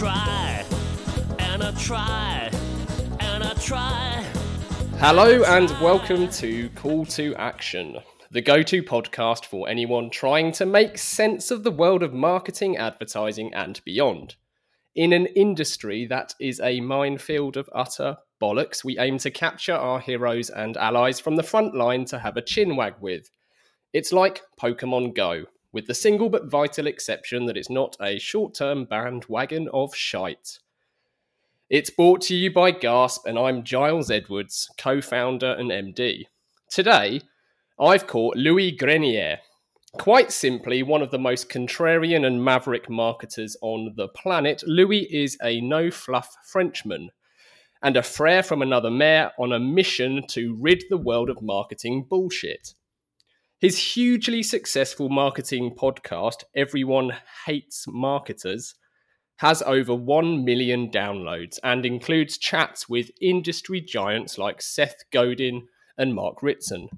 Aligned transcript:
try 0.00 0.64
and 1.40 1.62
I 1.62 1.72
try 1.72 2.50
and 3.20 3.44
I 3.44 3.52
try. 3.52 4.24
Hello 4.96 5.42
and 5.42 5.68
welcome 5.72 6.30
to 6.30 6.70
Call 6.70 7.04
to 7.04 7.34
Action, 7.34 7.98
the 8.30 8.40
go 8.40 8.62
to 8.62 8.82
podcast 8.82 9.44
for 9.44 9.68
anyone 9.68 10.08
trying 10.08 10.52
to 10.52 10.64
make 10.64 10.96
sense 10.96 11.50
of 11.50 11.64
the 11.64 11.70
world 11.70 12.02
of 12.02 12.14
marketing, 12.14 12.78
advertising, 12.78 13.52
and 13.52 13.82
beyond. 13.84 14.36
In 14.94 15.12
an 15.12 15.26
industry 15.26 16.06
that 16.06 16.32
is 16.40 16.60
a 16.60 16.80
minefield 16.80 17.58
of 17.58 17.68
utter 17.74 18.16
bollocks, 18.40 18.82
we 18.82 18.98
aim 18.98 19.18
to 19.18 19.30
capture 19.30 19.74
our 19.74 20.00
heroes 20.00 20.48
and 20.48 20.78
allies 20.78 21.20
from 21.20 21.36
the 21.36 21.42
front 21.42 21.74
line 21.74 22.06
to 22.06 22.20
have 22.20 22.38
a 22.38 22.42
chinwag 22.42 22.98
with. 23.02 23.30
It's 23.92 24.14
like 24.14 24.40
Pokemon 24.58 25.14
Go, 25.14 25.44
with 25.72 25.86
the 25.86 25.94
single 25.94 26.28
but 26.28 26.50
vital 26.50 26.86
exception 26.86 27.46
that 27.46 27.56
it's 27.56 27.70
not 27.70 27.96
a 28.00 28.18
short 28.18 28.54
term 28.54 28.84
bandwagon 28.84 29.68
of 29.72 29.94
shite. 29.94 30.58
It's 31.68 31.90
brought 31.90 32.20
to 32.22 32.34
you 32.34 32.52
by 32.52 32.72
Gasp, 32.72 33.26
and 33.26 33.38
I'm 33.38 33.62
Giles 33.62 34.10
Edwards, 34.10 34.68
co 34.76 35.00
founder 35.00 35.52
and 35.52 35.70
MD. 35.70 36.24
Today, 36.68 37.20
I've 37.78 38.06
caught 38.08 38.36
Louis 38.36 38.72
Grenier, 38.72 39.38
quite 39.94 40.32
simply 40.32 40.82
one 40.82 41.02
of 41.02 41.10
the 41.10 41.18
most 41.18 41.48
contrarian 41.48 42.26
and 42.26 42.44
maverick 42.44 42.90
marketers 42.90 43.56
on 43.62 43.92
the 43.96 44.08
planet. 44.08 44.62
Louis 44.66 45.02
is 45.12 45.38
a 45.42 45.60
no 45.60 45.90
fluff 45.90 46.36
Frenchman 46.44 47.10
and 47.82 47.96
a 47.96 48.02
frere 48.02 48.42
from 48.42 48.62
another 48.62 48.90
mare 48.90 49.32
on 49.38 49.52
a 49.52 49.58
mission 49.58 50.26
to 50.28 50.56
rid 50.60 50.84
the 50.90 50.98
world 50.98 51.30
of 51.30 51.40
marketing 51.40 52.04
bullshit. 52.08 52.74
His 53.60 53.76
hugely 53.92 54.42
successful 54.42 55.10
marketing 55.10 55.76
podcast, 55.78 56.44
Everyone 56.56 57.12
Hates 57.44 57.84
Marketers, 57.86 58.74
has 59.36 59.60
over 59.60 59.94
1 59.94 60.46
million 60.46 60.90
downloads 60.90 61.58
and 61.62 61.84
includes 61.84 62.38
chats 62.38 62.88
with 62.88 63.10
industry 63.20 63.82
giants 63.82 64.38
like 64.38 64.62
Seth 64.62 65.04
Godin 65.12 65.68
and 65.98 66.14
Mark 66.14 66.42
Ritson. 66.42 66.88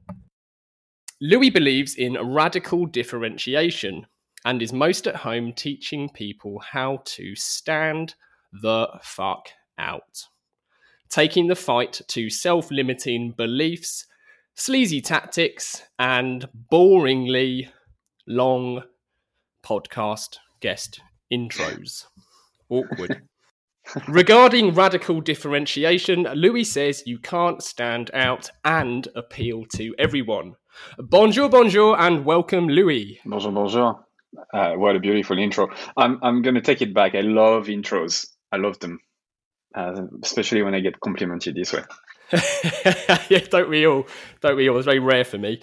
Louis 1.21 1.51
believes 1.51 1.97
in 1.97 2.15
radical 2.15 2.87
differentiation 2.87 4.07
and 4.45 4.63
is 4.63 4.73
most 4.73 5.09
at 5.09 5.17
home 5.17 5.53
teaching 5.53 6.11
people 6.11 6.61
how 6.61 7.03
to 7.07 7.35
stand 7.35 8.15
the 8.63 8.87
fuck 9.03 9.49
out. 9.79 10.27
Taking 11.11 11.49
the 11.49 11.57
fight 11.57 12.03
to 12.07 12.31
self 12.31 12.71
limiting 12.71 13.33
beliefs, 13.37 14.07
sleazy 14.55 15.01
tactics, 15.01 15.83
and 15.99 16.49
boringly 16.71 17.69
long 18.27 18.83
podcast 19.65 20.37
guest 20.61 21.01
intros. 21.33 22.07
Awkward. 22.69 23.23
Regarding 24.09 24.75
radical 24.75 25.21
differentiation, 25.21 26.23
Louis 26.35 26.65
says 26.65 27.03
you 27.05 27.19
can't 27.19 27.63
stand 27.63 28.11
out 28.15 28.51
and 28.65 29.09
appeal 29.15 29.65
to 29.75 29.95
everyone. 29.99 30.55
Bonjour, 30.99 31.49
bonjour, 31.49 32.01
and 32.01 32.25
welcome, 32.25 32.69
Louis. 32.69 33.21
Bonjour, 33.25 33.53
bonjour. 33.53 34.05
Uh, 34.55 34.75
what 34.75 34.97
a 34.97 35.01
beautiful 35.01 35.39
intro. 35.39 35.69
I'm, 35.97 36.19
I'm 36.23 36.43
going 36.43 36.55
to 36.55 36.61
take 36.61 36.81
it 36.81 36.95
back. 36.95 37.15
I 37.15 37.21
love 37.21 37.67
intros. 37.67 38.27
I 38.51 38.57
love 38.57 38.79
them, 38.79 39.01
uh, 39.75 40.03
especially 40.23 40.63
when 40.63 40.75
I 40.75 40.81
get 40.81 41.01
complimented 41.01 41.55
this 41.55 41.73
way. 41.73 41.83
Yeah, 42.33 43.45
don't 43.51 43.69
we 43.69 43.87
all? 43.87 44.07
Don't 44.41 44.57
we 44.57 44.69
all? 44.69 44.77
It's 44.79 44.87
very 44.87 44.99
rare 44.99 45.25
for 45.25 45.39
me. 45.39 45.61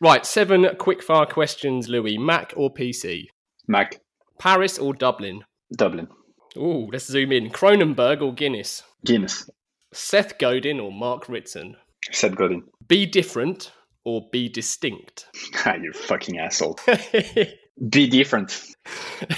Right, 0.00 0.26
seven 0.26 0.64
quickfire 0.76 1.28
questions, 1.28 1.88
Louis. 1.88 2.18
Mac 2.18 2.52
or 2.56 2.72
PC? 2.72 3.26
Mac, 3.68 4.00
Paris 4.38 4.78
or 4.78 4.92
Dublin? 4.94 5.44
Dublin, 5.76 6.08
Ooh, 6.56 6.88
let's 6.92 7.06
zoom 7.06 7.32
in. 7.32 7.48
Kronenbourg 7.50 8.20
or 8.20 8.34
Guinness? 8.34 8.82
Guinness, 9.04 9.48
Seth 9.92 10.38
Godin 10.38 10.80
or 10.80 10.92
Mark 10.92 11.28
Ritson? 11.28 11.76
Seth 12.10 12.34
Godin. 12.34 12.64
Be 12.88 13.06
different 13.06 13.70
or 14.04 14.28
be 14.32 14.48
distinct? 14.48 15.26
Ah, 15.64 15.74
you 15.80 15.92
fucking 15.92 16.38
asshole. 16.40 16.76
Be 17.88 18.08
different. 18.08 18.60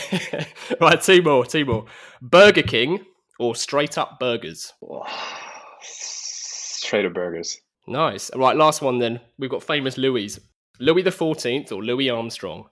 right, 0.80 1.00
two 1.00 1.20
more, 1.22 1.44
two 1.44 1.64
more. 1.66 1.84
Burger 2.22 2.62
King 2.62 3.04
or 3.38 3.54
straight 3.54 3.98
up 3.98 4.18
burgers? 4.18 4.72
Up 6.92 7.14
burgers. 7.14 7.60
Nice. 7.86 8.30
Right, 8.34 8.56
last 8.56 8.82
one 8.82 8.98
then. 8.98 9.20
We've 9.38 9.50
got 9.50 9.62
famous 9.62 9.98
Louis. 9.98 10.38
Louis 10.80 11.02
the 11.02 11.10
Fourteenth 11.10 11.72
or 11.72 11.82
Louis 11.82 12.10
Armstrong? 12.10 12.68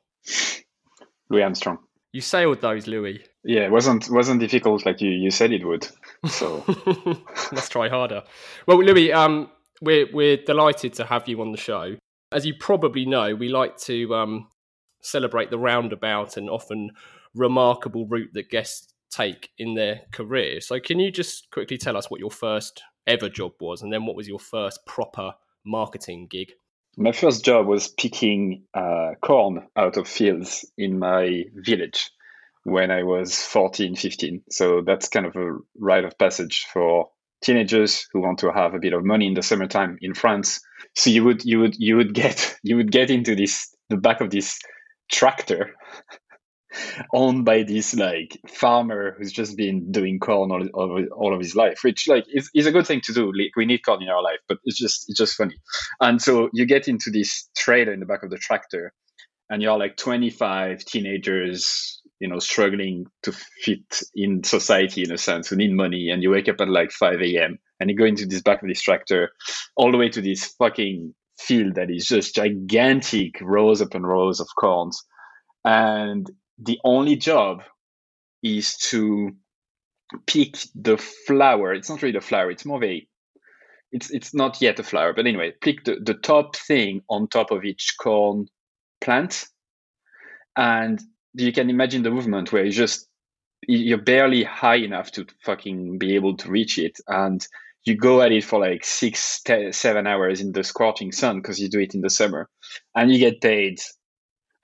Louis 1.30 1.42
Armstrong. 1.42 1.78
You 2.12 2.20
sailed 2.20 2.60
those, 2.60 2.86
Louis. 2.86 3.20
Yeah, 3.44 3.62
it 3.62 3.70
wasn't 3.70 4.10
wasn't 4.10 4.40
difficult 4.40 4.84
like 4.84 5.00
you, 5.00 5.10
you 5.10 5.30
said 5.30 5.52
it 5.52 5.66
would. 5.66 5.88
So 6.28 6.62
Let's 7.52 7.68
try 7.68 7.88
harder. 7.88 8.22
Well, 8.66 8.82
Louis, 8.82 9.12
um, 9.12 9.50
we're 9.80 10.06
we're 10.12 10.36
delighted 10.36 10.92
to 10.94 11.04
have 11.04 11.26
you 11.26 11.40
on 11.40 11.52
the 11.52 11.58
show. 11.58 11.96
As 12.30 12.46
you 12.46 12.54
probably 12.58 13.06
know, 13.06 13.34
we 13.34 13.48
like 13.48 13.76
to 13.78 14.14
um, 14.14 14.48
celebrate 15.00 15.50
the 15.50 15.58
roundabout 15.58 16.36
and 16.36 16.48
often 16.48 16.90
remarkable 17.34 18.06
route 18.06 18.30
that 18.34 18.50
guests 18.50 18.92
take 19.10 19.50
in 19.58 19.74
their 19.74 20.02
career. 20.12 20.60
So, 20.60 20.78
can 20.80 20.98
you 20.98 21.10
just 21.10 21.50
quickly 21.50 21.78
tell 21.78 21.96
us 21.96 22.10
what 22.10 22.20
your 22.20 22.30
first 22.30 22.82
ever 23.06 23.28
job 23.28 23.52
was, 23.60 23.82
and 23.82 23.92
then 23.92 24.06
what 24.06 24.16
was 24.16 24.28
your 24.28 24.38
first 24.38 24.84
proper 24.86 25.34
marketing 25.64 26.28
gig? 26.30 26.52
my 26.96 27.12
first 27.12 27.44
job 27.44 27.66
was 27.66 27.88
picking 27.88 28.64
uh, 28.74 29.12
corn 29.20 29.66
out 29.76 29.96
of 29.96 30.06
fields 30.06 30.70
in 30.76 30.98
my 30.98 31.44
village 31.54 32.10
when 32.64 32.90
I 32.90 33.02
was 33.02 33.40
14, 33.42 33.96
15. 33.96 34.42
So 34.50 34.82
that's 34.84 35.08
kind 35.08 35.26
of 35.26 35.36
a 35.36 35.56
rite 35.78 36.04
of 36.04 36.18
passage 36.18 36.66
for 36.72 37.08
teenagers 37.42 38.06
who 38.12 38.20
want 38.20 38.38
to 38.40 38.52
have 38.52 38.74
a 38.74 38.78
bit 38.78 38.92
of 38.92 39.04
money 39.04 39.26
in 39.26 39.34
the 39.34 39.42
summertime 39.42 39.98
in 40.00 40.14
France. 40.14 40.60
So 40.94 41.10
you 41.10 41.24
would 41.24 41.44
you 41.44 41.60
would 41.60 41.76
you 41.78 41.96
would 41.96 42.14
get 42.14 42.56
you 42.62 42.76
would 42.76 42.92
get 42.92 43.10
into 43.10 43.34
this 43.34 43.74
the 43.88 43.96
back 43.96 44.20
of 44.20 44.30
this 44.30 44.60
tractor 45.10 45.74
owned 47.12 47.44
by 47.44 47.62
this 47.62 47.94
like 47.94 48.40
farmer 48.48 49.14
who's 49.18 49.32
just 49.32 49.56
been 49.56 49.90
doing 49.92 50.18
corn 50.18 50.50
all, 50.50 50.66
all, 50.74 51.04
all 51.14 51.34
of 51.34 51.40
his 51.40 51.54
life 51.56 51.80
which 51.82 52.08
like 52.08 52.24
is, 52.28 52.50
is 52.54 52.66
a 52.66 52.72
good 52.72 52.86
thing 52.86 53.00
to 53.04 53.12
do. 53.12 53.26
Like 53.26 53.56
we 53.56 53.66
need 53.66 53.84
corn 53.84 54.02
in 54.02 54.08
our 54.08 54.22
life 54.22 54.40
but 54.48 54.58
it's 54.64 54.78
just 54.78 55.08
it's 55.08 55.18
just 55.18 55.36
funny. 55.36 55.56
And 56.00 56.20
so 56.20 56.50
you 56.52 56.66
get 56.66 56.88
into 56.88 57.10
this 57.10 57.48
trailer 57.56 57.92
in 57.92 58.00
the 58.00 58.06
back 58.06 58.22
of 58.22 58.30
the 58.30 58.38
tractor 58.38 58.92
and 59.50 59.60
you're 59.62 59.78
like 59.78 59.96
25 59.96 60.84
teenagers 60.84 62.00
you 62.20 62.28
know 62.28 62.38
struggling 62.38 63.06
to 63.22 63.32
fit 63.32 64.02
in 64.14 64.42
society 64.44 65.02
in 65.02 65.12
a 65.12 65.18
sense 65.18 65.48
who 65.48 65.56
need 65.56 65.72
money 65.72 66.08
and 66.10 66.22
you 66.22 66.30
wake 66.30 66.48
up 66.48 66.60
at 66.60 66.68
like 66.68 66.92
5 66.92 67.20
a.m 67.20 67.58
and 67.80 67.90
you 67.90 67.96
go 67.96 68.04
into 68.04 68.26
this 68.26 68.42
back 68.42 68.62
of 68.62 68.68
this 68.68 68.80
tractor 68.80 69.30
all 69.76 69.90
the 69.90 69.98
way 69.98 70.08
to 70.08 70.20
this 70.20 70.46
fucking 70.58 71.14
field 71.38 71.74
that 71.74 71.90
is 71.90 72.06
just 72.06 72.36
gigantic 72.36 73.40
rows 73.40 73.80
upon 73.80 74.02
rows 74.02 74.40
of 74.40 74.48
corns 74.58 75.04
and 75.64 76.30
the 76.58 76.78
only 76.84 77.16
job 77.16 77.62
is 78.42 78.76
to 78.76 79.32
pick 80.26 80.58
the 80.74 80.98
flower. 80.98 81.72
It's 81.72 81.88
not 81.88 82.02
really 82.02 82.12
the 82.12 82.20
flower. 82.20 82.50
It's 82.50 82.64
more 82.64 82.78
of 82.78 82.84
a 82.84 83.06
it's 83.92 84.10
it's 84.10 84.34
not 84.34 84.60
yet 84.62 84.78
a 84.78 84.82
flower, 84.82 85.12
but 85.12 85.26
anyway, 85.26 85.52
pick 85.60 85.84
the, 85.84 85.96
the 86.02 86.14
top 86.14 86.56
thing 86.56 87.02
on 87.10 87.28
top 87.28 87.50
of 87.50 87.64
each 87.64 87.94
corn 88.00 88.46
plant. 89.00 89.44
And 90.56 91.00
you 91.34 91.52
can 91.52 91.70
imagine 91.70 92.02
the 92.02 92.10
movement 92.10 92.52
where 92.52 92.64
you 92.64 92.72
just 92.72 93.06
you're 93.68 94.02
barely 94.02 94.42
high 94.44 94.76
enough 94.76 95.12
to 95.12 95.26
fucking 95.44 95.98
be 95.98 96.14
able 96.14 96.36
to 96.38 96.50
reach 96.50 96.78
it. 96.78 96.98
And 97.06 97.46
you 97.84 97.96
go 97.96 98.22
at 98.22 98.32
it 98.32 98.44
for 98.44 98.60
like 98.60 98.84
six, 98.84 99.42
ten, 99.42 99.72
seven 99.72 100.06
hours 100.06 100.40
in 100.40 100.52
the 100.52 100.64
scorching 100.64 101.12
sun 101.12 101.36
because 101.36 101.60
you 101.60 101.68
do 101.68 101.80
it 101.80 101.94
in 101.94 102.00
the 102.00 102.10
summer. 102.10 102.48
And 102.94 103.12
you 103.12 103.18
get 103.18 103.40
paid 103.40 103.78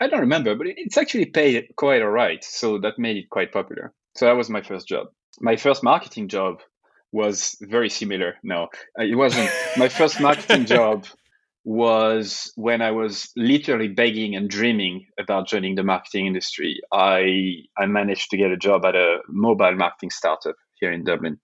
I 0.01 0.07
don't 0.07 0.21
remember, 0.21 0.55
but 0.55 0.67
it's 0.69 0.97
actually 0.97 1.27
paid 1.27 1.73
quite 1.77 2.03
all 2.03 2.11
right. 2.11 2.43
So 2.45 2.79
that 2.79 2.99
made 2.99 3.17
it 3.17 3.31
quite 3.31 3.53
popular. 3.53 3.93
So 4.17 4.27
that 4.27 4.37
was 4.37 4.49
my 4.49 4.63
first 4.63 4.87
job. 4.87 5.09
My 5.41 5.57
first 5.57 5.83
marketing 5.83 6.29
job 6.29 6.61
was 7.13 7.57
very 7.61 7.91
similar. 7.91 8.37
No, 8.43 8.69
uh, 8.99 9.05
it 9.05 9.17
wasn't. 9.17 9.51
my 9.77 9.89
first 9.89 10.21
marketing 10.21 10.67
job 10.67 11.07
was 11.65 12.53
when 12.55 12.81
I 12.81 12.93
was 12.93 13.31
literally 13.37 13.89
begging 13.89 14.37
and 14.37 14.49
dreaming 14.49 15.07
about 15.19 15.49
joining 15.49 15.75
the 15.75 15.83
marketing 15.83 16.27
industry. 16.27 16.81
I 16.93 17.65
I 17.77 17.87
managed 17.87 18.31
to 18.31 18.37
get 18.37 18.53
a 18.53 18.57
job 18.57 18.85
at 18.85 18.95
a 18.95 19.19
mobile 19.29 19.75
marketing 19.75 20.11
startup 20.11 20.57
here 20.81 20.93
in 20.93 21.05
Dublin. 21.05 21.39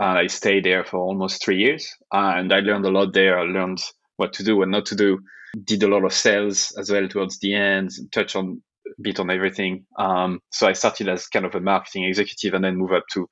And 0.00 0.18
I 0.18 0.26
stayed 0.28 0.64
there 0.64 0.84
for 0.84 0.98
almost 0.98 1.42
three 1.42 1.58
years, 1.58 1.92
and 2.12 2.52
I 2.52 2.60
learned 2.60 2.86
a 2.86 2.90
lot 2.90 3.14
there. 3.14 3.38
I 3.38 3.42
learned 3.42 3.82
what 4.16 4.32
to 4.34 4.44
do, 4.44 4.56
what 4.56 4.68
not 4.68 4.86
to 4.86 4.94
do 4.94 5.18
did 5.64 5.82
a 5.82 5.88
lot 5.88 6.04
of 6.04 6.12
sales 6.12 6.72
as 6.78 6.90
well 6.90 7.08
towards 7.08 7.38
the 7.38 7.54
end, 7.54 7.90
touch 8.12 8.36
on 8.36 8.62
a 8.86 9.02
bit 9.02 9.20
on 9.20 9.30
everything. 9.30 9.84
Um, 9.98 10.40
so 10.50 10.68
I 10.68 10.72
started 10.72 11.08
as 11.08 11.26
kind 11.26 11.46
of 11.46 11.54
a 11.54 11.60
marketing 11.60 12.04
executive 12.04 12.54
and 12.54 12.64
then 12.64 12.76
move 12.76 12.92
up 12.92 13.04
to 13.14 13.28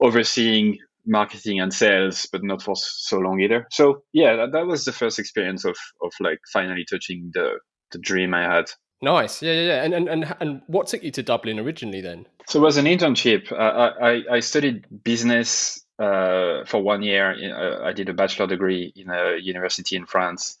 overseeing 0.00 0.78
marketing 1.06 1.60
and 1.60 1.72
sales, 1.72 2.26
but 2.32 2.42
not 2.42 2.62
for 2.62 2.74
so 2.76 3.18
long 3.18 3.40
either. 3.40 3.66
So 3.70 4.02
yeah, 4.12 4.36
that, 4.36 4.52
that 4.52 4.66
was 4.66 4.84
the 4.84 4.92
first 4.92 5.18
experience 5.18 5.64
of 5.64 5.76
of 6.02 6.12
like 6.20 6.38
finally 6.52 6.84
touching 6.88 7.30
the 7.34 7.58
the 7.92 7.98
dream 7.98 8.34
I 8.34 8.42
had. 8.42 8.70
Nice, 9.02 9.42
yeah, 9.42 9.52
yeah, 9.52 9.62
yeah. 9.62 9.84
And 9.84 9.94
and 9.94 10.08
and, 10.08 10.36
and 10.40 10.62
what 10.66 10.86
took 10.86 11.02
you 11.02 11.10
to 11.12 11.22
Dublin 11.22 11.58
originally 11.58 12.00
then? 12.00 12.26
So 12.46 12.58
it 12.58 12.62
was 12.62 12.76
an 12.76 12.86
internship. 12.86 13.52
Uh, 13.52 13.92
I 14.00 14.22
I 14.30 14.40
studied 14.40 14.86
business 15.04 15.84
uh, 15.98 16.64
for 16.64 16.82
one 16.82 17.02
year. 17.02 17.84
I 17.84 17.92
did 17.92 18.08
a 18.08 18.14
bachelor 18.14 18.46
degree 18.46 18.92
in 18.96 19.10
a 19.10 19.36
university 19.36 19.96
in 19.96 20.06
France, 20.06 20.58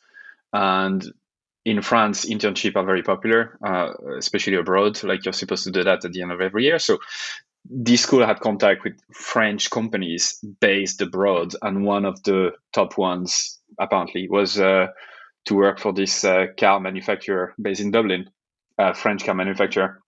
and 0.54 1.04
in 1.64 1.82
France, 1.82 2.24
internship 2.26 2.76
are 2.76 2.84
very 2.84 3.02
popular, 3.02 3.58
uh, 3.66 3.92
especially 4.18 4.54
abroad. 4.54 5.02
Like 5.02 5.24
you're 5.24 5.32
supposed 5.32 5.64
to 5.64 5.72
do 5.72 5.82
that 5.82 6.04
at 6.04 6.12
the 6.12 6.22
end 6.22 6.30
of 6.30 6.40
every 6.40 6.64
year. 6.64 6.78
So 6.78 6.98
this 7.64 8.02
school 8.02 8.24
had 8.24 8.40
contact 8.40 8.84
with 8.84 8.94
French 9.12 9.70
companies 9.70 10.38
based 10.60 11.00
abroad, 11.00 11.54
and 11.60 11.84
one 11.84 12.04
of 12.04 12.22
the 12.22 12.52
top 12.72 12.96
ones 12.98 13.58
apparently 13.80 14.28
was 14.28 14.60
uh, 14.60 14.86
to 15.46 15.54
work 15.54 15.80
for 15.80 15.92
this 15.92 16.24
uh, 16.24 16.46
car 16.58 16.78
manufacturer 16.78 17.54
based 17.60 17.80
in 17.80 17.90
Dublin, 17.90 18.30
a 18.78 18.94
French 18.94 19.24
car 19.24 19.34
manufacturer. 19.34 20.00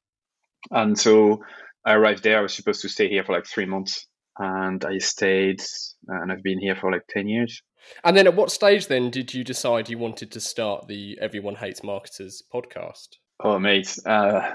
And 0.70 0.98
so 0.98 1.42
I 1.84 1.94
arrived 1.94 2.22
there. 2.22 2.38
I 2.38 2.42
was 2.42 2.54
supposed 2.54 2.82
to 2.82 2.88
stay 2.88 3.08
here 3.08 3.24
for 3.24 3.32
like 3.32 3.46
three 3.46 3.66
months, 3.66 4.06
and 4.38 4.84
I 4.84 4.98
stayed, 4.98 5.62
and 6.06 6.30
I've 6.30 6.42
been 6.42 6.60
here 6.60 6.76
for 6.76 6.92
like 6.92 7.06
ten 7.08 7.26
years. 7.26 7.62
And 8.04 8.16
then, 8.16 8.26
at 8.26 8.34
what 8.34 8.50
stage 8.50 8.86
then 8.86 9.10
did 9.10 9.34
you 9.34 9.44
decide 9.44 9.88
you 9.88 9.98
wanted 9.98 10.32
to 10.32 10.40
start 10.40 10.86
the 10.88 11.18
Everyone 11.20 11.54
Hates 11.54 11.82
Marketers 11.82 12.42
podcast? 12.52 13.16
Oh, 13.40 13.58
mate, 13.58 13.98
uh, 14.06 14.50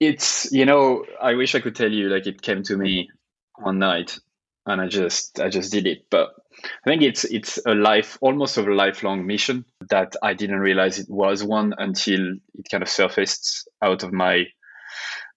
it's 0.00 0.52
you 0.52 0.66
know, 0.66 1.04
I 1.20 1.34
wish 1.34 1.54
I 1.54 1.60
could 1.60 1.74
tell 1.74 1.90
you 1.90 2.08
like 2.08 2.26
it 2.26 2.42
came 2.42 2.62
to 2.64 2.76
me 2.76 3.08
one 3.56 3.78
night, 3.78 4.18
and 4.66 4.80
I 4.80 4.88
just 4.88 5.40
I 5.40 5.48
just 5.48 5.72
did 5.72 5.86
it, 5.86 6.06
but 6.10 6.30
I 6.62 6.90
think 6.90 7.02
it's 7.02 7.24
it's 7.24 7.58
a 7.66 7.74
life 7.74 8.18
almost 8.20 8.56
of 8.56 8.66
a 8.66 8.74
lifelong 8.74 9.26
mission 9.26 9.64
that 9.90 10.16
I 10.22 10.34
didn't 10.34 10.60
realize 10.60 10.98
it 10.98 11.10
was 11.10 11.44
one 11.44 11.74
until 11.78 12.34
it 12.54 12.66
kind 12.70 12.82
of 12.82 12.88
surfaced 12.88 13.68
out 13.82 14.02
of 14.02 14.12
my 14.12 14.44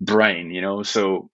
brain, 0.02 0.52
you 0.52 0.62
know. 0.62 0.84
So 0.84 1.30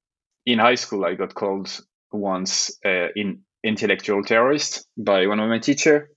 in 0.45 0.59
high 0.59 0.75
school, 0.75 1.05
I 1.05 1.15
got 1.15 1.33
called 1.33 1.79
once 2.11 2.71
uh, 2.85 3.07
in 3.15 3.41
intellectual 3.65 4.23
terrorist 4.23 4.87
by 4.97 5.25
one 5.27 5.39
of 5.39 5.49
my 5.49 5.59
teacher 5.59 6.09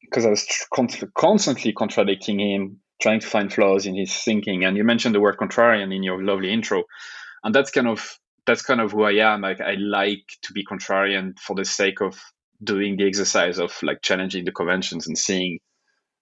because 0.00 0.26
I 0.26 0.30
was 0.30 0.46
con- 0.74 0.88
constantly 1.16 1.72
contradicting 1.72 2.40
him, 2.40 2.80
trying 3.00 3.20
to 3.20 3.26
find 3.26 3.52
flaws 3.52 3.86
in 3.86 3.94
his 3.94 4.12
thinking. 4.12 4.64
And 4.64 4.76
you 4.76 4.84
mentioned 4.84 5.14
the 5.14 5.20
word 5.20 5.36
contrarian 5.36 5.94
in 5.94 6.02
your 6.02 6.22
lovely 6.22 6.52
intro, 6.52 6.84
and 7.44 7.54
that's 7.54 7.70
kind 7.70 7.86
of 7.86 8.18
that's 8.46 8.62
kind 8.62 8.80
of 8.80 8.92
who 8.92 9.04
I 9.04 9.32
am. 9.32 9.42
Like 9.42 9.60
I 9.60 9.74
like 9.74 10.24
to 10.42 10.52
be 10.52 10.64
contrarian 10.64 11.38
for 11.38 11.54
the 11.54 11.64
sake 11.64 12.00
of 12.00 12.18
doing 12.62 12.96
the 12.96 13.06
exercise 13.06 13.58
of 13.58 13.76
like 13.82 14.02
challenging 14.02 14.44
the 14.44 14.52
conventions 14.52 15.06
and 15.06 15.16
seeing 15.16 15.60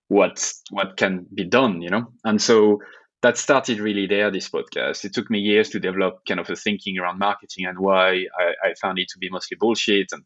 what 0.09 0.53
what 0.71 0.97
can 0.97 1.27
be 1.35 1.45
done, 1.45 1.81
you 1.81 1.91
know. 1.91 2.13
And 2.25 2.43
so 2.43 2.81
that 3.23 3.39
started 3.39 3.81
really 3.81 4.07
there. 4.07 4.31
This 4.31 4.49
podcast. 4.49 5.05
It 5.05 5.15
took 5.15 5.31
me 5.31 5.39
years 5.39 5.71
to 5.71 5.81
develop 5.81 6.21
kind 6.27 6.41
of 6.41 6.51
a 6.51 6.57
thinking 6.57 6.99
around 6.99 7.19
marketing 7.19 7.67
and 7.67 7.79
why 7.79 8.25
I, 8.39 8.69
I 8.69 8.75
found 8.81 8.99
it 8.99 9.09
to 9.09 9.19
be 9.19 9.31
mostly 9.31 9.57
bullshit 9.59 10.09
and 10.13 10.25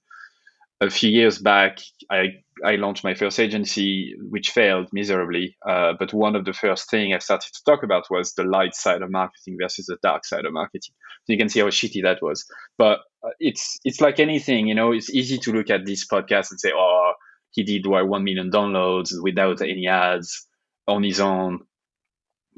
a 0.82 0.90
few 0.90 1.10
years 1.10 1.38
back, 1.38 1.78
I, 2.10 2.42
I 2.64 2.74
launched 2.74 3.04
my 3.04 3.14
first 3.14 3.38
agency, 3.38 4.16
which 4.18 4.50
failed 4.50 4.88
miserably. 4.92 5.56
Uh, 5.66 5.92
but 5.96 6.12
one 6.12 6.34
of 6.34 6.44
the 6.44 6.52
first 6.52 6.90
thing 6.90 7.14
I 7.14 7.18
started 7.18 7.52
to 7.54 7.64
talk 7.64 7.84
about 7.84 8.10
was 8.10 8.34
the 8.34 8.42
light 8.42 8.74
side 8.74 9.00
of 9.00 9.10
marketing 9.10 9.58
versus 9.60 9.86
the 9.86 9.96
dark 10.02 10.24
side 10.24 10.44
of 10.44 10.52
marketing. 10.52 10.92
So 11.24 11.32
you 11.32 11.38
can 11.38 11.48
see 11.48 11.60
how 11.60 11.66
shitty 11.66 12.02
that 12.02 12.20
was. 12.20 12.44
But 12.78 12.98
uh, 13.24 13.30
it's 13.38 13.78
it's 13.84 14.00
like 14.00 14.18
anything, 14.18 14.66
you 14.66 14.74
know. 14.74 14.90
It's 14.90 15.08
easy 15.08 15.38
to 15.38 15.52
look 15.52 15.70
at 15.70 15.86
this 15.86 16.06
podcast 16.06 16.50
and 16.50 16.58
say, 16.58 16.72
"Oh, 16.74 17.12
he 17.52 17.62
did 17.62 17.86
why 17.86 18.02
one 18.02 18.24
million 18.24 18.50
downloads 18.50 19.12
without 19.22 19.62
any 19.62 19.86
ads 19.86 20.48
on 20.88 21.04
his 21.04 21.20
own." 21.20 21.60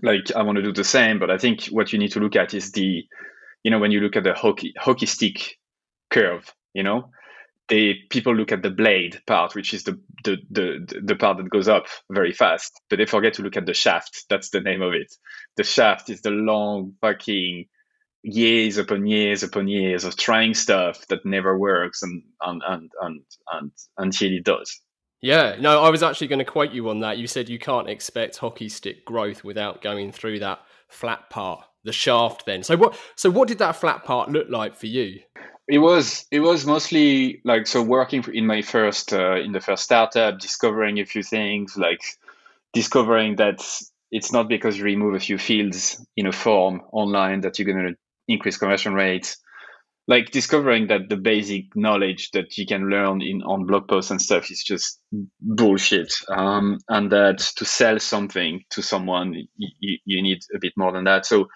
Like 0.03 0.35
I 0.35 0.43
want 0.43 0.57
to 0.57 0.63
do 0.63 0.73
the 0.73 0.83
same, 0.83 1.19
but 1.19 1.31
I 1.31 1.37
think 1.37 1.67
what 1.67 1.93
you 1.93 1.99
need 1.99 2.13
to 2.13 2.21
look 2.21 2.37
at 2.37 2.55
is 2.55 2.73
the, 2.73 3.05
you 3.63 3.71
know, 3.71 3.79
when 3.79 3.93
you 3.93 4.01
look 4.01 4.17
at 4.17 4.25
the 4.25 4.33
hockey 4.33 4.73
hockey 4.79 5.07
stick 5.07 5.59
curve, 6.11 6.51
you 6.73 6.83
know, 6.83 7.11
they 7.69 7.95
people 8.11 8.35
look 8.35 8.53
at 8.53 8.63
the 8.63 8.71
blade 8.71 9.21
part, 9.27 9.55
which 9.55 9.73
is 9.73 9.85
the, 9.85 9.99
the 10.25 10.37
the 10.51 11.01
the 11.03 11.17
part 11.17 11.39
that 11.39 11.51
goes 11.51 11.69
up 11.69 11.87
very 12.11 12.33
fast, 12.33 12.81
but 12.91 12.97
they 12.97 13.07
forget 13.07 13.35
to 13.35 13.43
look 13.43 13.57
at 13.57 13.67
the 13.67 13.75
shaft. 13.75 14.25
That's 14.29 14.51
the 14.51 14.61
name 14.61 14.83
of 14.83 14.93
it. 14.93 15.15
The 15.57 15.65
shaft 15.65 16.11
is 16.11 16.21
the 16.21 16.31
long 16.31 16.95
fucking 17.01 17.67
years 18.23 18.79
upon 18.79 19.07
years 19.07 19.43
upon 19.43 19.69
years 19.69 20.05
of 20.05 20.17
trying 20.17 20.55
stuff 20.55 21.07
that 21.09 21.25
never 21.25 21.59
works 21.59 22.03
and 22.03 22.23
and 22.43 22.63
and 22.67 22.91
and, 23.01 23.21
and 23.53 23.71
until 23.99 24.33
it 24.33 24.45
does. 24.45 24.81
Yeah, 25.23 25.57
no, 25.59 25.83
I 25.83 25.89
was 25.89 26.03
actually 26.03 26.27
going 26.27 26.41
to 26.41 26.45
quote 26.45 26.73
you 26.73 26.91
on 26.91 27.01
that. 27.01 27.17
You 27.17 27.27
said 27.27 27.49
you 27.49 27.59
can't 27.59 27.89
expect 27.89 28.37
hockey 28.37 28.69
stick 28.69 29.07
growth 29.07 29.43
without 29.43 29.81
going 29.81 30.13
through 30.13 30.41
that 30.41 30.61
flat 30.89 31.31
part, 31.31 31.65
the 31.83 31.93
shaft. 31.93 32.45
Then, 32.45 32.63
so 32.63 32.77
what? 32.77 32.95
So 33.17 33.31
what 33.31 33.49
did 33.49 33.59
that 33.59 33.77
flat 33.77 34.05
part 34.05 34.31
look 34.31 34.49
like 34.51 34.75
for 34.75 34.87
you? 34.87 35.21
It 35.69 35.79
was 35.79 36.27
it 36.31 36.41
was 36.41 36.67
mostly 36.67 37.41
like 37.45 37.67
so 37.67 37.83
working 37.83 38.25
in 38.33 38.47
my 38.47 38.63
first 38.63 39.13
uh, 39.13 39.37
in 39.37 39.53
the 39.53 39.61
first 39.61 39.85
startup 39.85 40.39
discovering 40.39 40.99
a 40.99 41.07
few 41.07 41.23
things 41.23 41.77
like 41.77 42.01
discovering 42.75 43.37
that 43.37 43.61
it's 44.11 44.33
not 44.33 44.49
because 44.49 44.77
you 44.77 44.85
remove 44.85 45.15
a 45.15 45.21
few 45.21 45.39
fields 45.39 46.05
in 46.17 46.27
a 46.27 46.33
form 46.33 46.83
online 46.93 47.41
that 47.41 47.59
you're 47.59 47.73
going 47.73 47.87
to 47.87 47.97
increase 48.29 48.59
conversion 48.59 48.95
rates. 48.95 49.39
Like 50.07 50.31
discovering 50.31 50.89
that 50.89 51.09
the 51.09 51.17
basic 51.17 51.75
knowledge 51.75 52.31
that 52.33 52.59
you 52.59 52.67
can 52.67 52.91
learn 52.91 53.23
in 53.23 53.43
on 53.43 53.65
blog 53.65 53.89
posts 53.89 54.11
and 54.11 54.21
stuff 54.21 54.51
is 54.51 54.63
just 54.63 55.01
bullshit. 55.41 56.15
Um, 56.29 56.79
and 56.91 57.11
that 57.11 57.39
to 57.57 57.65
sell 57.65 57.99
something 57.99 58.63
to 58.71 58.83
someone 58.83 59.35
you, 59.57 59.99
you 60.05 60.23
need 60.23 60.43
a 60.55 60.59
bit 60.61 60.75
more 60.77 60.93
than 60.93 61.05
that. 61.05 61.25
So 61.25 61.49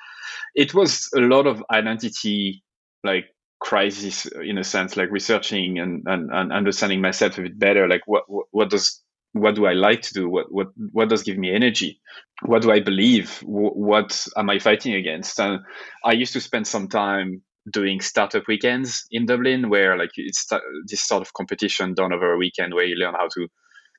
it 0.55 0.73
was 0.73 1.11
a 1.15 1.21
lot 1.21 1.47
of 1.47 1.63
identity 1.71 2.65
like 3.05 3.27
crisis 3.61 4.27
in 4.27 4.59
a 4.59 4.65
sense, 4.65 4.97
like 4.97 5.11
researching 5.11 5.79
and, 5.79 6.03
and, 6.07 6.31
and 6.33 6.53
understanding 6.53 7.01
myself 7.01 7.39
a 7.39 7.43
bit 7.43 7.59
better. 7.59 7.89
Like 7.89 8.03
what, 8.07 8.25
what, 8.29 8.47
what 8.51 8.71
does 8.71 9.03
what 9.33 9.55
do 9.55 9.67
I 9.67 9.73
like 9.75 10.03
to 10.03 10.15
do? 10.15 10.29
What 10.29 10.47
what 10.51 10.69
what 10.93 11.09
does 11.09 11.23
give 11.23 11.37
me 11.37 11.55
energy? 11.55 12.01
What 12.45 12.63
do 12.63 12.73
I 12.73 12.81
believe? 12.81 13.39
What 13.45 14.27
am 14.37 14.51
I 14.51 14.59
fighting 14.59 14.95
against? 14.95 15.39
And 15.39 15.61
I 16.05 16.13
used 16.13 16.33
to 16.33 16.41
spend 16.41 16.67
some 16.67 16.89
time 16.89 17.43
doing 17.71 18.01
startup 18.01 18.45
weekends 18.49 19.05
in 19.11 19.27
Dublin, 19.27 19.69
where 19.69 19.99
like 19.99 20.13
it's 20.17 20.49
this 20.87 21.07
sort 21.07 21.23
of 21.23 21.35
competition 21.35 21.95
done 21.95 22.13
over 22.13 22.33
a 22.33 22.39
weekend, 22.39 22.75
where 22.75 22.87
you 22.87 22.97
learn 22.97 23.15
how 23.15 23.29
to 23.35 23.49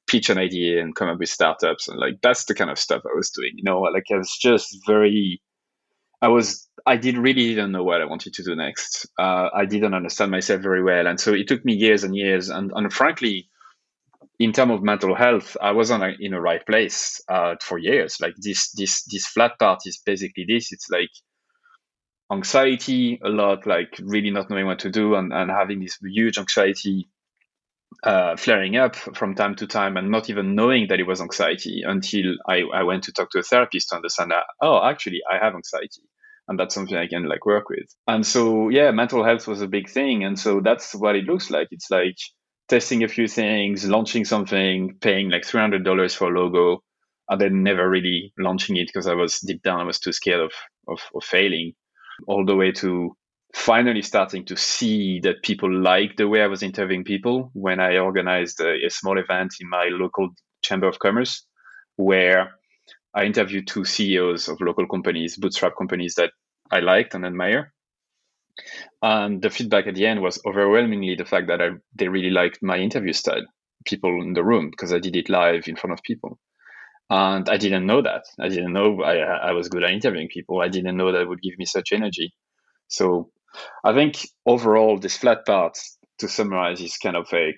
pitch 0.08 0.30
an 0.30 0.39
idea 0.39 0.82
and 0.82 0.96
come 0.96 1.10
up 1.10 1.20
with 1.20 1.30
startups, 1.30 1.88
and 1.88 2.00
like 2.00 2.16
that's 2.24 2.46
the 2.46 2.56
kind 2.56 2.72
of 2.72 2.80
stuff 2.80 3.04
I 3.06 3.16
was 3.16 3.30
doing. 3.30 3.51
You 3.56 3.63
know, 3.63 3.82
like 3.82 4.06
I 4.12 4.18
was 4.18 4.36
just 4.42 4.75
very 4.88 5.42
I 6.22 6.28
was 6.28 6.68
I 6.86 6.98
did 6.98 7.18
really 7.18 7.50
didn't 7.50 7.72
know 7.72 7.84
what 7.84 8.02
I 8.02 8.06
wanted 8.06 8.34
to 8.34 8.44
do 8.44 8.56
next. 8.56 9.08
Uh, 9.18 9.50
I 9.54 9.66
didn't 9.66 9.94
understand 9.94 10.32
myself 10.32 10.62
very 10.62 10.84
well, 10.84 11.08
and 11.08 11.20
so 11.20 11.34
it 11.34 11.48
took 11.48 11.64
me 11.66 11.74
years 11.74 12.04
and 12.04 12.16
years. 12.16 12.50
And, 12.50 12.72
and 12.76 12.92
frankly, 12.92 13.50
in 14.40 14.54
terms 14.54 14.74
of 14.74 14.84
mental 14.84 15.16
health, 15.16 15.58
I 15.62 15.72
wasn't 15.72 16.04
in 16.20 16.32
the 16.32 16.42
right 16.42 16.66
place 16.66 17.22
uh, 17.30 17.56
for 17.62 17.78
years. 17.78 18.18
Like 18.22 18.36
this, 18.38 18.72
this, 18.72 19.04
this 19.04 19.26
flat 19.28 19.60
part 19.60 19.82
is 19.86 20.02
basically 20.06 20.46
this. 20.48 20.72
It's 20.72 20.90
like 20.90 21.10
anxiety 22.32 23.20
a 23.24 23.30
lot, 23.30 23.66
like 23.66 24.00
really 24.02 24.32
not 24.32 24.50
knowing 24.50 24.68
what 24.68 24.80
to 24.80 24.90
do, 24.90 25.16
and, 25.16 25.34
and 25.34 25.50
having 25.52 25.80
this 25.82 25.98
huge 26.02 26.38
anxiety 26.38 27.10
uh, 28.04 28.38
flaring 28.38 28.78
up 28.78 28.96
from 28.96 29.36
time 29.36 29.56
to 29.56 29.68
time, 29.68 29.98
and 29.98 30.10
not 30.12 30.30
even 30.30 30.56
knowing 30.56 30.88
that 30.90 31.00
it 31.00 31.08
was 31.08 31.22
anxiety 31.22 31.84
until 31.86 32.36
I, 32.48 32.64
I 32.74 32.84
went 32.84 33.04
to 33.06 33.12
talk 33.12 33.32
to 33.32 33.40
a 33.40 33.44
therapist 33.44 33.90
to 33.90 33.96
understand 33.96 34.32
that 34.32 34.46
oh, 34.62 34.84
actually, 34.84 35.22
I 35.30 35.44
have 35.44 35.56
anxiety 35.56 36.09
and 36.50 36.60
that's 36.60 36.75
something 36.75 36.98
I 36.98 37.08
can 37.08 37.29
like 37.29 37.46
work 37.46 37.70
with. 37.70 37.88
And 38.08 38.25
so 38.25 38.70
yeah, 38.70 38.91
mental 38.91 39.24
health 39.24 39.48
was 39.48 39.62
a 39.62 39.68
big 39.68 39.89
thing, 39.89 40.24
and 40.25 40.38
so 40.38 40.60
that's 40.62 40.94
what 40.94 41.15
it 41.15 41.25
looks 41.25 41.50
like. 41.50 41.70
It's 41.72 41.89
like 41.89 42.18
testing 42.68 43.03
a 43.03 43.08
few 43.08 43.27
things, 43.27 43.88
launching 43.88 44.25
something, 44.25 44.98
paying 45.00 45.29
like 45.29 45.46
three 45.46 45.62
hundred 45.62 45.86
dollars 45.86 46.15
for 46.15 46.27
a 46.34 46.39
logo, 46.39 46.84
and 47.29 47.39
then 47.39 47.63
never 47.63 47.89
really 47.89 48.34
launching 48.38 48.75
it 48.77 48.88
because 48.88 49.08
I 49.08 49.13
was 49.13 49.39
deep 49.39 49.62
down 49.63 49.82
I 49.82 49.86
was 49.86 50.00
too 50.00 50.12
scared 50.12 50.41
of, 50.41 50.51
of 50.88 51.00
of 51.15 51.24
failing, 51.24 51.74
all 52.27 52.46
the 52.46 52.56
way 52.56 52.72
to 52.74 53.15
finally 53.53 54.01
starting 54.01 54.46
to 54.46 54.56
see 54.58 55.20
that 55.22 55.44
people 55.44 55.72
like 55.72 56.15
the 56.18 56.27
way 56.27 56.41
I 56.41 56.48
was 56.48 56.63
interviewing 56.63 57.03
people 57.03 57.50
when 57.53 57.79
I 57.79 57.98
organized 57.98 58.60
a, 58.62 58.86
a 58.86 58.89
small 58.89 59.18
event 59.18 59.53
in 59.60 59.70
my 59.70 59.89
local 59.91 60.29
chamber 60.62 60.88
of 60.88 61.00
commerce 61.00 61.46
where 61.96 62.59
I 63.13 63.25
interviewed 63.25 63.68
two 63.68 63.86
CEOs 63.86 64.48
of 64.48 64.62
local 64.62 64.88
companies, 64.88 65.38
bootstrap 65.38 65.74
companies 65.78 66.16
that 66.16 66.32
I 66.72 66.80
liked 66.80 67.16
and 67.16 67.25
admire. 67.25 67.74
And 69.01 69.42
the 69.42 69.50
feedback 69.50 69.88
at 69.88 69.96
the 69.96 70.06
end 70.06 70.22
was 70.22 70.42
overwhelmingly 70.46 71.16
the 71.16 71.25
fact 71.25 71.48
that 71.48 71.62
I, 71.62 71.70
they 71.96 72.08
really 72.08 72.30
liked 72.30 72.60
my 72.62 72.78
interview 72.78 73.13
style, 73.13 73.46
people 73.86 74.22
in 74.22 74.34
the 74.34 74.44
room, 74.44 74.70
because 74.70 74.94
I 74.94 75.00
did 75.00 75.16
it 75.16 75.30
live 75.30 75.68
in 75.68 75.75
front 75.75 75.94
of 75.94 76.04
people. 76.04 76.39
And 77.10 77.50
I 77.50 77.58
didn't 77.58 77.88
know 77.88 78.01
that. 78.04 78.25
I 78.39 78.50
didn't 78.50 78.74
know 78.74 79.01
I, 79.01 79.18
I 79.18 79.51
was 79.54 79.70
good 79.70 79.84
at 79.84 79.92
interviewing 79.92 80.28
people. 80.28 80.62
I 80.62 80.68
didn't 80.68 80.96
know 80.96 81.12
that 81.12 81.28
would 81.28 81.42
give 81.42 81.58
me 81.58 81.66
such 81.66 81.92
energy. 81.92 82.34
So 82.88 83.32
I 83.84 83.94
think 83.94 84.28
overall, 84.46 85.00
this 85.00 85.18
flat 85.18 85.46
part 85.46 85.80
to 86.20 86.28
summarize 86.28 86.82
is 86.82 86.98
kind 86.98 87.16
of 87.16 87.28
a 87.34 87.56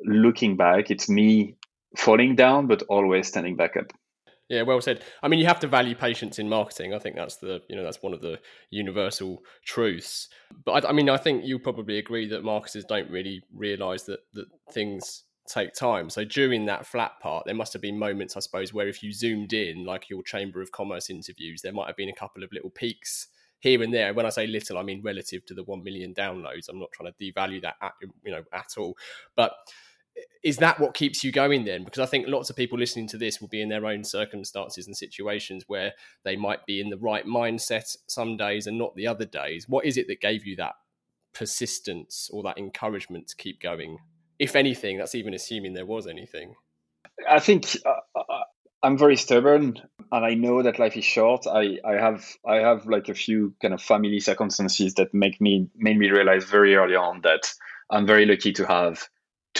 looking 0.00 0.56
back. 0.56 0.90
It's 0.90 1.08
me 1.08 1.56
falling 1.96 2.34
down, 2.34 2.66
but 2.66 2.82
always 2.88 3.28
standing 3.28 3.54
back 3.56 3.76
up. 3.76 3.92
Yeah, 4.50 4.62
well 4.62 4.80
said. 4.80 5.02
I 5.22 5.28
mean, 5.28 5.38
you 5.38 5.46
have 5.46 5.60
to 5.60 5.68
value 5.68 5.94
patience 5.94 6.40
in 6.40 6.48
marketing. 6.48 6.92
I 6.92 6.98
think 6.98 7.14
that's 7.14 7.36
the 7.36 7.62
you 7.68 7.76
know 7.76 7.84
that's 7.84 8.02
one 8.02 8.12
of 8.12 8.20
the 8.20 8.40
universal 8.70 9.44
truths. 9.64 10.28
But 10.64 10.84
I, 10.84 10.88
I 10.88 10.92
mean, 10.92 11.08
I 11.08 11.16
think 11.18 11.44
you 11.44 11.60
probably 11.60 11.98
agree 11.98 12.26
that 12.28 12.42
marketers 12.42 12.84
don't 12.84 13.08
really 13.10 13.42
realize 13.54 14.04
that 14.06 14.20
that 14.34 14.46
things 14.72 15.22
take 15.46 15.72
time. 15.72 16.10
So 16.10 16.24
during 16.24 16.66
that 16.66 16.84
flat 16.84 17.12
part, 17.20 17.44
there 17.46 17.54
must 17.54 17.72
have 17.74 17.82
been 17.82 17.96
moments, 17.98 18.36
I 18.36 18.40
suppose, 18.40 18.74
where 18.74 18.88
if 18.88 19.04
you 19.04 19.12
zoomed 19.12 19.52
in, 19.52 19.84
like 19.84 20.10
your 20.10 20.22
Chamber 20.24 20.60
of 20.60 20.72
Commerce 20.72 21.10
interviews, 21.10 21.62
there 21.62 21.72
might 21.72 21.86
have 21.86 21.96
been 21.96 22.08
a 22.08 22.14
couple 22.14 22.42
of 22.42 22.52
little 22.52 22.70
peaks 22.70 23.28
here 23.60 23.82
and 23.82 23.94
there. 23.94 24.12
When 24.14 24.26
I 24.26 24.30
say 24.30 24.48
little, 24.48 24.78
I 24.78 24.82
mean 24.82 25.00
relative 25.02 25.46
to 25.46 25.54
the 25.54 25.62
one 25.62 25.84
million 25.84 26.12
downloads. 26.12 26.68
I'm 26.68 26.80
not 26.80 26.90
trying 26.92 27.12
to 27.12 27.32
devalue 27.32 27.62
that, 27.62 27.76
at, 27.80 27.92
you 28.24 28.32
know, 28.32 28.42
at 28.52 28.74
all. 28.78 28.96
But 29.36 29.52
is 30.42 30.56
that 30.58 30.80
what 30.80 30.94
keeps 30.94 31.22
you 31.22 31.32
going 31.32 31.64
then? 31.64 31.84
Because 31.84 32.00
I 32.00 32.06
think 32.06 32.26
lots 32.26 32.50
of 32.50 32.56
people 32.56 32.78
listening 32.78 33.06
to 33.08 33.18
this 33.18 33.40
will 33.40 33.48
be 33.48 33.60
in 33.60 33.68
their 33.68 33.86
own 33.86 34.04
circumstances 34.04 34.86
and 34.86 34.96
situations 34.96 35.64
where 35.66 35.92
they 36.24 36.36
might 36.36 36.64
be 36.66 36.80
in 36.80 36.88
the 36.88 36.96
right 36.96 37.26
mindset 37.26 37.96
some 38.06 38.36
days 38.36 38.66
and 38.66 38.78
not 38.78 38.94
the 38.96 39.06
other 39.06 39.26
days. 39.26 39.68
What 39.68 39.84
is 39.84 39.96
it 39.96 40.06
that 40.08 40.20
gave 40.20 40.46
you 40.46 40.56
that 40.56 40.74
persistence 41.34 42.30
or 42.32 42.42
that 42.44 42.58
encouragement 42.58 43.28
to 43.28 43.36
keep 43.36 43.60
going? 43.60 43.98
If 44.38 44.56
anything, 44.56 44.98
that's 44.98 45.14
even 45.14 45.34
assuming 45.34 45.74
there 45.74 45.86
was 45.86 46.06
anything. 46.06 46.54
I 47.28 47.38
think 47.38 47.76
uh, 47.84 48.18
uh 48.18 48.44
I'm 48.82 48.96
very 48.96 49.16
stubborn, 49.16 49.76
and 50.10 50.24
I 50.24 50.34
know 50.34 50.62
that 50.62 50.78
life 50.78 50.96
is 50.96 51.04
short. 51.04 51.46
I, 51.46 51.78
I 51.84 51.94
have 51.94 52.24
I 52.46 52.56
have 52.56 52.86
like 52.86 53.10
a 53.10 53.14
few 53.14 53.54
kind 53.60 53.74
of 53.74 53.82
family 53.82 54.20
circumstances 54.20 54.94
that 54.94 55.12
make 55.12 55.38
me 55.38 55.68
made 55.76 55.98
me 55.98 56.10
realize 56.10 56.44
very 56.44 56.74
early 56.76 56.96
on 56.96 57.20
that 57.22 57.52
I'm 57.90 58.06
very 58.06 58.24
lucky 58.24 58.52
to 58.54 58.66
have 58.66 59.06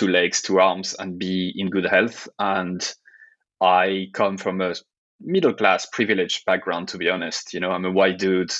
two 0.00 0.08
legs, 0.08 0.40
two 0.40 0.58
arms, 0.58 0.94
and 0.98 1.18
be 1.18 1.52
in 1.54 1.68
good 1.68 1.84
health. 1.84 2.26
And 2.38 2.82
I 3.60 4.06
come 4.14 4.38
from 4.38 4.62
a 4.62 4.74
middle 5.20 5.52
class, 5.52 5.86
privileged 5.92 6.46
background. 6.46 6.88
To 6.88 6.98
be 6.98 7.10
honest, 7.10 7.52
you 7.52 7.60
know, 7.60 7.70
I'm 7.70 7.84
a 7.84 7.92
white 7.92 8.18
dude. 8.18 8.52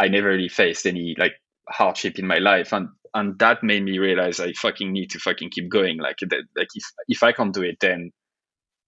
I 0.00 0.08
never 0.08 0.28
really 0.28 0.48
faced 0.48 0.86
any 0.86 1.16
like 1.18 1.32
hardship 1.68 2.18
in 2.18 2.26
my 2.26 2.38
life, 2.38 2.72
and 2.72 2.88
and 3.12 3.38
that 3.40 3.64
made 3.64 3.82
me 3.82 3.98
realize 3.98 4.38
I 4.38 4.52
fucking 4.52 4.92
need 4.92 5.10
to 5.10 5.18
fucking 5.18 5.50
keep 5.50 5.68
going. 5.68 5.98
Like 5.98 6.18
that, 6.20 6.44
like 6.56 6.68
if 6.74 6.84
if 7.08 7.22
I 7.24 7.32
can't 7.32 7.52
do 7.52 7.62
it, 7.62 7.78
then 7.80 8.12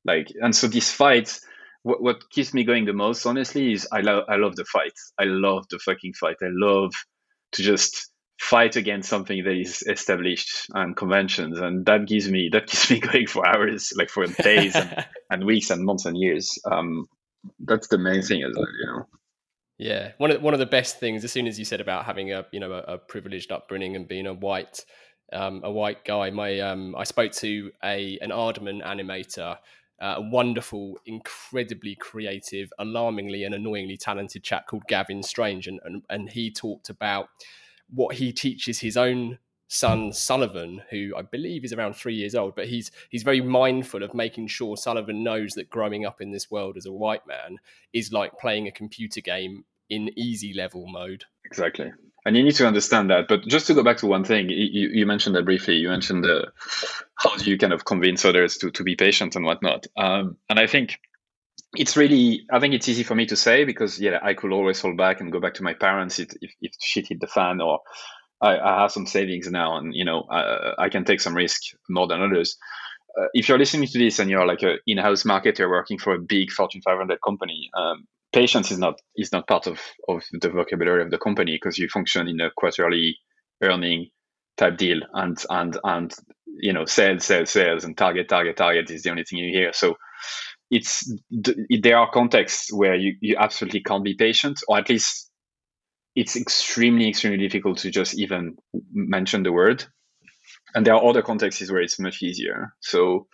like 0.04 0.28
and 0.40 0.54
so 0.54 0.68
this 0.68 0.90
fight. 0.90 1.38
What, 1.82 2.02
what 2.02 2.30
keeps 2.30 2.54
me 2.54 2.64
going 2.64 2.86
the 2.86 2.94
most, 2.94 3.26
honestly, 3.26 3.74
is 3.74 3.86
I 3.92 4.00
love 4.00 4.24
I 4.28 4.36
love 4.36 4.56
the 4.56 4.64
fight. 4.64 4.94
I 5.20 5.24
love 5.24 5.66
the 5.68 5.78
fucking 5.78 6.14
fight. 6.14 6.36
I 6.40 6.48
love 6.48 6.92
to 7.52 7.62
just 7.62 8.10
fight 8.38 8.76
against 8.76 9.08
something 9.08 9.44
that 9.44 9.54
is 9.54 9.82
established 9.82 10.66
and 10.74 10.96
conventions 10.96 11.58
and 11.58 11.86
that 11.86 12.06
gives 12.06 12.28
me 12.28 12.48
that 12.52 12.66
keeps 12.66 12.90
me 12.90 12.98
going 13.12 13.26
for 13.26 13.46
hours 13.46 13.92
like 13.96 14.10
for 14.10 14.26
days 14.42 14.74
and, 14.74 15.06
and, 15.30 15.44
weeks 15.44 15.70
and 15.70 15.84
months 15.84 16.04
and 16.04 16.16
years. 16.16 16.58
Um 16.70 17.06
that's 17.60 17.88
the 17.88 17.98
main 17.98 18.22
thing 18.22 18.42
as 18.42 18.54
well 18.56 18.66
you 18.80 18.86
know? 18.86 19.06
Yeah. 19.78 20.12
One 20.18 20.30
of 20.30 20.42
one 20.42 20.54
of 20.54 20.60
the 20.60 20.66
best 20.66 20.98
things 20.98 21.24
as 21.24 21.32
soon 21.32 21.46
as 21.46 21.58
you 21.58 21.64
said 21.64 21.80
about 21.80 22.04
having 22.04 22.32
a 22.32 22.46
you 22.52 22.60
know 22.60 22.72
a, 22.72 22.94
a 22.94 22.98
privileged 22.98 23.52
upbringing 23.52 23.96
and 23.96 24.08
being 24.08 24.26
a 24.26 24.34
white 24.34 24.84
um, 25.32 25.62
a 25.64 25.70
white 25.70 26.04
guy 26.04 26.30
my 26.30 26.60
um 26.60 26.94
i 26.96 27.02
spoke 27.02 27.32
to 27.32 27.72
a 27.82 28.18
an 28.20 28.30
aardman 28.30 28.84
animator 28.84 29.56
uh, 30.00 30.14
a 30.16 30.20
wonderful, 30.20 30.98
incredibly 31.06 31.94
creative, 31.94 32.72
alarmingly 32.78 33.44
and 33.44 33.54
annoyingly 33.54 33.96
talented 33.96 34.42
chap 34.42 34.66
called 34.66 34.82
Gavin 34.88 35.22
Strange, 35.22 35.66
and, 35.66 35.80
and 35.84 36.02
and 36.10 36.30
he 36.30 36.50
talked 36.50 36.90
about 36.90 37.28
what 37.92 38.16
he 38.16 38.32
teaches 38.32 38.80
his 38.80 38.96
own 38.96 39.38
son 39.68 40.12
Sullivan, 40.12 40.82
who 40.90 41.12
I 41.16 41.22
believe 41.22 41.64
is 41.64 41.72
around 41.72 41.94
three 41.94 42.14
years 42.14 42.34
old, 42.34 42.54
but 42.54 42.68
he's 42.68 42.90
he's 43.10 43.22
very 43.22 43.40
mindful 43.40 44.02
of 44.02 44.14
making 44.14 44.48
sure 44.48 44.76
Sullivan 44.76 45.24
knows 45.24 45.52
that 45.52 45.70
growing 45.70 46.06
up 46.06 46.20
in 46.20 46.30
this 46.30 46.50
world 46.50 46.76
as 46.76 46.86
a 46.86 46.92
white 46.92 47.26
man 47.26 47.58
is 47.92 48.12
like 48.12 48.38
playing 48.38 48.68
a 48.68 48.72
computer 48.72 49.20
game 49.20 49.64
in 49.90 50.10
easy 50.16 50.54
level 50.54 50.86
mode. 50.86 51.24
Exactly. 51.44 51.92
And 52.26 52.36
you 52.36 52.42
need 52.42 52.54
to 52.54 52.66
understand 52.66 53.10
that. 53.10 53.28
But 53.28 53.42
just 53.46 53.66
to 53.66 53.74
go 53.74 53.82
back 53.82 53.98
to 53.98 54.06
one 54.06 54.24
thing, 54.24 54.48
you, 54.48 54.88
you 54.88 55.04
mentioned 55.04 55.36
that 55.36 55.44
briefly. 55.44 55.74
You 55.74 55.90
mentioned 55.90 56.24
uh, 56.24 56.46
how 57.16 57.36
do 57.36 57.50
you 57.50 57.58
kind 57.58 57.72
of 57.72 57.84
convince 57.84 58.24
others 58.24 58.56
to, 58.58 58.70
to 58.70 58.82
be 58.82 58.96
patient 58.96 59.36
and 59.36 59.44
whatnot. 59.44 59.86
Um, 59.94 60.38
and 60.48 60.58
I 60.58 60.66
think 60.66 61.00
it's 61.76 61.96
really 61.96 62.46
i 62.52 62.58
think 62.58 62.74
it's 62.74 62.88
easy 62.88 63.02
for 63.02 63.14
me 63.14 63.26
to 63.26 63.36
say 63.36 63.64
because 63.64 64.00
yeah 64.00 64.18
i 64.22 64.34
could 64.34 64.52
always 64.52 64.80
hold 64.80 64.96
back 64.96 65.20
and 65.20 65.32
go 65.32 65.40
back 65.40 65.54
to 65.54 65.62
my 65.62 65.74
parents 65.74 66.18
if, 66.18 66.30
if, 66.40 66.72
shit 66.80 67.08
hit 67.08 67.20
the 67.20 67.26
fan 67.26 67.60
or 67.60 67.80
I, 68.40 68.58
I, 68.58 68.80
have 68.82 68.90
some 68.90 69.06
savings 69.06 69.50
now 69.50 69.76
and 69.76 69.94
you 69.94 70.04
know 70.04 70.24
I, 70.30 70.74
I 70.78 70.88
can 70.88 71.04
take 71.04 71.20
some 71.20 71.34
risk 71.34 71.60
more 71.88 72.06
than 72.08 72.20
others. 72.20 72.56
Uh, 73.18 73.26
if 73.32 73.48
you're 73.48 73.58
listening 73.58 73.86
to 73.86 73.98
this 73.98 74.18
and 74.18 74.28
you're 74.28 74.46
like 74.46 74.62
an 74.62 74.78
in-house 74.86 75.22
marketer 75.22 75.70
working 75.70 75.98
for 75.98 76.14
a 76.14 76.18
big 76.18 76.50
fortune 76.50 76.82
500 76.82 77.20
company 77.24 77.70
um, 77.78 78.06
patience 78.34 78.72
is 78.72 78.78
not 78.78 79.00
is 79.16 79.32
not 79.32 79.46
part 79.46 79.66
of, 79.66 79.80
of 80.08 80.22
the 80.32 80.50
vocabulary 80.50 81.02
of 81.02 81.10
the 81.10 81.18
company 81.18 81.54
because 81.54 81.78
you 81.78 81.88
function 81.88 82.28
in 82.28 82.40
a 82.40 82.50
quarterly 82.56 83.16
earning 83.62 84.08
type 84.56 84.76
deal 84.76 85.00
and 85.14 85.38
and 85.48 85.78
and 85.84 86.14
you 86.60 86.72
know 86.72 86.84
sales 86.84 87.24
sales 87.24 87.50
sales 87.50 87.84
and 87.84 87.96
target 87.96 88.28
target 88.28 88.56
target 88.56 88.90
is 88.90 89.02
the 89.02 89.10
only 89.10 89.24
thing 89.24 89.38
you 89.38 89.56
hear. 89.56 89.72
So 89.72 89.94
it's 90.70 91.12
there 91.70 91.98
are 91.98 92.10
contexts 92.10 92.72
where 92.72 92.94
you, 92.94 93.16
you 93.20 93.36
absolutely 93.38 93.80
can't 93.80 94.04
be 94.04 94.14
patient 94.14 94.60
or 94.68 94.78
at 94.78 94.88
least 94.88 95.30
it's 96.16 96.36
extremely 96.36 97.08
extremely 97.08 97.38
difficult 97.38 97.78
to 97.78 97.90
just 97.90 98.18
even 98.18 98.56
mention 98.92 99.42
the 99.42 99.52
word. 99.52 99.84
And 100.74 100.86
there 100.86 100.94
are 100.94 101.04
other 101.04 101.22
contexts 101.22 101.70
where 101.70 101.80
it's 101.80 101.98
much 101.98 102.22
easier. 102.22 102.74
So 102.80 103.28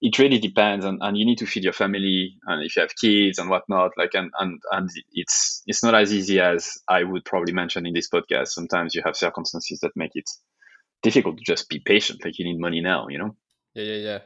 it 0.00 0.18
really 0.18 0.38
depends 0.38 0.84
and, 0.84 0.98
and 1.02 1.16
you 1.16 1.24
need 1.24 1.38
to 1.38 1.46
feed 1.46 1.64
your 1.64 1.72
family 1.72 2.36
and 2.46 2.64
if 2.64 2.76
you 2.76 2.82
have 2.82 2.94
kids 3.00 3.38
and 3.38 3.48
whatnot 3.48 3.92
like 3.96 4.10
and, 4.14 4.30
and 4.38 4.60
and 4.70 4.90
it's 5.12 5.62
it's 5.66 5.82
not 5.82 5.94
as 5.94 6.12
easy 6.12 6.38
as 6.38 6.76
i 6.86 7.02
would 7.02 7.24
probably 7.24 7.52
mention 7.52 7.86
in 7.86 7.94
this 7.94 8.08
podcast. 8.10 8.48
Sometimes 8.48 8.94
you 8.94 9.02
have 9.04 9.16
circumstances 9.16 9.80
that 9.80 9.96
make 9.96 10.12
it 10.14 10.28
difficult 11.02 11.38
to 11.38 11.44
just 11.44 11.68
be 11.68 11.80
patient 11.80 12.24
like 12.24 12.38
you 12.38 12.44
need 12.44 12.60
money 12.60 12.80
now 12.80 13.08
you 13.08 13.18
know? 13.18 13.36
Yeah 13.74 13.84
yeah 13.84 13.96
yeah 13.96 14.18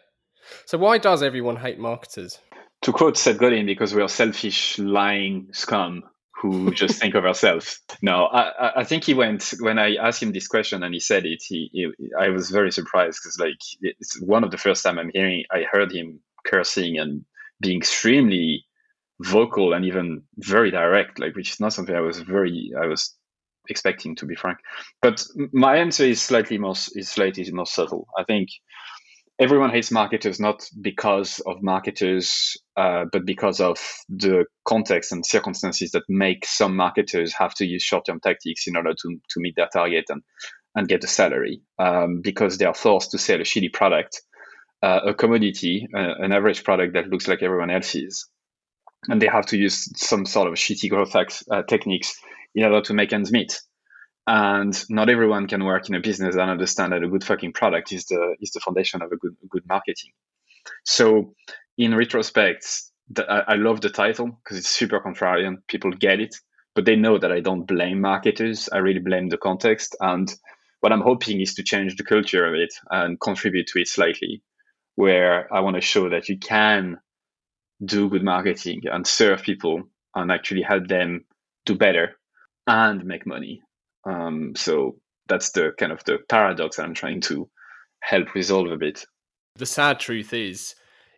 so 0.67 0.79
why 0.79 0.99
does 0.99 1.23
everyone 1.23 1.57
hate 1.57 1.79
marketers? 1.79 2.39
To 2.83 2.93
quote 2.93 3.19
Seth 3.19 3.39
Godin, 3.39 3.67
because 3.67 3.95
we 3.95 4.03
are 4.03 4.09
selfish, 4.09 4.79
lying 4.79 5.49
scum 5.53 6.03
who 6.41 6.73
just 6.73 6.99
think 6.99 7.15
of 7.15 7.25
ourselves. 7.27 7.81
No, 8.03 8.27
I, 8.27 8.81
I 8.81 8.85
think 8.85 9.05
he 9.05 9.13
went 9.13 9.53
when 9.61 9.79
I 9.79 9.97
asked 9.97 10.23
him 10.23 10.33
this 10.33 10.49
question 10.49 10.83
and 10.83 10.95
he 10.95 11.01
said 11.01 11.27
it. 11.27 11.43
He, 11.47 11.69
he 11.73 11.93
I 12.19 12.31
was 12.31 12.51
very 12.51 12.73
surprised 12.73 13.19
because 13.23 13.39
like 13.39 13.59
it's 13.83 14.19
one 14.23 14.43
of 14.43 14.51
the 14.51 14.57
first 14.57 14.83
time 14.83 14.99
I'm 14.99 15.11
hearing. 15.13 15.45
I 15.51 15.65
heard 15.71 15.93
him 15.93 16.21
cursing 16.47 16.99
and 16.99 17.27
being 17.61 17.79
extremely 17.79 18.65
vocal 19.21 19.75
and 19.75 19.85
even 19.85 20.23
very 20.39 20.71
direct, 20.71 21.19
like 21.19 21.37
which 21.37 21.53
is 21.53 21.61
not 21.61 21.75
something 21.75 21.95
I 21.95 22.01
was 22.01 22.21
very 22.21 22.73
I 22.81 22.87
was 22.87 23.15
expecting 23.69 24.17
to 24.17 24.25
be 24.25 24.35
frank. 24.35 24.59
But 25.03 25.23
my 25.53 25.77
answer 25.77 26.05
is 26.05 26.23
slightly 26.23 26.57
more 26.57 26.75
is 26.95 27.09
slightly 27.11 27.51
more 27.53 27.67
subtle. 27.67 28.07
I 28.17 28.25
think 28.25 28.49
everyone 29.41 29.71
hates 29.71 29.91
marketers 29.91 30.39
not 30.39 30.69
because 30.81 31.41
of 31.47 31.63
marketers, 31.63 32.57
uh, 32.77 33.07
but 33.11 33.25
because 33.25 33.61
of 33.61 33.79
the 34.11 34.45
context 34.67 35.13
and 35.13 35.25
circumstances 35.25 35.93
that 35.93 36.03
make 36.09 36.45
some 36.45 36.77
marketers 36.77 37.33
have 37.33 37.55
to 37.55 37.67
use 37.67 37.83
short-term 37.83 38.21
tactics 38.21 38.67
in 38.67 38.77
order 38.77 38.93
to 38.93 39.17
to 39.31 39.41
meet 39.41 39.57
their 39.57 39.69
target 39.73 40.05
and 40.11 40.23
and 40.77 40.87
get 40.87 41.03
a 41.03 41.09
salary 41.09 41.63
um, 41.79 42.21
because 42.23 42.59
they 42.59 42.67
are 42.67 42.75
forced 42.75 43.11
to 43.11 43.19
sell 43.19 43.41
a 43.41 43.45
shitty 43.45 43.73
product, 43.73 44.23
uh, 44.83 45.01
a 45.07 45.15
commodity, 45.15 45.89
uh, 45.97 46.15
an 46.19 46.31
average 46.33 46.63
product 46.63 46.93
that 46.95 47.09
looks 47.09 47.27
like 47.27 47.43
everyone 47.43 47.71
else's, 47.71 48.29
and 49.09 49.21
they 49.21 49.27
have 49.27 49.47
to 49.47 49.57
use 49.57 49.91
some 49.97 50.27
sort 50.27 50.49
of 50.49 50.55
shitty 50.55 50.91
growth 50.91 51.17
uh, 51.17 51.63
techniques 51.63 52.15
in 52.55 52.65
order 52.65 52.83
to 52.83 52.95
make 52.95 53.13
ends 53.13 53.33
meet 53.33 53.61
and 54.27 54.85
not 54.89 55.09
everyone 55.09 55.47
can 55.49 55.65
work 55.65 55.89
in 55.89 55.95
a 55.95 56.01
business 56.01 56.37
and 56.37 56.51
understand 56.51 56.93
that 56.93 57.03
a 57.03 57.09
good 57.09 57.25
fucking 57.25 57.53
product 57.53 57.93
is 57.93 58.07
the 58.07 58.37
is 58.41 58.51
the 58.53 58.61
foundation 58.61 59.03
of 59.03 59.13
a 59.13 59.17
good 59.17 59.37
good 59.49 59.67
marketing. 59.67 60.13
So, 60.85 61.35
in 61.79 61.95
retrospect, 61.95 62.67
the, 63.09 63.25
I, 63.31 63.55
I 63.55 63.57
love 63.57 63.81
the 63.81 63.91
title 63.91 64.27
because 64.27 64.59
it's 64.59 64.69
super 64.69 65.01
contrarian. 65.01 65.57
People 65.69 65.91
get 65.93 66.21
it, 66.21 66.37
but 66.75 66.85
they 66.85 66.97
know 66.97 67.19
that 67.19 67.33
I 67.33 67.41
don't 67.41 67.67
blame 67.67 68.01
marketers. 68.01 68.69
I 68.71 68.79
really 68.79 69.01
blame 69.01 69.29
the 69.29 69.39
context. 69.39 69.97
And 70.01 70.33
what 70.81 70.93
I'm 70.93 71.01
hoping 71.01 71.41
is 71.41 71.55
to 71.55 71.63
change 71.63 71.97
the 71.97 72.05
culture 72.05 72.47
of 72.47 72.55
it 72.55 72.75
and 72.91 73.21
contribute 73.21 73.69
to 73.69 73.81
it 73.81 73.89
slightly, 73.89 74.43
where 74.97 75.53
I 75.53 75.61
want 75.61 75.77
to 75.77 75.83
show 75.83 76.11
that 76.11 76.29
you 76.29 76.39
can 76.39 76.99
do 77.83 78.11
good 78.11 78.23
marketing 78.23 78.83
and 78.93 79.07
serve 79.07 79.43
people 79.43 79.85
and 80.15 80.31
actually 80.31 80.63
help 80.63 80.87
them 80.89 81.25
do 81.65 81.75
better 81.75 82.17
and 82.67 83.05
make 83.05 83.27
money 83.27 83.63
um, 84.05 84.55
so 84.57 84.97
that's 85.29 85.51
the 85.51 85.73
kind 85.79 85.93
of 85.93 86.03
the 86.05 86.19
paradox 86.29 86.77
that 86.77 86.85
I'm 86.85 86.95
trying 86.95 87.21
to 87.23 87.49
help 88.01 88.35
resolve 88.35 88.71
a 88.71 88.77
bit. 88.77 89.05
The 89.57 89.67
sad 89.67 90.01
truth 90.01 90.33
is, 90.33 90.75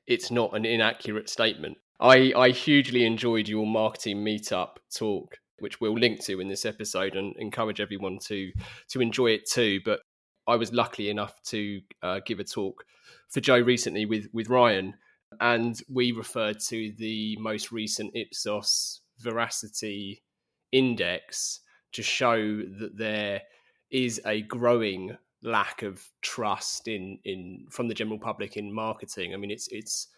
it's 0.07 0.31
not 0.31 0.57
an 0.57 0.65
inaccurate 0.65 1.29
statement. 1.29 1.79
I, 2.01 2.33
I 2.37 2.51
hugely 2.51 3.07
enjoyed 3.07 3.49
your 3.49 3.67
marketing 3.67 4.25
meetup 4.25 4.77
talk, 4.95 5.37
which 5.61 5.81
we'll 5.81 5.95
link 5.95 6.25
to 6.25 6.41
in 6.41 6.49
this 6.49 6.65
episode, 6.65 7.15
and 7.15 7.35
encourage 7.39 7.81
everyone 7.81 8.19
to 8.27 8.51
to 8.89 9.01
enjoy 9.01 9.29
it 9.29 9.49
too. 9.49 9.81
But 9.85 10.01
I 10.47 10.57
was 10.57 10.73
lucky 10.73 11.09
enough 11.09 11.41
to 11.47 11.81
uh, 12.03 12.21
give 12.27 12.41
a 12.41 12.45
talk 12.45 12.85
for 13.31 13.41
Joe 13.41 13.61
recently 13.61 14.07
with 14.07 14.27
with 14.33 14.49
Ryan, 14.49 14.95
and 15.41 15.81
we 15.89 16.11
referred 16.11 16.59
to 16.69 16.93
the 16.99 17.37
most 17.39 17.71
recent 17.71 18.11
Ipsos 18.17 19.01
veracity 19.21 20.25
index 20.73 21.61
to 21.93 22.03
show 22.03 22.37
that 22.37 22.97
there 22.97 23.43
is 23.91 24.21
a 24.27 24.43
growing 24.43 25.17
lack 25.43 25.83
of 25.83 26.03
trust 26.23 26.89
in 26.89 27.19
in 27.25 27.67
from 27.71 27.89
the 27.89 27.95
general 27.95 28.19
public 28.19 28.57
in 28.57 28.73
marketing. 28.73 29.35
I 29.35 29.37
mean, 29.37 29.51
it's 29.51 29.69
it's 29.69 30.09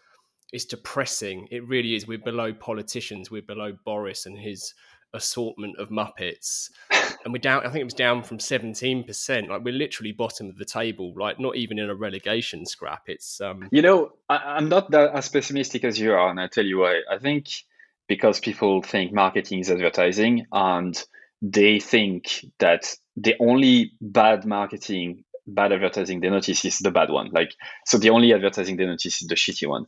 it's 0.51 0.65
depressing. 0.65 1.47
It 1.51 1.67
really 1.67 1.95
is. 1.95 2.07
We're 2.07 2.17
below 2.17 2.53
politicians. 2.53 3.31
We're 3.31 3.41
below 3.41 3.73
Boris 3.83 4.25
and 4.25 4.37
his 4.37 4.73
assortment 5.13 5.77
of 5.79 5.89
Muppets, 5.89 6.69
and 7.23 7.33
we're 7.33 7.39
down. 7.39 7.61
I 7.65 7.69
think 7.69 7.81
it 7.81 7.85
was 7.85 7.93
down 7.93 8.23
from 8.23 8.39
seventeen 8.39 9.03
percent. 9.03 9.49
Like 9.49 9.63
we're 9.63 9.73
literally 9.73 10.11
bottom 10.11 10.49
of 10.49 10.57
the 10.57 10.65
table. 10.65 11.13
Like 11.15 11.39
not 11.39 11.55
even 11.55 11.79
in 11.79 11.89
a 11.89 11.95
relegation 11.95 12.65
scrap. 12.65 13.03
It's 13.07 13.41
um. 13.41 13.67
You 13.71 13.81
know, 13.81 14.11
I, 14.29 14.57
am 14.57 14.69
not 14.69 14.91
that 14.91 15.15
as 15.15 15.29
pessimistic 15.29 15.83
as 15.83 15.99
you 15.99 16.13
are, 16.13 16.29
and 16.29 16.39
I 16.39 16.47
tell 16.47 16.65
you 16.65 16.79
why. 16.79 17.01
I 17.09 17.17
think 17.17 17.49
because 18.07 18.39
people 18.39 18.83
think 18.83 19.11
marketing 19.11 19.59
is 19.59 19.71
advertising, 19.71 20.45
and 20.51 21.03
they 21.51 21.79
think 21.79 22.43
that 22.59 22.93
the 23.15 23.35
only 23.39 23.91
bad 24.01 24.45
marketing 24.45 25.23
bad 25.47 25.71
advertising 25.71 26.21
they 26.21 26.29
notice 26.29 26.65
is 26.65 26.79
the 26.79 26.89
bad 26.89 27.11
one. 27.11 27.29
Like 27.31 27.53
so 27.85 27.99
the 27.99 28.09
only 28.09 28.33
advertising 28.33 28.77
they 28.77 28.85
notice 28.85 29.21
is 29.21 29.27
the 29.27 29.35
shitty 29.35 29.67
one. 29.69 29.85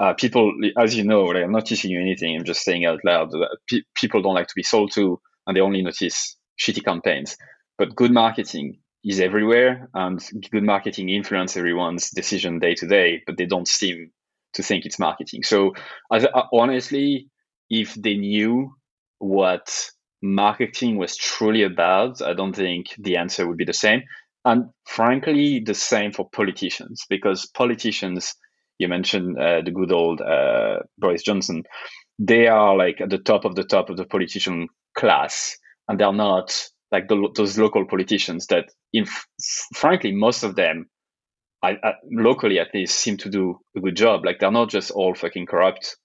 Uh, 0.00 0.14
people 0.14 0.52
as 0.76 0.96
you 0.96 1.04
know 1.04 1.22
like, 1.22 1.44
i'm 1.44 1.52
not 1.52 1.64
teaching 1.66 1.90
you 1.90 2.00
anything 2.00 2.36
i'm 2.36 2.44
just 2.44 2.62
saying 2.62 2.84
out 2.84 3.00
loud 3.04 3.30
that 3.30 3.56
pe- 3.70 3.82
people 3.94 4.20
don't 4.20 4.34
like 4.34 4.48
to 4.48 4.54
be 4.56 4.62
sold 4.64 4.90
to 4.92 5.18
and 5.46 5.56
they 5.56 5.60
only 5.60 5.80
notice 5.80 6.36
shitty 6.60 6.84
campaigns. 6.84 7.36
But 7.78 7.94
good 7.94 8.10
marketing 8.10 8.78
is 9.04 9.20
everywhere 9.20 9.88
and 9.94 10.20
good 10.50 10.64
marketing 10.64 11.08
influence 11.10 11.56
everyone's 11.56 12.10
decision 12.10 12.58
day 12.58 12.74
to 12.74 12.86
day 12.86 13.22
but 13.26 13.36
they 13.36 13.46
don't 13.46 13.68
seem 13.68 14.10
to 14.54 14.62
think 14.62 14.84
it's 14.84 14.98
marketing. 14.98 15.44
So 15.44 15.74
as, 16.12 16.24
uh, 16.24 16.42
honestly 16.52 17.28
if 17.70 17.94
they 17.94 18.16
knew 18.16 18.74
what 19.18 19.90
marketing 20.22 20.96
was 20.96 21.16
truly 21.16 21.62
about, 21.62 22.22
I 22.22 22.32
don't 22.32 22.54
think 22.54 22.94
the 22.98 23.16
answer 23.16 23.46
would 23.46 23.56
be 23.56 23.64
the 23.64 23.72
same. 23.72 24.02
And 24.44 24.70
frankly, 24.84 25.60
the 25.60 25.74
same 25.74 26.12
for 26.12 26.28
politicians, 26.30 27.04
because 27.08 27.46
politicians, 27.46 28.34
you 28.78 28.88
mentioned 28.88 29.38
uh, 29.38 29.62
the 29.62 29.72
good 29.72 29.92
old 29.92 30.20
uh, 30.20 30.80
Boris 30.98 31.22
Johnson, 31.22 31.64
they 32.18 32.46
are 32.46 32.76
like 32.76 33.00
at 33.00 33.10
the 33.10 33.18
top 33.18 33.44
of 33.44 33.56
the 33.56 33.64
top 33.64 33.90
of 33.90 33.96
the 33.96 34.04
politician 34.04 34.68
class, 34.96 35.56
and 35.88 35.98
they're 35.98 36.12
not 36.12 36.66
like 36.92 37.08
the, 37.08 37.28
those 37.34 37.58
local 37.58 37.84
politicians 37.84 38.46
that, 38.46 38.66
in 38.92 39.06
frankly, 39.74 40.12
most 40.12 40.44
of 40.44 40.54
them, 40.54 40.88
I, 41.62 41.72
I, 41.82 41.92
locally 42.10 42.58
at 42.60 42.72
least, 42.72 42.98
seem 42.98 43.16
to 43.18 43.28
do 43.28 43.58
a 43.76 43.80
good 43.80 43.96
job. 43.96 44.24
Like 44.24 44.38
they're 44.38 44.50
not 44.52 44.70
just 44.70 44.90
all 44.92 45.14
fucking 45.14 45.46
corrupt. 45.46 45.96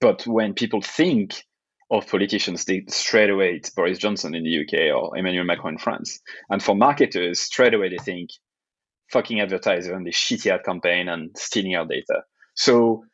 But 0.00 0.26
when 0.26 0.54
people 0.54 0.82
think 0.82 1.44
of 1.92 2.08
politicians, 2.08 2.64
they 2.64 2.84
straight 2.88 3.30
away 3.30 3.56
it's 3.56 3.70
Boris 3.70 3.98
Johnson 3.98 4.34
in 4.34 4.44
the 4.44 4.60
UK 4.60 4.96
or 4.96 5.16
Emmanuel 5.16 5.44
Macron 5.44 5.74
in 5.74 5.78
France. 5.78 6.20
And 6.48 6.62
for 6.62 6.74
marketers, 6.74 7.40
straight 7.40 7.74
away 7.74 7.90
they 7.90 8.02
think 8.02 8.30
fucking 9.10 9.40
advertiser 9.40 9.94
and 9.94 10.06
the 10.06 10.10
shitty 10.10 10.50
ad 10.50 10.64
campaign 10.64 11.08
and 11.08 11.30
stealing 11.36 11.76
our 11.76 11.84
data. 11.84 12.24
So 12.54 13.04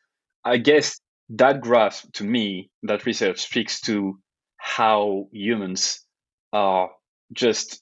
I 0.45 0.57
guess 0.57 0.99
that 1.31 1.61
graph 1.61 2.05
to 2.13 2.23
me, 2.23 2.71
that 2.83 3.05
research 3.05 3.39
speaks 3.41 3.81
to 3.81 4.17
how 4.57 5.27
humans 5.31 6.01
are 6.53 6.89
just 7.33 7.81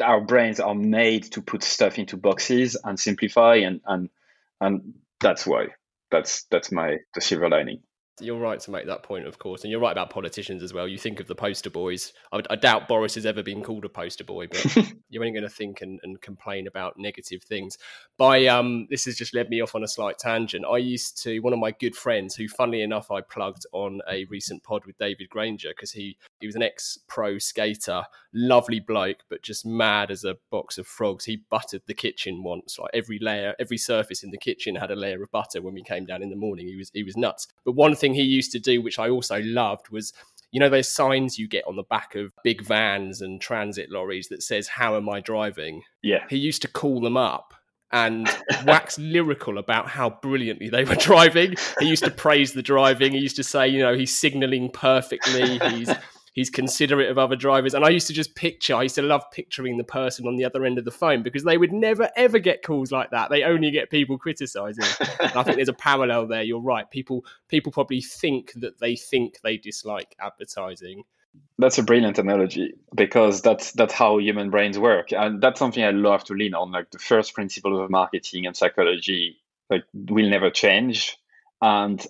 our 0.00 0.22
brains 0.22 0.58
are 0.58 0.74
made 0.74 1.24
to 1.32 1.42
put 1.42 1.62
stuff 1.62 1.98
into 1.98 2.16
boxes 2.16 2.76
and 2.82 2.98
simplify 2.98 3.56
and 3.56 3.80
and 3.86 4.08
and 4.60 4.94
that's 5.20 5.46
why 5.46 5.66
that's 6.10 6.44
that's 6.50 6.72
my 6.72 6.96
the 7.14 7.20
silver 7.20 7.50
lining 7.50 7.82
you're 8.20 8.38
right 8.38 8.60
to 8.60 8.70
make 8.70 8.86
that 8.86 9.02
point, 9.02 9.26
of 9.26 9.38
course, 9.38 9.62
and 9.62 9.70
you're 9.70 9.80
right 9.80 9.90
about 9.90 10.10
politicians 10.10 10.62
as 10.62 10.72
well. 10.72 10.86
You 10.86 10.98
think 10.98 11.18
of 11.18 11.26
the 11.26 11.34
poster 11.34 11.70
boys. 11.70 12.12
I, 12.32 12.42
I 12.48 12.56
doubt 12.56 12.86
Boris 12.86 13.14
has 13.16 13.26
ever 13.26 13.42
been 13.42 13.62
called 13.62 13.84
a 13.84 13.88
poster 13.88 14.22
boy, 14.22 14.46
but 14.46 14.76
you're 15.10 15.22
only 15.22 15.32
going 15.32 15.42
to 15.42 15.48
think 15.48 15.82
and, 15.82 15.98
and, 16.02 16.20
complain 16.20 16.68
about 16.68 16.96
negative 16.96 17.42
things. 17.42 17.76
By 18.16 18.46
um, 18.46 18.86
this 18.88 19.04
has 19.06 19.16
just 19.16 19.34
led 19.34 19.50
me 19.50 19.60
off 19.60 19.74
on 19.74 19.82
a 19.82 19.88
slight 19.88 20.18
tangent. 20.18 20.64
I 20.64 20.76
used 20.76 21.20
to 21.24 21.40
one 21.40 21.52
of 21.52 21.58
my 21.58 21.72
good 21.72 21.96
friends, 21.96 22.36
who, 22.36 22.46
funnily 22.46 22.82
enough, 22.82 23.10
I 23.10 23.20
plugged 23.20 23.66
on 23.72 24.00
a 24.08 24.24
recent 24.26 24.62
pod 24.62 24.86
with 24.86 24.96
David 24.96 25.28
Granger 25.28 25.70
because 25.70 25.90
he 25.90 26.16
he 26.40 26.46
was 26.46 26.56
an 26.56 26.62
ex 26.62 26.98
pro 27.08 27.38
skater, 27.38 28.04
lovely 28.32 28.78
bloke, 28.78 29.24
but 29.28 29.42
just 29.42 29.66
mad 29.66 30.12
as 30.12 30.24
a 30.24 30.36
box 30.50 30.78
of 30.78 30.86
frogs. 30.86 31.24
He 31.24 31.42
buttered 31.50 31.82
the 31.86 31.94
kitchen 31.94 32.44
once, 32.44 32.78
like 32.78 32.90
every 32.94 33.18
layer, 33.18 33.54
every 33.58 33.78
surface 33.78 34.22
in 34.22 34.30
the 34.30 34.38
kitchen 34.38 34.76
had 34.76 34.92
a 34.92 34.96
layer 34.96 35.22
of 35.22 35.32
butter 35.32 35.60
when 35.60 35.74
we 35.74 35.82
came 35.82 36.06
down 36.06 36.22
in 36.22 36.30
the 36.30 36.36
morning. 36.36 36.68
He 36.68 36.76
was 36.76 36.90
he 36.94 37.02
was 37.02 37.16
nuts. 37.16 37.48
But 37.64 37.72
one 37.72 37.96
thing 37.96 38.03
he 38.12 38.22
used 38.22 38.52
to 38.52 38.58
do, 38.58 38.82
which 38.82 38.98
I 38.98 39.08
also 39.08 39.40
loved, 39.42 39.88
was 39.88 40.12
you 40.50 40.60
know 40.60 40.68
those 40.68 40.92
signs 40.92 41.38
you 41.38 41.48
get 41.48 41.66
on 41.66 41.76
the 41.76 41.82
back 41.84 42.14
of 42.14 42.32
big 42.44 42.62
vans 42.62 43.22
and 43.22 43.40
transit 43.40 43.90
lorries 43.90 44.28
that 44.28 44.42
says 44.42 44.68
"How 44.68 44.96
am 44.96 45.08
I 45.08 45.20
driving?" 45.20 45.82
Yeah, 46.02 46.24
he 46.28 46.36
used 46.36 46.62
to 46.62 46.68
call 46.68 47.00
them 47.00 47.16
up 47.16 47.54
and 47.94 48.28
wax 48.66 48.98
lyrical 48.98 49.56
about 49.56 49.88
how 49.88 50.10
brilliantly 50.10 50.68
they 50.68 50.84
were 50.84 50.94
driving. 50.98 51.54
He 51.78 51.86
used 51.86 52.04
to 52.04 52.10
praise 52.10 52.52
the 52.52 52.62
driving. 52.62 53.12
He 53.12 53.18
used 53.18 53.36
to 53.36 53.44
say, 53.44 53.68
you 53.68 53.78
know, 53.78 53.94
he's 53.94 54.14
signaling 54.14 54.70
perfectly. 54.70 55.58
He's 55.70 55.90
he's 56.34 56.50
considerate 56.50 57.10
of 57.10 57.16
other 57.16 57.36
drivers. 57.36 57.72
And 57.72 57.84
I 57.84 57.88
used 57.88 58.06
to 58.08 58.12
just 58.12 58.34
picture, 58.34 58.74
I 58.74 58.82
used 58.82 58.96
to 58.96 59.02
love 59.02 59.24
picturing 59.32 59.78
the 59.78 59.84
person 59.84 60.26
on 60.26 60.36
the 60.36 60.44
other 60.44 60.64
end 60.64 60.78
of 60.78 60.84
the 60.84 60.90
phone 60.90 61.22
because 61.22 61.44
they 61.44 61.56
would 61.56 61.72
never 61.72 62.10
ever 62.16 62.38
get 62.38 62.62
calls 62.62 62.92
like 62.92 63.10
that. 63.10 63.30
They 63.30 63.44
only 63.44 63.70
get 63.70 63.88
people 63.88 64.18
criticizing. 64.18 64.84
I 65.20 65.42
think 65.42 65.56
there's 65.56 65.68
a 65.68 65.72
parallel 65.72 66.26
there. 66.26 66.42
You're 66.42 66.60
right. 66.60 66.90
People 66.90 67.24
people 67.48 67.72
probably 67.72 68.02
think 68.02 68.52
that 68.56 68.78
they 68.78 68.96
think 68.96 69.38
they 69.42 69.56
dislike 69.56 70.14
advertising. 70.20 71.04
That's 71.58 71.78
a 71.78 71.82
brilliant 71.82 72.18
analogy 72.18 72.74
because 72.94 73.42
that's 73.42 73.72
that's 73.72 73.94
how 73.94 74.18
human 74.18 74.50
brains 74.50 74.78
work, 74.78 75.12
and 75.12 75.40
that's 75.40 75.58
something 75.58 75.82
I 75.82 75.90
love 75.90 76.24
to 76.24 76.34
lean 76.34 76.54
on. 76.54 76.70
Like 76.70 76.90
the 76.90 76.98
first 76.98 77.34
principles 77.34 77.80
of 77.80 77.90
marketing 77.90 78.46
and 78.46 78.56
psychology, 78.56 79.38
like 79.70 79.84
will 79.92 80.30
never 80.30 80.50
change, 80.50 81.16
and 81.60 82.04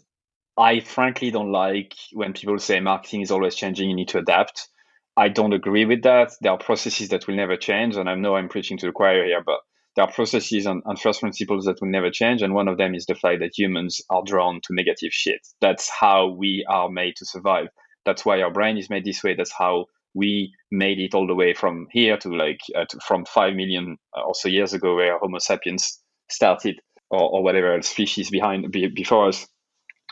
I 0.56 0.80
frankly 0.80 1.30
don't 1.30 1.50
like 1.50 1.94
when 2.12 2.32
people 2.32 2.58
say 2.58 2.80
marketing 2.80 3.22
is 3.22 3.30
always 3.30 3.54
changing, 3.54 3.88
you 3.88 3.96
need 3.96 4.08
to 4.08 4.18
adapt. 4.18 4.68
I 5.16 5.28
don't 5.28 5.52
agree 5.52 5.84
with 5.84 6.02
that. 6.02 6.32
There 6.40 6.52
are 6.52 6.58
processes 6.58 7.08
that 7.08 7.26
will 7.26 7.36
never 7.36 7.56
change. 7.56 7.96
And 7.96 8.08
I 8.08 8.14
know 8.14 8.36
I'm 8.36 8.48
preaching 8.48 8.78
to 8.78 8.86
the 8.86 8.92
choir 8.92 9.24
here, 9.24 9.42
but 9.44 9.60
there 9.96 10.04
are 10.04 10.12
processes 10.12 10.66
and, 10.66 10.82
and 10.86 10.98
first 10.98 11.20
principles 11.20 11.64
that 11.64 11.80
will 11.80 11.90
never 11.90 12.10
change. 12.10 12.42
And 12.42 12.54
one 12.54 12.68
of 12.68 12.78
them 12.78 12.94
is 12.94 13.06
the 13.06 13.14
fact 13.14 13.40
that 13.40 13.56
humans 13.56 14.00
are 14.10 14.22
drawn 14.24 14.60
to 14.64 14.74
negative 14.74 15.12
shit. 15.12 15.40
That's 15.60 15.88
how 15.88 16.28
we 16.28 16.64
are 16.68 16.88
made 16.88 17.16
to 17.16 17.26
survive. 17.26 17.68
That's 18.04 18.24
why 18.24 18.42
our 18.42 18.50
brain 18.50 18.76
is 18.76 18.90
made 18.90 19.04
this 19.04 19.22
way. 19.22 19.34
That's 19.34 19.52
how 19.56 19.86
we 20.14 20.52
made 20.70 20.98
it 21.00 21.14
all 21.14 21.26
the 21.26 21.34
way 21.34 21.54
from 21.54 21.86
here 21.90 22.16
to 22.18 22.28
like 22.28 22.60
uh, 22.76 22.84
to, 22.88 22.98
from 23.06 23.24
5 23.24 23.54
million 23.54 23.96
or 24.14 24.34
so 24.34 24.48
years 24.48 24.72
ago, 24.72 24.94
where 24.94 25.18
Homo 25.18 25.38
sapiens 25.38 26.00
started, 26.30 26.80
or, 27.10 27.20
or 27.20 27.42
whatever 27.42 27.80
species 27.82 28.30
behind 28.30 28.70
be, 28.70 28.86
before 28.88 29.28
us 29.28 29.46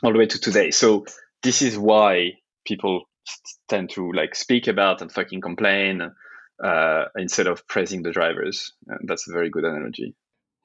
all 0.03 0.13
the 0.13 0.19
way 0.19 0.27
to 0.27 0.41
today. 0.41 0.71
So 0.71 1.07
this 1.43 1.63
is 1.63 1.79
why 1.79 2.33
people 2.67 3.03
tend 3.69 3.91
to 3.91 4.13
like 4.13 4.35
speak 4.35 4.67
about 4.67 5.01
and 5.03 5.11
fucking 5.11 5.41
complain 5.41 6.11
uh, 6.63 7.05
instead 7.17 7.47
of 7.47 7.67
praising 7.69 8.03
the 8.03 8.13
drivers. 8.13 8.73
And 8.89 9.09
that's 9.09 9.29
a 9.29 9.33
very 9.33 9.51
good 9.51 9.65
analogy. 9.65 10.15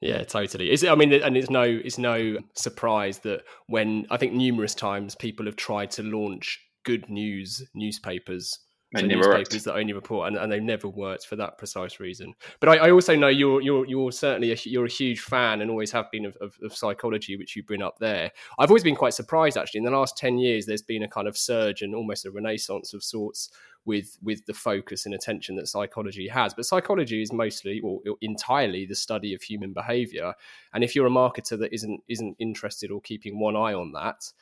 Yeah, 0.00 0.22
totally. 0.22 0.70
Is 0.70 0.84
it, 0.84 0.90
I 0.90 0.94
mean, 0.94 1.12
and 1.12 1.36
it's 1.36 1.50
no, 1.50 1.62
it's 1.62 1.98
no 1.98 2.38
surprise 2.54 3.18
that 3.20 3.42
when 3.66 4.06
I 4.10 4.16
think 4.16 4.32
numerous 4.32 4.74
times 4.74 5.16
people 5.16 5.46
have 5.46 5.56
tried 5.56 5.90
to 5.92 6.02
launch 6.02 6.60
good 6.84 7.10
news 7.10 7.68
newspapers 7.74 8.60
so 8.96 9.04
newspapers 9.04 9.64
that 9.64 9.74
only 9.74 9.92
report, 9.92 10.28
and, 10.28 10.36
and 10.38 10.50
they've 10.50 10.62
never 10.62 10.88
worked 10.88 11.26
for 11.26 11.36
that 11.36 11.58
precise 11.58 12.00
reason. 12.00 12.32
But 12.58 12.70
I, 12.70 12.76
I, 12.86 12.90
also 12.90 13.14
know 13.14 13.28
you're 13.28 13.60
you're 13.60 13.86
you're 13.86 14.10
certainly 14.10 14.52
a, 14.52 14.56
you're 14.64 14.86
a 14.86 14.90
huge 14.90 15.20
fan 15.20 15.60
and 15.60 15.70
always 15.70 15.90
have 15.92 16.10
been 16.10 16.24
of, 16.24 16.36
of, 16.36 16.56
of, 16.62 16.74
psychology, 16.74 17.36
which 17.36 17.54
you 17.54 17.62
bring 17.62 17.82
up 17.82 17.98
there. 17.98 18.30
I've 18.58 18.70
always 18.70 18.82
been 18.82 18.96
quite 18.96 19.12
surprised 19.12 19.58
actually. 19.58 19.78
In 19.78 19.84
the 19.84 19.90
last 19.90 20.16
ten 20.16 20.38
years, 20.38 20.64
there's 20.64 20.80
been 20.80 21.02
a 21.02 21.08
kind 21.08 21.28
of 21.28 21.36
surge 21.36 21.82
and 21.82 21.94
almost 21.94 22.24
a 22.24 22.30
renaissance 22.30 22.94
of 22.94 23.02
sorts 23.02 23.50
with 23.84 24.16
with 24.22 24.46
the 24.46 24.54
focus 24.54 25.04
and 25.04 25.14
attention 25.14 25.56
that 25.56 25.68
psychology 25.68 26.26
has. 26.26 26.54
But 26.54 26.64
psychology 26.64 27.20
is 27.20 27.30
mostly 27.30 27.80
or 27.80 28.00
entirely 28.22 28.86
the 28.86 28.94
study 28.94 29.34
of 29.34 29.42
human 29.42 29.74
behavior. 29.74 30.32
And 30.72 30.82
if 30.82 30.96
you're 30.96 31.06
a 31.06 31.10
marketer 31.10 31.58
that 31.58 31.74
isn't 31.74 32.00
isn't 32.08 32.36
interested 32.38 32.90
or 32.90 33.02
keeping 33.02 33.38
one 33.38 33.54
eye 33.54 33.74
on 33.74 33.92
that, 33.92 34.32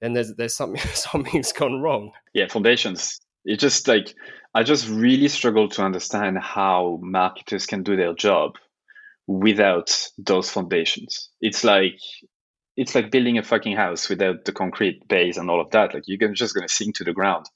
then 0.00 0.12
there's 0.12 0.34
there's 0.36 0.54
something 0.54 0.82
something's 0.94 1.50
gone 1.50 1.80
wrong. 1.80 2.12
Yeah, 2.32 2.46
foundations 2.46 3.18
it 3.44 3.58
just 3.58 3.88
like 3.88 4.14
I 4.54 4.62
just 4.62 4.88
really 4.88 5.28
struggle 5.28 5.68
to 5.70 5.82
understand 5.82 6.38
how 6.38 6.98
marketers 7.02 7.66
can 7.66 7.82
do 7.82 7.96
their 7.96 8.14
job 8.14 8.52
without 9.26 10.08
those 10.16 10.50
foundations. 10.50 11.30
It's 11.40 11.64
like 11.64 12.00
it's 12.76 12.94
like 12.94 13.10
building 13.10 13.38
a 13.38 13.42
fucking 13.42 13.76
house 13.76 14.08
without 14.08 14.44
the 14.44 14.52
concrete 14.52 15.06
base 15.08 15.36
and 15.36 15.50
all 15.50 15.60
of 15.60 15.70
that. 15.70 15.94
Like 15.94 16.04
you're 16.06 16.32
just 16.32 16.54
gonna 16.54 16.68
sink 16.68 16.96
to 16.96 17.04
the 17.04 17.12
ground, 17.12 17.46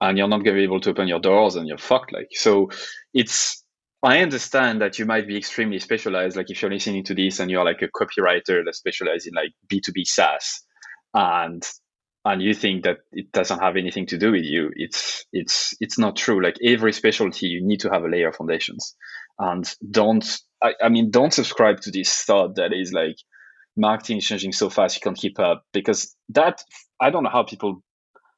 and 0.00 0.16
you're 0.16 0.28
not 0.28 0.44
gonna 0.44 0.56
be 0.56 0.64
able 0.64 0.80
to 0.80 0.90
open 0.90 1.08
your 1.08 1.20
doors, 1.20 1.56
and 1.56 1.68
you're 1.68 1.78
fucked. 1.78 2.12
Like 2.12 2.28
so, 2.32 2.70
it's 3.12 3.62
I 4.02 4.18
understand 4.18 4.80
that 4.80 4.98
you 4.98 5.04
might 5.06 5.28
be 5.28 5.36
extremely 5.36 5.78
specialized. 5.78 6.36
Like 6.36 6.50
if 6.50 6.60
you're 6.60 6.70
listening 6.70 7.04
to 7.04 7.14
this 7.14 7.38
and 7.38 7.50
you're 7.50 7.64
like 7.64 7.82
a 7.82 7.88
copywriter 7.88 8.64
that 8.64 8.74
specializes 8.74 9.28
in 9.28 9.34
like 9.34 9.52
B2B 9.68 10.06
SaaS 10.06 10.62
and 11.14 11.62
and 12.24 12.40
you 12.40 12.54
think 12.54 12.84
that 12.84 12.98
it 13.12 13.32
doesn't 13.32 13.58
have 13.58 13.76
anything 13.76 14.06
to 14.06 14.18
do 14.18 14.32
with 14.32 14.44
you, 14.44 14.70
it's 14.76 15.24
it's 15.32 15.74
it's 15.80 15.98
not 15.98 16.16
true. 16.16 16.42
Like 16.42 16.56
every 16.64 16.92
specialty 16.92 17.46
you 17.46 17.64
need 17.64 17.80
to 17.80 17.90
have 17.90 18.04
a 18.04 18.08
layer 18.08 18.28
of 18.28 18.36
foundations. 18.36 18.94
And 19.38 19.68
don't 19.90 20.24
I, 20.62 20.74
I 20.82 20.88
mean 20.88 21.10
don't 21.10 21.32
subscribe 21.32 21.80
to 21.80 21.90
this 21.90 22.22
thought 22.22 22.56
that 22.56 22.72
is 22.72 22.92
like 22.92 23.16
marketing 23.76 24.18
is 24.18 24.26
changing 24.26 24.52
so 24.52 24.70
fast 24.70 24.96
you 24.96 25.00
can't 25.00 25.16
keep 25.16 25.38
up 25.40 25.64
because 25.72 26.14
that 26.28 26.62
I 27.00 27.10
don't 27.10 27.24
know 27.24 27.30
how 27.30 27.42
people 27.42 27.82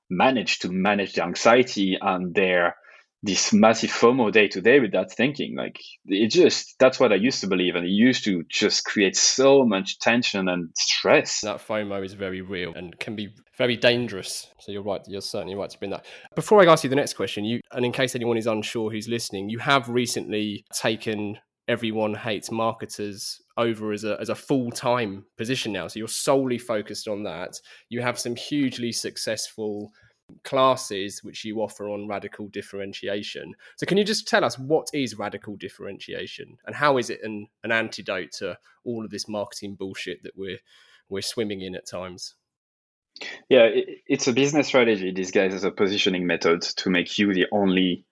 manage 0.08 0.60
to 0.60 0.70
manage 0.70 1.14
the 1.14 1.24
anxiety 1.24 1.98
and 2.00 2.34
their 2.34 2.76
this 3.24 3.54
massive 3.54 3.90
FOMO 3.90 4.30
day 4.30 4.48
to 4.48 4.60
day 4.60 4.80
with 4.80 4.92
that 4.92 5.10
thinking. 5.10 5.56
Like 5.56 5.80
it 6.04 6.28
just 6.28 6.74
that's 6.78 7.00
what 7.00 7.10
I 7.10 7.16
used 7.16 7.40
to 7.40 7.46
believe, 7.46 7.74
and 7.74 7.86
it 7.86 7.90
used 7.90 8.24
to 8.24 8.44
just 8.50 8.84
create 8.84 9.16
so 9.16 9.64
much 9.64 9.98
tension 9.98 10.46
and 10.46 10.68
stress. 10.76 11.40
That 11.40 11.66
FOMO 11.66 12.04
is 12.04 12.12
very 12.12 12.42
real 12.42 12.74
and 12.74 12.98
can 12.98 13.16
be 13.16 13.30
very 13.56 13.76
dangerous. 13.76 14.46
So 14.60 14.72
you're 14.72 14.82
right. 14.82 15.00
You're 15.08 15.22
certainly 15.22 15.54
right 15.54 15.70
to 15.70 15.78
bring 15.78 15.90
that. 15.90 16.04
Before 16.34 16.60
I 16.60 16.70
ask 16.70 16.84
you 16.84 16.90
the 16.90 16.96
next 16.96 17.14
question, 17.14 17.44
you 17.44 17.60
and 17.72 17.84
in 17.84 17.92
case 17.92 18.14
anyone 18.14 18.36
is 18.36 18.46
unsure 18.46 18.90
who's 18.90 19.08
listening, 19.08 19.48
you 19.48 19.58
have 19.58 19.88
recently 19.88 20.64
taken 20.74 21.38
everyone 21.66 22.12
hates 22.12 22.50
marketers 22.50 23.40
over 23.56 23.92
as 23.92 24.04
a 24.04 24.20
as 24.20 24.28
a 24.28 24.34
full 24.34 24.70
time 24.70 25.24
position 25.38 25.72
now. 25.72 25.88
So 25.88 25.98
you're 25.98 26.08
solely 26.08 26.58
focused 26.58 27.08
on 27.08 27.22
that. 27.22 27.58
You 27.88 28.02
have 28.02 28.18
some 28.18 28.36
hugely 28.36 28.92
successful 28.92 29.92
classes 30.42 31.22
which 31.22 31.44
you 31.44 31.60
offer 31.60 31.88
on 31.88 32.08
radical 32.08 32.48
differentiation. 32.48 33.54
So 33.76 33.86
can 33.86 33.98
you 33.98 34.04
just 34.04 34.26
tell 34.26 34.44
us 34.44 34.58
what 34.58 34.88
is 34.92 35.18
radical 35.18 35.56
differentiation 35.56 36.56
and 36.66 36.74
how 36.74 36.98
is 36.98 37.10
it 37.10 37.20
an, 37.22 37.46
an 37.62 37.72
antidote 37.72 38.32
to 38.38 38.58
all 38.84 39.04
of 39.04 39.10
this 39.10 39.28
marketing 39.28 39.74
bullshit 39.74 40.22
that 40.22 40.36
we're 40.36 40.58
we're 41.08 41.22
swimming 41.22 41.60
in 41.60 41.74
at 41.74 41.86
times? 41.86 42.34
Yeah, 43.48 43.64
it, 43.64 44.02
it's 44.06 44.26
a 44.26 44.32
business 44.32 44.66
strategy 44.66 45.12
disguised 45.12 45.54
as 45.54 45.64
a 45.64 45.70
positioning 45.70 46.26
method 46.26 46.62
to 46.62 46.90
make 46.90 47.18
you 47.18 47.32
the 47.32 47.46
only 47.52 48.04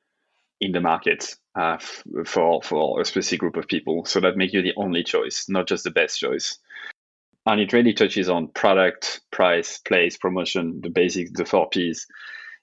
in 0.61 0.73
the 0.73 0.81
market 0.81 1.35
uh, 1.59 1.75
f- 1.75 2.05
for 2.25 2.63
for 2.63 3.01
a 3.01 3.05
specific 3.05 3.41
group 3.41 3.57
of 3.57 3.67
people, 3.67 4.05
so 4.05 4.21
that 4.21 4.37
make 4.37 4.53
you 4.53 4.63
the 4.63 4.75
only 4.77 5.03
choice, 5.03 5.47
not 5.49 5.67
just 5.67 5.85
the 5.85 5.91
best 5.91 6.21
choice. 6.21 6.59
And 7.45 7.61
it 7.61 7.73
really 7.73 7.93
touches 7.93 8.29
on 8.29 8.49
product, 8.49 9.21
price, 9.33 9.79
place, 9.79 10.17
promotion, 10.17 10.81
the 10.83 10.91
basics, 10.91 11.31
the 11.35 11.45
four 11.45 11.69
P's. 11.69 12.07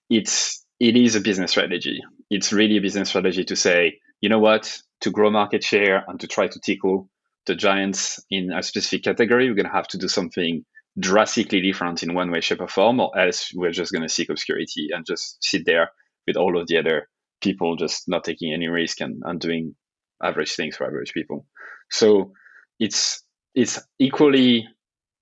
It's 0.09 0.65
it 0.79 0.95
is 0.95 1.15
a 1.15 1.21
business 1.21 1.51
strategy. 1.51 1.99
It's 2.29 2.53
really 2.53 2.77
a 2.77 2.81
business 2.81 3.09
strategy 3.09 3.43
to 3.45 3.55
say, 3.55 3.99
you 4.21 4.29
know 4.29 4.39
what, 4.39 4.77
to 5.01 5.11
grow 5.11 5.29
market 5.29 5.63
share 5.63 6.05
and 6.07 6.19
to 6.21 6.27
try 6.27 6.47
to 6.47 6.59
tickle 6.59 7.09
the 7.45 7.55
giants 7.55 8.19
in 8.29 8.51
a 8.51 8.63
specific 8.63 9.03
category, 9.03 9.49
we're 9.49 9.55
to 9.65 9.71
have 9.71 9.87
to 9.89 9.97
do 9.97 10.07
something 10.07 10.63
drastically 10.97 11.61
different 11.61 12.03
in 12.03 12.13
one 12.13 12.31
way, 12.31 12.41
shape, 12.41 12.61
or 12.61 12.67
form, 12.67 12.99
or 12.99 13.17
else 13.17 13.51
we're 13.53 13.71
just 13.71 13.91
to 14.03 14.09
seek 14.09 14.29
obscurity 14.29 14.89
and 14.91 15.05
just 15.05 15.37
sit 15.41 15.65
there 15.65 15.91
with 16.27 16.37
all 16.37 16.59
of 16.59 16.67
the 16.67 16.77
other 16.77 17.07
people 17.41 17.75
just 17.75 18.03
not 18.07 18.23
taking 18.23 18.53
any 18.53 18.67
risk 18.67 19.01
and, 19.01 19.21
and 19.25 19.39
doing 19.39 19.75
average 20.21 20.55
things 20.55 20.75
for 20.75 20.85
average 20.85 21.13
people. 21.13 21.45
So 21.89 22.33
it's 22.79 23.23
it's 23.55 23.79
equally 23.99 24.67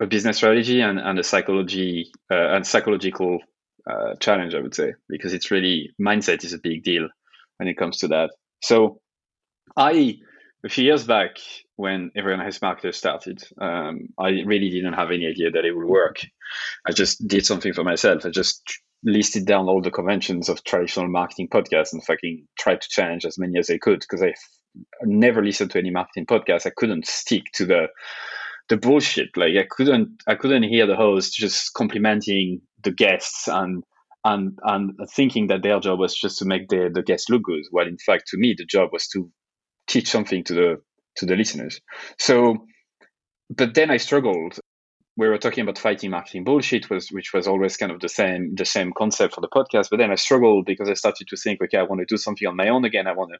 a 0.01 0.05
business 0.05 0.37
strategy 0.37 0.81
and, 0.81 0.99
and 0.99 1.19
a 1.19 1.23
psychology 1.23 2.11
uh, 2.31 2.55
and 2.55 2.65
psychological 2.65 3.39
uh, 3.89 4.15
challenge, 4.19 4.53
I 4.53 4.59
would 4.59 4.75
say, 4.75 4.93
because 5.09 5.33
it's 5.33 5.51
really 5.51 5.91
mindset 5.99 6.43
is 6.43 6.53
a 6.53 6.59
big 6.59 6.83
deal 6.83 7.07
when 7.57 7.67
it 7.67 7.77
comes 7.77 7.97
to 7.99 8.09
that. 8.09 8.31
So 8.61 8.99
I 9.75 10.17
a 10.65 10.69
few 10.69 10.83
years 10.85 11.05
back 11.05 11.37
when 11.75 12.11
Everyone 12.15 12.43
Hates 12.43 12.61
Marketers 12.61 12.97
started, 12.97 13.43
um, 13.61 14.09
I 14.19 14.29
really 14.45 14.69
didn't 14.69 14.93
have 14.93 15.11
any 15.11 15.27
idea 15.27 15.51
that 15.51 15.65
it 15.65 15.75
would 15.75 15.87
work. 15.87 16.17
I 16.87 16.91
just 16.91 17.27
did 17.27 17.45
something 17.45 17.73
for 17.73 17.83
myself. 17.83 18.25
I 18.25 18.29
just 18.29 18.63
listed 19.03 19.45
down 19.45 19.67
all 19.67 19.81
the 19.81 19.91
conventions 19.91 20.49
of 20.49 20.63
traditional 20.63 21.07
marketing 21.07 21.49
podcasts 21.49 21.93
and 21.93 22.03
fucking 22.03 22.47
tried 22.59 22.81
to 22.81 22.89
challenge 22.89 23.25
as 23.25 23.37
many 23.37 23.59
as 23.59 23.69
I 23.69 23.77
could 23.77 23.99
because 23.99 24.23
I 24.23 24.33
never 25.03 25.43
listened 25.43 25.71
to 25.71 25.79
any 25.79 25.91
marketing 25.91 26.25
podcast. 26.25 26.65
I 26.65 26.71
couldn't 26.75 27.05
stick 27.05 27.43
to 27.53 27.65
the 27.65 27.87
the 28.69 28.77
bullshit. 28.77 29.29
Like 29.35 29.55
I 29.57 29.65
couldn't 29.69 30.23
I 30.27 30.35
couldn't 30.35 30.63
hear 30.63 30.85
the 30.85 30.95
host 30.95 31.33
just 31.35 31.73
complimenting 31.73 32.61
the 32.83 32.91
guests 32.91 33.47
and 33.47 33.83
and 34.23 34.57
and 34.63 34.91
thinking 35.13 35.47
that 35.47 35.63
their 35.63 35.79
job 35.79 35.99
was 35.99 36.15
just 36.15 36.39
to 36.39 36.45
make 36.45 36.67
the, 36.69 36.89
the 36.93 37.03
guests 37.03 37.29
look 37.29 37.43
good. 37.43 37.63
Well 37.71 37.87
in 37.87 37.97
fact 37.97 38.27
to 38.29 38.37
me 38.37 38.55
the 38.57 38.65
job 38.65 38.89
was 38.91 39.07
to 39.09 39.29
teach 39.87 40.09
something 40.09 40.43
to 40.45 40.53
the 40.53 40.75
to 41.17 41.25
the 41.25 41.35
listeners. 41.35 41.79
So 42.19 42.65
but 43.49 43.73
then 43.73 43.89
I 43.91 43.97
struggled. 43.97 44.59
We 45.15 45.27
were 45.27 45.39
talking 45.39 45.63
about 45.63 45.79
fighting 45.79 46.11
marketing 46.11 46.43
bullshit 46.43 46.89
was 46.89 47.09
which 47.09 47.33
was 47.33 47.47
always 47.47 47.77
kind 47.77 47.91
of 47.91 48.01
the 48.01 48.09
same 48.09 48.53
the 48.55 48.65
same 48.65 48.91
concept 48.95 49.33
for 49.33 49.41
the 49.41 49.47
podcast. 49.47 49.89
But 49.89 49.97
then 49.97 50.11
I 50.11 50.15
struggled 50.15 50.65
because 50.65 50.89
I 50.89 50.93
started 50.93 51.27
to 51.29 51.37
think, 51.37 51.61
okay, 51.61 51.77
I 51.77 51.83
want 51.83 51.99
to 51.99 52.05
do 52.05 52.17
something 52.17 52.47
on 52.47 52.55
my 52.55 52.69
own 52.69 52.85
again. 52.85 53.07
I 53.07 53.13
want 53.13 53.31
to 53.31 53.39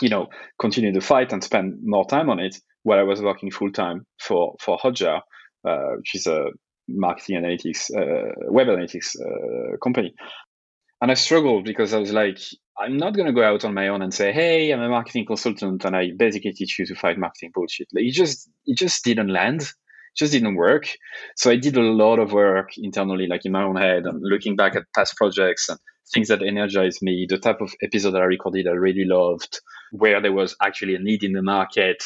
you 0.00 0.08
know, 0.08 0.28
continue 0.58 0.92
the 0.92 1.00
fight 1.00 1.32
and 1.32 1.42
spend 1.42 1.78
more 1.82 2.06
time 2.06 2.30
on 2.30 2.38
it 2.38 2.56
while 2.82 2.98
I 2.98 3.02
was 3.02 3.20
working 3.22 3.50
full 3.50 3.72
time 3.72 4.06
for 4.20 4.56
for 4.60 4.78
Hotjar, 4.78 5.20
uh, 5.66 5.96
which 5.98 6.14
is 6.14 6.26
a 6.26 6.46
marketing 6.88 7.42
analytics, 7.42 7.90
uh, 7.94 8.32
web 8.50 8.68
analytics 8.68 9.16
uh, 9.20 9.76
company. 9.82 10.14
And 11.00 11.10
I 11.10 11.14
struggled 11.14 11.64
because 11.64 11.94
I 11.94 11.98
was 11.98 12.12
like, 12.12 12.38
I'm 12.78 12.96
not 12.96 13.14
going 13.14 13.26
to 13.26 13.32
go 13.32 13.42
out 13.42 13.64
on 13.64 13.74
my 13.74 13.88
own 13.88 14.02
and 14.02 14.12
say, 14.12 14.32
"Hey, 14.32 14.70
I'm 14.72 14.80
a 14.80 14.88
marketing 14.88 15.26
consultant 15.26 15.84
and 15.84 15.96
I 15.96 16.10
basically 16.16 16.52
teach 16.52 16.78
you 16.78 16.86
to 16.86 16.94
fight 16.94 17.18
marketing 17.18 17.50
bullshit." 17.54 17.88
Like, 17.92 18.04
it 18.04 18.12
just 18.12 18.48
it 18.66 18.76
just 18.76 19.04
didn't 19.04 19.28
land, 19.28 19.62
it 19.62 20.16
just 20.16 20.32
didn't 20.32 20.56
work. 20.56 20.88
So 21.36 21.50
I 21.50 21.56
did 21.56 21.76
a 21.76 21.82
lot 21.82 22.18
of 22.18 22.32
work 22.32 22.70
internally, 22.78 23.26
like 23.26 23.44
in 23.44 23.52
my 23.52 23.64
own 23.64 23.76
head, 23.76 24.06
and 24.06 24.20
looking 24.22 24.56
back 24.56 24.76
at 24.76 24.84
past 24.94 25.16
projects 25.16 25.68
and 25.68 25.78
things 26.12 26.28
that 26.28 26.42
energized 26.42 27.02
me, 27.02 27.26
the 27.28 27.38
type 27.38 27.60
of 27.60 27.72
episode 27.82 28.12
that 28.12 28.22
I 28.22 28.26
recorded 28.26 28.66
I 28.66 28.72
really 28.72 29.04
loved, 29.04 29.60
where 29.92 30.20
there 30.20 30.32
was 30.32 30.56
actually 30.62 30.94
a 30.94 30.98
need 30.98 31.24
in 31.24 31.32
the 31.32 31.42
market. 31.42 32.02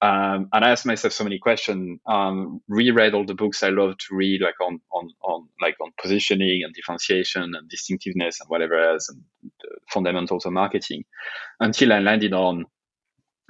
Um, 0.00 0.48
and 0.52 0.64
I 0.64 0.70
asked 0.70 0.86
myself 0.86 1.12
so 1.12 1.24
many 1.24 1.38
questions. 1.40 1.98
Um, 2.06 2.60
reread 2.68 3.14
all 3.14 3.26
the 3.26 3.34
books 3.34 3.64
I 3.64 3.70
love 3.70 3.96
to 3.98 4.14
read, 4.14 4.40
like 4.40 4.60
on 4.60 4.80
on 4.92 5.10
on 5.22 5.48
like 5.60 5.76
on 5.80 5.90
positioning 6.00 6.62
and 6.64 6.72
differentiation 6.72 7.42
and 7.42 7.68
distinctiveness 7.68 8.40
and 8.40 8.48
whatever 8.48 8.78
else, 8.78 9.08
and 9.08 9.22
fundamentals 9.92 10.46
of 10.46 10.52
marketing, 10.52 11.04
until 11.58 11.92
I 11.92 11.98
landed 11.98 12.32
on, 12.32 12.66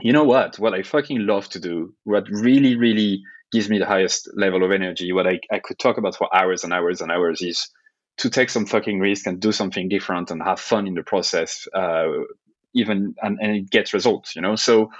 you 0.00 0.14
know 0.14 0.24
what? 0.24 0.58
What 0.58 0.72
I 0.72 0.82
fucking 0.82 1.26
love 1.26 1.50
to 1.50 1.60
do, 1.60 1.94
what 2.04 2.24
really 2.30 2.76
really 2.76 3.22
gives 3.52 3.68
me 3.68 3.78
the 3.78 3.86
highest 3.86 4.30
level 4.34 4.62
of 4.64 4.72
energy, 4.72 5.12
what 5.12 5.26
I, 5.26 5.40
I 5.50 5.58
could 5.58 5.78
talk 5.78 5.98
about 5.98 6.16
for 6.16 6.34
hours 6.34 6.64
and 6.64 6.72
hours 6.72 7.00
and 7.00 7.10
hours 7.10 7.42
is 7.42 7.70
to 8.18 8.30
take 8.30 8.50
some 8.50 8.66
fucking 8.66 9.00
risk 9.00 9.26
and 9.26 9.40
do 9.40 9.52
something 9.52 9.88
different 9.88 10.30
and 10.30 10.42
have 10.42 10.60
fun 10.60 10.86
in 10.86 10.94
the 10.94 11.02
process, 11.02 11.66
uh, 11.74 12.08
even 12.78 13.14
and, 13.22 13.38
and 13.40 13.56
it 13.56 13.70
gets 13.70 13.94
results, 13.94 14.36
you 14.36 14.42
know. 14.42 14.56
So 14.56 14.90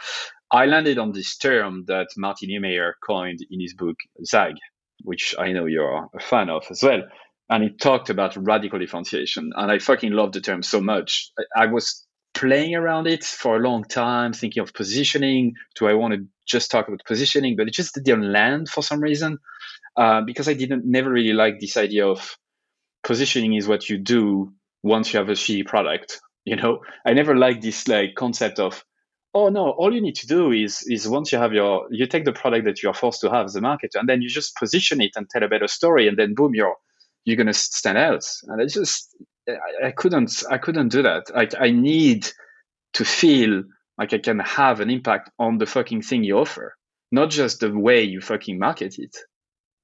I 0.51 0.67
landed 0.67 0.99
on 0.99 1.13
this 1.13 1.37
term 1.37 1.85
that 1.89 2.09
Martin 2.17 2.49
Neumeier 2.51 2.93
coined 3.07 3.41
in 3.51 3.61
his 3.61 3.75
book 3.75 3.97
Zag, 4.25 4.55
which 5.05 5.35
I 5.39 5.53
know 5.53 5.67
you're 5.67 6.09
a 6.15 6.21
fan 6.21 6.51
of 6.51 6.65
as 6.71 6.83
well. 6.83 7.03
And 7.51 7.63
he 7.63 7.71
talked 7.71 8.11
about 8.11 8.37
radical 8.37 8.79
differentiation. 8.79 9.53
And 9.57 9.71
I 9.71 9.79
fucking 9.79 10.13
love 10.13 10.33
the 10.33 10.41
term 10.41 10.63
so 10.63 10.81
much. 10.81 11.31
I, 11.57 11.65
I 11.65 11.67
was 11.67 12.07
playing 12.35 12.75
around 12.75 13.07
it 13.07 13.25
for 13.25 13.57
a 13.57 13.61
long 13.61 13.85
time, 13.85 14.33
thinking 14.33 14.63
of 14.63 14.73
positioning. 14.73 15.55
Do 15.77 15.87
I 15.87 15.95
want 15.95 16.15
to 16.15 16.27
just 16.47 16.71
talk 16.71 16.89
about 16.89 17.01
positioning? 17.07 17.57
But 17.57 17.69
it 17.69 17.75
just 17.75 17.95
didn't 17.95 18.31
land 18.31 18.69
for 18.69 18.83
some 18.83 19.01
reason. 19.01 19.39
Uh, 19.97 20.21
because 20.23 20.49
I 20.49 20.55
didn't 20.55 20.85
never 20.87 21.11
really 21.11 21.33
like 21.33 21.59
this 21.59 21.77
idea 21.77 22.07
of 22.07 22.37
positioning 23.03 23.55
is 23.55 23.67
what 23.67 23.89
you 23.89 23.99
do 23.99 24.53
once 24.83 25.13
you 25.13 25.19
have 25.19 25.29
a 25.29 25.33
shitty 25.33 25.67
product. 25.67 26.21
You 26.49 26.57
know, 26.57 26.81
I 27.05 27.13
never 27.13 27.37
liked 27.37 27.61
this 27.61 27.87
like 27.89 28.15
concept 28.15 28.59
of, 28.59 28.83
oh 29.35 29.51
no, 29.51 29.71
all 29.73 29.95
you 29.95 30.01
need 30.01 30.15
to 30.17 30.27
do 30.27 30.51
is 30.51 30.83
is 30.87 31.07
once 31.07 31.31
you 31.31 31.39
have 31.39 31.53
your 31.53 31.87
you 31.91 32.07
take 32.07 32.25
the 32.25 32.33
product 32.33 32.65
that 32.65 32.83
you 32.83 32.89
are 32.89 32.95
forced 32.95 33.21
to 33.21 33.31
have 33.31 33.45
as 33.45 33.57
a 33.57 33.61
marketer 33.61 33.97
and 33.97 34.09
then 34.09 34.23
you 34.23 34.31
just 34.31 34.57
position 34.57 35.03
it 35.03 35.11
and 35.15 35.29
tell 35.29 35.43
a 35.43 35.49
better 35.49 35.69
story 35.69 36.09
and 36.09 36.17
then 36.17 36.35
boom, 36.35 36.55
you're 36.55 36.77
you're 37.27 37.37
gonna 37.37 37.53
stand 37.53 37.99
out. 37.99 38.25
And 38.45 38.63
I 38.63 38.65
just 38.65 39.15
I, 39.47 39.89
I 39.89 39.91
couldn't 39.91 40.43
I 40.51 40.57
couldn't 40.57 40.89
do 40.89 41.03
that. 41.03 41.25
Like 41.35 41.53
I 41.61 41.71
need 41.71 42.27
to 42.95 43.05
feel 43.05 43.65
like 43.99 44.15
I 44.15 44.19
can 44.19 44.39
have 44.39 44.81
an 44.81 44.89
impact 44.89 45.31
on 45.39 45.59
the 45.59 45.67
fucking 45.67 46.01
thing 46.01 46.25
you 46.25 46.39
offer, 46.39 46.77
not 47.13 47.29
just 47.29 47.61
the 47.61 47.77
way 47.77 48.05
you 48.05 48.23
fucking 48.23 48.59
market 48.59 48.99
it, 48.99 49.15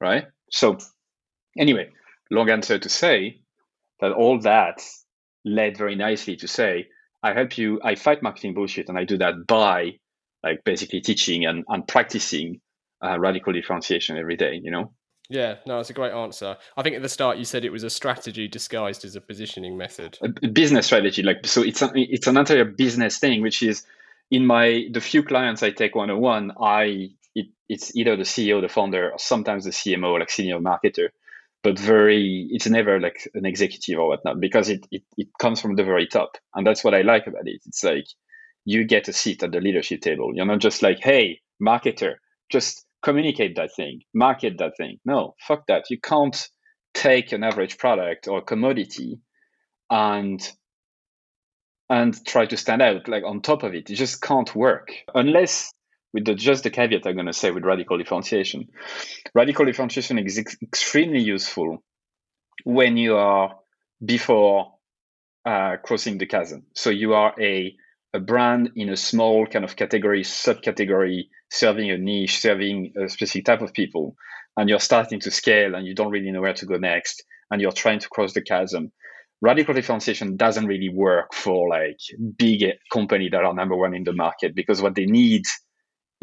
right? 0.00 0.28
So 0.50 0.78
anyway, 1.58 1.90
long 2.30 2.48
answer 2.48 2.78
to 2.78 2.88
say 2.88 3.40
that 4.00 4.12
all 4.12 4.40
that 4.40 4.80
led 5.44 5.76
very 5.76 5.94
nicely 5.94 6.36
to 6.36 6.48
say, 6.48 6.88
I 7.22 7.32
help 7.32 7.56
you, 7.58 7.80
I 7.82 7.94
fight 7.94 8.22
marketing 8.22 8.54
bullshit, 8.54 8.88
and 8.88 8.98
I 8.98 9.04
do 9.04 9.18
that 9.18 9.46
by 9.46 9.98
like 10.42 10.62
basically 10.64 11.00
teaching 11.00 11.46
and, 11.46 11.64
and 11.68 11.88
practicing 11.88 12.60
uh, 13.02 13.18
radical 13.18 13.52
differentiation 13.52 14.18
every 14.18 14.36
day, 14.36 14.60
you 14.62 14.70
know? 14.70 14.92
Yeah, 15.30 15.56
no, 15.66 15.80
it's 15.80 15.90
a 15.90 15.94
great 15.94 16.12
answer. 16.12 16.56
I 16.76 16.82
think 16.82 16.96
at 16.96 17.02
the 17.02 17.08
start 17.08 17.38
you 17.38 17.44
said 17.44 17.64
it 17.64 17.72
was 17.72 17.82
a 17.82 17.90
strategy 17.90 18.46
disguised 18.46 19.04
as 19.04 19.16
a 19.16 19.20
positioning 19.22 19.76
method. 19.76 20.18
A 20.20 20.48
business 20.48 20.86
strategy, 20.86 21.22
like 21.22 21.46
so, 21.46 21.62
it's 21.62 21.80
a, 21.80 21.90
it's 21.94 22.26
an 22.26 22.36
entire 22.36 22.64
business 22.66 23.18
thing, 23.18 23.40
which 23.40 23.62
is 23.62 23.86
in 24.30 24.46
my 24.46 24.86
the 24.92 25.00
few 25.00 25.22
clients 25.22 25.62
I 25.62 25.70
take 25.70 25.94
one 25.94 26.10
on 26.10 26.20
one, 26.20 26.52
I 26.60 27.10
it, 27.34 27.46
it's 27.68 27.96
either 27.96 28.16
the 28.16 28.24
CEO, 28.24 28.60
the 28.60 28.68
founder, 28.68 29.12
or 29.12 29.18
sometimes 29.18 29.64
the 29.64 29.70
CMO, 29.70 30.18
like 30.18 30.30
senior 30.30 30.58
marketer, 30.58 31.08
but 31.64 31.80
very 31.80 32.48
it's 32.52 32.68
never 32.68 33.00
like 33.00 33.28
an 33.34 33.46
executive 33.46 33.98
or 34.00 34.10
whatnot 34.10 34.40
because 34.40 34.70
it, 34.70 34.86
it 34.92 35.02
it 35.18 35.28
comes 35.40 35.60
from 35.60 35.76
the 35.76 35.84
very 35.84 36.08
top, 36.08 36.38
and 36.54 36.66
that's 36.66 36.84
what 36.84 36.94
I 36.94 37.02
like 37.02 37.28
about 37.28 37.48
it. 37.48 37.62
It's 37.66 37.84
like 37.84 38.06
you 38.66 38.86
get 38.86 39.08
a 39.08 39.14
seat 39.14 39.44
at 39.44 39.52
the 39.52 39.60
leadership 39.60 40.02
table. 40.02 40.32
You're 40.34 40.46
not 40.46 40.60
just 40.60 40.82
like, 40.82 41.00
hey, 41.02 41.40
marketer, 41.62 42.16
just 42.52 42.86
communicate 43.04 43.56
that 43.56 43.72
thing, 43.76 44.02
market 44.14 44.58
that 44.60 44.74
thing. 44.78 44.98
No, 45.06 45.34
fuck 45.40 45.66
that. 45.68 45.86
You 45.90 46.00
can't 46.00 46.48
take 46.94 47.32
an 47.32 47.44
average 47.44 47.78
product 47.78 48.28
or 48.28 48.42
commodity 48.42 49.20
and 49.90 50.40
and 51.90 52.26
try 52.26 52.46
to 52.46 52.58
stand 52.58 52.82
out 52.82 53.08
like 53.08 53.24
on 53.24 53.42
top 53.42 53.64
of 53.64 53.74
it. 53.74 53.90
It 53.90 53.96
just 53.96 54.22
can't 54.22 54.54
work 54.56 54.90
unless 55.14 55.73
with 56.14 56.24
the, 56.24 56.34
just 56.34 56.62
the 56.62 56.70
caveat 56.70 57.06
I'm 57.06 57.14
going 57.14 57.26
to 57.26 57.32
say 57.32 57.50
with 57.50 57.64
radical 57.64 57.98
differentiation. 57.98 58.68
Radical 59.34 59.66
differentiation 59.66 60.18
is 60.20 60.38
ex- 60.38 60.56
extremely 60.62 61.20
useful 61.20 61.82
when 62.62 62.96
you 62.96 63.16
are 63.16 63.56
before 64.02 64.72
uh, 65.44 65.76
crossing 65.84 66.16
the 66.16 66.26
chasm. 66.26 66.64
So 66.74 66.88
you 66.88 67.12
are 67.12 67.34
a 67.38 67.76
a 68.14 68.20
brand 68.20 68.70
in 68.76 68.90
a 68.90 68.96
small 68.96 69.44
kind 69.44 69.64
of 69.64 69.74
category, 69.74 70.22
subcategory, 70.22 71.24
serving 71.50 71.90
a 71.90 71.98
niche, 71.98 72.38
serving 72.38 72.92
a 72.96 73.08
specific 73.08 73.44
type 73.44 73.60
of 73.60 73.72
people, 73.72 74.14
and 74.56 74.68
you're 74.68 74.78
starting 74.78 75.18
to 75.18 75.32
scale 75.32 75.74
and 75.74 75.84
you 75.84 75.96
don't 75.96 76.12
really 76.12 76.30
know 76.30 76.40
where 76.40 76.54
to 76.54 76.64
go 76.64 76.76
next, 76.76 77.24
and 77.50 77.60
you're 77.60 77.72
trying 77.72 77.98
to 77.98 78.08
cross 78.08 78.32
the 78.32 78.40
chasm 78.40 78.92
radical 79.44 79.74
differentiation 79.74 80.36
doesn't 80.36 80.66
really 80.66 80.88
work 80.88 81.34
for 81.34 81.68
like 81.68 81.98
big 82.38 82.64
company 82.90 83.28
that 83.28 83.44
are 83.44 83.52
number 83.52 83.76
one 83.76 83.94
in 83.94 84.04
the 84.04 84.12
market 84.12 84.54
because 84.54 84.80
what 84.80 84.94
they 84.94 85.04
need 85.04 85.42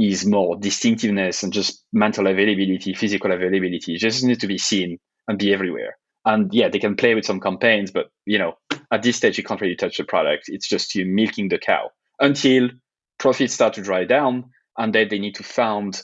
is 0.01 0.25
more 0.25 0.57
distinctiveness 0.57 1.43
and 1.43 1.53
just 1.53 1.85
mental 1.93 2.27
availability, 2.27 2.93
physical 2.93 3.31
availability. 3.31 3.97
Just 3.97 4.23
need 4.23 4.39
to 4.39 4.47
be 4.47 4.57
seen 4.57 4.97
and 5.27 5.37
be 5.37 5.53
everywhere. 5.53 5.97
And 6.25 6.53
yeah, 6.53 6.69
they 6.69 6.79
can 6.79 6.95
play 6.95 7.15
with 7.15 7.25
some 7.25 7.39
campaigns, 7.39 7.91
but 7.91 8.07
you 8.25 8.37
know, 8.37 8.53
at 8.91 9.01
this 9.01 9.17
stage 9.17 9.37
you 9.37 9.43
can't 9.43 9.61
really 9.61 9.75
touch 9.75 9.97
the 9.97 10.03
product. 10.03 10.45
It's 10.47 10.67
just 10.67 10.93
you 10.95 11.05
milking 11.05 11.49
the 11.49 11.57
cow 11.57 11.89
until 12.19 12.69
profits 13.17 13.53
start 13.53 13.73
to 13.75 13.81
dry 13.81 14.05
down, 14.05 14.51
and 14.77 14.93
then 14.93 15.07
they 15.09 15.19
need 15.19 15.35
to 15.35 15.43
found 15.43 16.01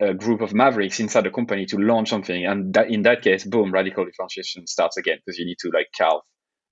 a 0.00 0.14
group 0.14 0.40
of 0.40 0.52
mavericks 0.52 0.98
inside 0.98 1.24
the 1.24 1.30
company 1.30 1.64
to 1.66 1.78
launch 1.78 2.08
something. 2.08 2.44
And 2.44 2.74
that, 2.74 2.90
in 2.90 3.02
that 3.02 3.22
case, 3.22 3.44
boom, 3.44 3.72
radical 3.72 4.04
differentiation 4.04 4.66
starts 4.66 4.96
again 4.96 5.18
because 5.24 5.38
you 5.38 5.46
need 5.46 5.58
to 5.60 5.70
like 5.72 5.88
carve 5.96 6.22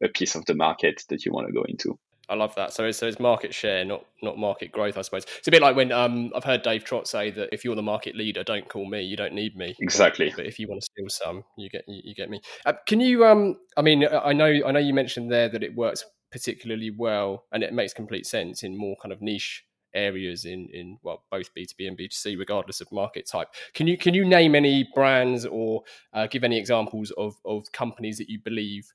a 0.03 0.09
piece 0.09 0.35
of 0.35 0.45
the 0.47 0.55
market 0.55 1.03
that 1.11 1.25
you 1.25 1.33
want 1.33 1.47
to 1.47 1.53
go 1.53 1.65
into. 1.69 1.99
I 2.31 2.35
love 2.35 2.55
that. 2.55 2.73
So 2.73 2.85
it's, 2.85 2.99
so 2.99 3.07
it's 3.07 3.19
market 3.19 3.53
share, 3.53 3.85
not 3.85 4.05
not 4.23 4.39
market 4.39 4.71
growth, 4.71 4.97
I 4.97 5.03
suppose. 5.03 5.25
It's 5.39 5.49
a 5.49 5.51
bit 5.51 5.61
like 5.61 5.75
when 5.75 5.91
um, 5.91 6.31
I've 6.35 6.45
heard 6.45 6.63
Dave 6.63 6.85
Trott 6.85 7.09
say 7.09 7.31
that 7.33 7.49
if 7.53 7.65
you're 7.65 7.75
the 7.75 7.83
market 7.83 8.15
leader, 8.15 8.45
don't 8.45 8.69
call 8.69 8.87
me. 8.89 9.03
You 9.03 9.17
don't 9.17 9.35
need 9.35 9.57
me. 9.57 9.75
Exactly. 9.81 10.33
But 10.35 10.47
if 10.47 10.59
you 10.59 10.69
want 10.69 10.81
to 10.81 10.85
steal 10.85 11.09
some, 11.09 11.45
you 11.59 11.69
get 11.69 11.85
you, 11.89 12.01
you 12.05 12.15
get 12.15 12.31
me. 12.31 12.41
Uh, 12.65 12.75
can 12.87 13.01
you? 13.01 13.27
Um, 13.27 13.57
I 13.77 13.83
mean, 13.83 14.07
I 14.07 14.33
know 14.33 14.47
I 14.65 14.71
know 14.71 14.79
you 14.79 14.95
mentioned 14.95 15.31
there 15.31 15.49
that 15.49 15.63
it 15.63 15.75
works 15.75 16.05
particularly 16.31 16.93
well, 16.97 17.45
and 17.53 17.65
it 17.65 17.73
makes 17.73 17.93
complete 17.93 18.27
sense 18.27 18.63
in 18.63 18.79
more 18.79 18.97
kind 19.03 19.13
of 19.13 19.21
niche 19.21 19.65
areas 19.93 20.45
in 20.45 20.69
in 20.73 20.99
well 21.03 21.25
both 21.33 21.53
B2B 21.55 21.89
and 21.89 21.99
B2C 21.99 22.39
regardless 22.39 22.81
of 22.81 22.93
market 22.93 23.27
type. 23.27 23.49
Can 23.75 23.87
you 23.87 23.99
can 23.99 24.15
you 24.15 24.25
name 24.25 24.55
any 24.55 24.89
brands 24.95 25.47
or 25.47 25.83
uh, 26.13 26.27
give 26.29 26.45
any 26.45 26.59
examples 26.59 27.11
of 27.19 27.35
of 27.45 27.71
companies 27.73 28.19
that 28.19 28.29
you 28.29 28.39
believe 28.45 28.93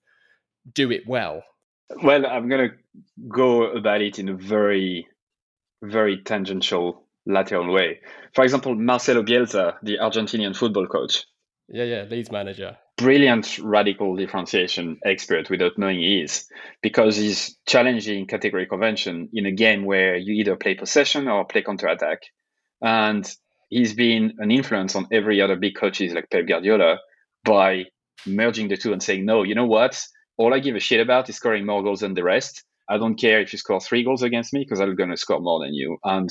do 0.73 0.91
it 0.91 1.03
well? 1.07 1.43
Well, 2.03 2.25
I'm 2.25 2.49
going 2.49 2.69
to 2.69 2.75
go 3.27 3.71
about 3.71 4.01
it 4.01 4.19
in 4.19 4.29
a 4.29 4.33
very, 4.33 5.07
very 5.83 6.21
tangential, 6.21 7.03
lateral 7.25 7.71
way. 7.71 7.99
For 8.33 8.43
example, 8.43 8.75
Marcelo 8.75 9.23
Bielsa, 9.23 9.75
the 9.83 9.97
Argentinian 9.99 10.55
football 10.55 10.87
coach. 10.87 11.25
Yeah, 11.67 11.83
yeah, 11.83 12.03
Leeds 12.09 12.31
manager. 12.31 12.77
Brilliant 12.97 13.59
radical 13.59 14.15
differentiation 14.15 14.99
expert 15.05 15.49
without 15.49 15.77
knowing 15.77 15.99
he 15.99 16.21
is, 16.21 16.47
because 16.81 17.17
he's 17.17 17.57
challenging 17.67 18.25
category 18.25 18.65
convention 18.67 19.29
in 19.33 19.45
a 19.45 19.51
game 19.51 19.83
where 19.83 20.15
you 20.15 20.33
either 20.35 20.55
play 20.55 20.75
possession 20.75 21.27
or 21.27 21.45
play 21.45 21.61
counter 21.61 21.87
attack. 21.87 22.19
And 22.81 23.29
he's 23.69 23.93
been 23.93 24.35
an 24.37 24.51
influence 24.51 24.95
on 24.95 25.07
every 25.11 25.41
other 25.41 25.55
big 25.55 25.75
coaches 25.75 26.13
like 26.13 26.29
Pep 26.29 26.47
Guardiola 26.47 26.99
by 27.43 27.85
merging 28.25 28.69
the 28.69 28.77
two 28.77 28.93
and 28.93 29.03
saying, 29.03 29.25
no, 29.25 29.43
you 29.43 29.55
know 29.55 29.65
what? 29.65 30.01
All 30.37 30.53
I 30.53 30.59
give 30.59 30.75
a 30.75 30.79
shit 30.79 30.99
about 30.99 31.29
is 31.29 31.35
scoring 31.35 31.65
more 31.65 31.83
goals 31.83 32.01
than 32.01 32.13
the 32.13 32.23
rest. 32.23 32.63
I 32.89 32.97
don't 32.97 33.15
care 33.15 33.41
if 33.41 33.51
you 33.51 33.59
score 33.59 33.79
three 33.79 34.03
goals 34.03 34.21
against 34.21 34.53
me 34.53 34.61
because 34.61 34.79
I'm 34.79 34.95
going 34.95 35.09
to 35.09 35.17
score 35.17 35.39
more 35.39 35.63
than 35.63 35.73
you. 35.73 35.97
And 36.03 36.29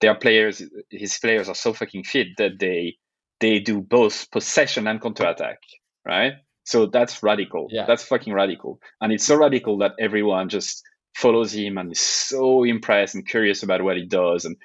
their 0.00 0.14
players, 0.14 0.62
his 0.90 1.18
players 1.18 1.48
are 1.48 1.54
so 1.54 1.72
fucking 1.72 2.04
fit 2.04 2.28
that 2.38 2.58
they 2.58 2.96
they 3.40 3.58
do 3.58 3.82
both 3.82 4.30
possession 4.30 4.86
and 4.86 5.00
counter 5.00 5.26
attack, 5.26 5.58
right? 6.06 6.34
So 6.64 6.86
that's 6.86 7.22
radical. 7.22 7.68
Yeah. 7.70 7.84
That's 7.86 8.02
fucking 8.02 8.32
radical. 8.32 8.80
And 9.00 9.12
it's 9.12 9.26
so 9.26 9.36
radical 9.36 9.78
that 9.78 9.92
everyone 10.00 10.48
just 10.48 10.82
follows 11.14 11.52
him 11.54 11.78
and 11.78 11.92
is 11.92 12.00
so 12.00 12.64
impressed 12.64 13.14
and 13.14 13.26
curious 13.26 13.62
about 13.62 13.82
what 13.82 13.96
he 13.96 14.06
does. 14.06 14.44
And 14.44 14.56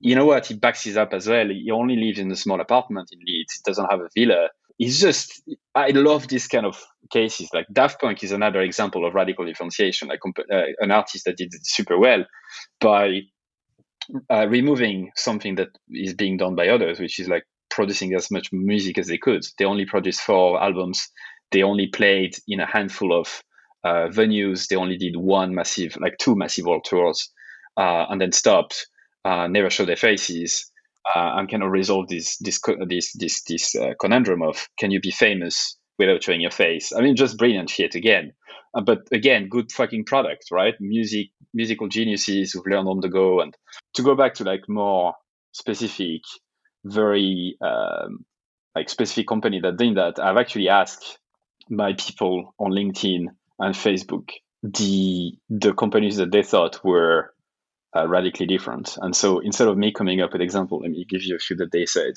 you 0.00 0.14
know 0.14 0.24
what? 0.24 0.46
He 0.46 0.54
backs 0.54 0.84
his 0.84 0.96
up 0.96 1.12
as 1.12 1.28
well. 1.28 1.48
He 1.48 1.70
only 1.70 1.96
lives 1.96 2.18
in 2.18 2.30
a 2.30 2.36
small 2.36 2.60
apartment 2.60 3.10
in 3.12 3.18
Leeds. 3.18 3.54
He 3.54 3.60
doesn't 3.64 3.90
have 3.90 4.00
a 4.00 4.08
villa 4.16 4.48
it's 4.82 4.98
just 4.98 5.42
I 5.76 5.90
love 5.90 6.26
this 6.26 6.48
kind 6.48 6.66
of 6.66 6.82
cases. 7.12 7.48
Like 7.54 7.66
Daft 7.72 8.00
Punk 8.00 8.24
is 8.24 8.32
another 8.32 8.60
example 8.62 9.06
of 9.06 9.14
radical 9.14 9.46
differentiation, 9.46 10.08
like 10.08 10.18
uh, 10.26 10.62
an 10.80 10.90
artist 10.90 11.24
that 11.26 11.36
did 11.36 11.52
super 11.62 11.96
well 11.96 12.24
by 12.80 13.20
uh, 14.28 14.48
removing 14.48 15.12
something 15.14 15.54
that 15.54 15.68
is 15.88 16.14
being 16.14 16.36
done 16.36 16.56
by 16.56 16.68
others, 16.68 16.98
which 16.98 17.20
is 17.20 17.28
like 17.28 17.44
producing 17.70 18.12
as 18.14 18.28
much 18.32 18.48
music 18.52 18.98
as 18.98 19.06
they 19.06 19.18
could. 19.18 19.42
They 19.56 19.64
only 19.66 19.86
produced 19.86 20.20
four 20.20 20.60
albums. 20.60 21.08
They 21.52 21.62
only 21.62 21.86
played 21.86 22.34
in 22.48 22.58
a 22.58 22.66
handful 22.66 23.16
of 23.18 23.28
uh, 23.84 24.08
venues. 24.08 24.66
They 24.66 24.74
only 24.74 24.96
did 24.96 25.14
one 25.16 25.54
massive, 25.54 25.96
like 26.00 26.18
two 26.18 26.34
massive 26.34 26.66
world 26.66 26.84
tours, 26.84 27.30
uh, 27.76 28.06
and 28.10 28.20
then 28.20 28.32
stopped. 28.32 28.88
Uh, 29.24 29.46
never 29.46 29.70
showed 29.70 29.86
their 29.86 29.94
faces 29.94 30.71
uh, 31.14 31.32
and 31.36 31.50
kind 31.50 31.62
of 31.62 31.70
resolve 31.70 32.08
this 32.08 32.36
this 32.38 32.60
this 32.86 33.12
this 33.14 33.42
this 33.44 33.74
uh, 33.74 33.92
conundrum 34.00 34.42
of 34.42 34.68
can 34.78 34.90
you 34.90 35.00
be 35.00 35.10
famous 35.10 35.76
without 35.98 36.22
showing 36.22 36.40
your 36.40 36.50
face? 36.50 36.92
I 36.92 37.00
mean, 37.00 37.16
just 37.16 37.38
brilliant 37.38 37.70
shit 37.70 37.94
again. 37.94 38.32
Uh, 38.74 38.80
but 38.80 39.00
again, 39.12 39.48
good 39.48 39.70
fucking 39.70 40.04
product, 40.04 40.46
right? 40.50 40.74
Music, 40.80 41.28
musical 41.52 41.88
geniuses 41.88 42.52
who've 42.52 42.66
learned 42.66 42.88
on 42.88 43.00
the 43.00 43.08
go. 43.08 43.40
And 43.40 43.54
to 43.94 44.02
go 44.02 44.14
back 44.14 44.34
to 44.34 44.44
like 44.44 44.68
more 44.68 45.14
specific, 45.52 46.22
very 46.84 47.56
um, 47.60 48.24
like 48.74 48.88
specific 48.88 49.28
company 49.28 49.60
that 49.60 49.76
doing 49.76 49.94
that, 49.94 50.18
I've 50.18 50.38
actually 50.38 50.68
asked 50.68 51.18
my 51.68 51.92
people 51.92 52.54
on 52.58 52.72
LinkedIn 52.72 53.26
and 53.58 53.74
Facebook 53.74 54.30
the 54.62 55.32
the 55.50 55.74
companies 55.74 56.16
that 56.16 56.30
they 56.30 56.42
thought 56.42 56.84
were 56.84 57.31
uh, 57.96 58.08
radically 58.08 58.46
different. 58.46 58.96
And 59.00 59.14
so 59.14 59.38
instead 59.40 59.68
of 59.68 59.76
me 59.76 59.92
coming 59.92 60.20
up 60.20 60.32
with 60.32 60.42
example, 60.42 60.80
let 60.80 60.90
me 60.90 61.04
give 61.08 61.22
you 61.22 61.36
a 61.36 61.38
few 61.38 61.56
that 61.56 61.72
they 61.72 61.86
said. 61.86 62.14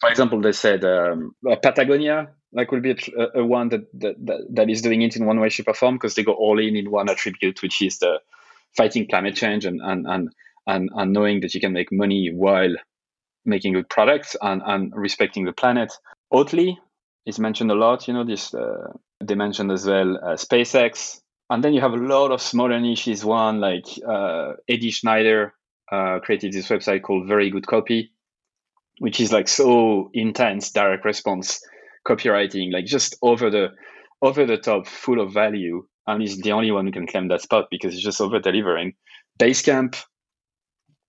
For 0.00 0.10
example, 0.10 0.40
they 0.40 0.52
said 0.52 0.84
um, 0.84 1.34
Patagonia 1.62 2.28
like 2.52 2.70
will 2.70 2.80
be 2.80 2.90
a, 2.90 3.40
a 3.40 3.44
one 3.44 3.70
that, 3.70 3.86
that, 4.00 4.46
that 4.50 4.70
is 4.70 4.82
doing 4.82 5.02
it 5.02 5.16
in 5.16 5.26
one 5.26 5.40
way, 5.40 5.48
shape, 5.48 5.68
or 5.68 5.74
form 5.74 5.96
because 5.96 6.14
they 6.14 6.22
go 6.22 6.32
all 6.32 6.58
in 6.58 6.76
in 6.76 6.90
one 6.90 7.08
attribute, 7.08 7.62
which 7.62 7.80
is 7.82 7.98
the 7.98 8.20
fighting 8.76 9.06
climate 9.08 9.36
change 9.36 9.64
and 9.64 9.80
and 9.82 10.06
and 10.06 10.30
and, 10.66 10.90
and 10.94 11.12
knowing 11.12 11.40
that 11.40 11.54
you 11.54 11.60
can 11.60 11.72
make 11.72 11.92
money 11.92 12.30
while 12.34 12.74
making 13.44 13.72
good 13.72 13.88
products 13.88 14.36
and, 14.42 14.62
and 14.66 14.92
respecting 14.96 15.44
the 15.44 15.52
planet. 15.52 15.92
Oatly 16.32 16.76
is 17.24 17.38
mentioned 17.38 17.70
a 17.70 17.74
lot. 17.74 18.08
You 18.08 18.14
know, 18.14 18.24
this 18.24 18.52
uh, 18.52 18.92
they 19.20 19.34
mentioned 19.34 19.70
as 19.70 19.86
well 19.86 20.16
uh, 20.16 20.34
SpaceX, 20.34 21.20
and 21.50 21.62
then 21.62 21.72
you 21.72 21.80
have 21.80 21.92
a 21.92 21.96
lot 21.96 22.32
of 22.32 22.40
smaller 22.40 22.80
niches. 22.80 23.24
One 23.24 23.60
like 23.60 23.86
uh, 24.06 24.54
Eddie 24.68 24.90
Shleyner 24.90 25.52
uh, 25.90 26.18
created 26.20 26.52
this 26.52 26.68
website 26.68 27.02
called 27.02 27.28
Very 27.28 27.50
Good 27.50 27.66
Copy, 27.66 28.12
which 28.98 29.20
is 29.20 29.32
like 29.32 29.48
so 29.48 30.10
intense 30.12 30.72
direct 30.72 31.04
response 31.04 31.60
copywriting, 32.06 32.72
like 32.72 32.86
just 32.86 33.16
over 33.22 33.50
the 33.50 33.68
over 34.22 34.46
the 34.46 34.56
top, 34.56 34.86
full 34.86 35.20
of 35.20 35.32
value. 35.32 35.86
And 36.08 36.22
he's 36.22 36.38
the 36.38 36.52
only 36.52 36.70
one 36.70 36.86
who 36.86 36.92
can 36.92 37.06
claim 37.06 37.28
that 37.28 37.42
spot 37.42 37.66
because 37.70 37.92
he's 37.92 38.04
just 38.04 38.20
over 38.20 38.38
delivering. 38.38 38.94
Basecamp 39.40 39.96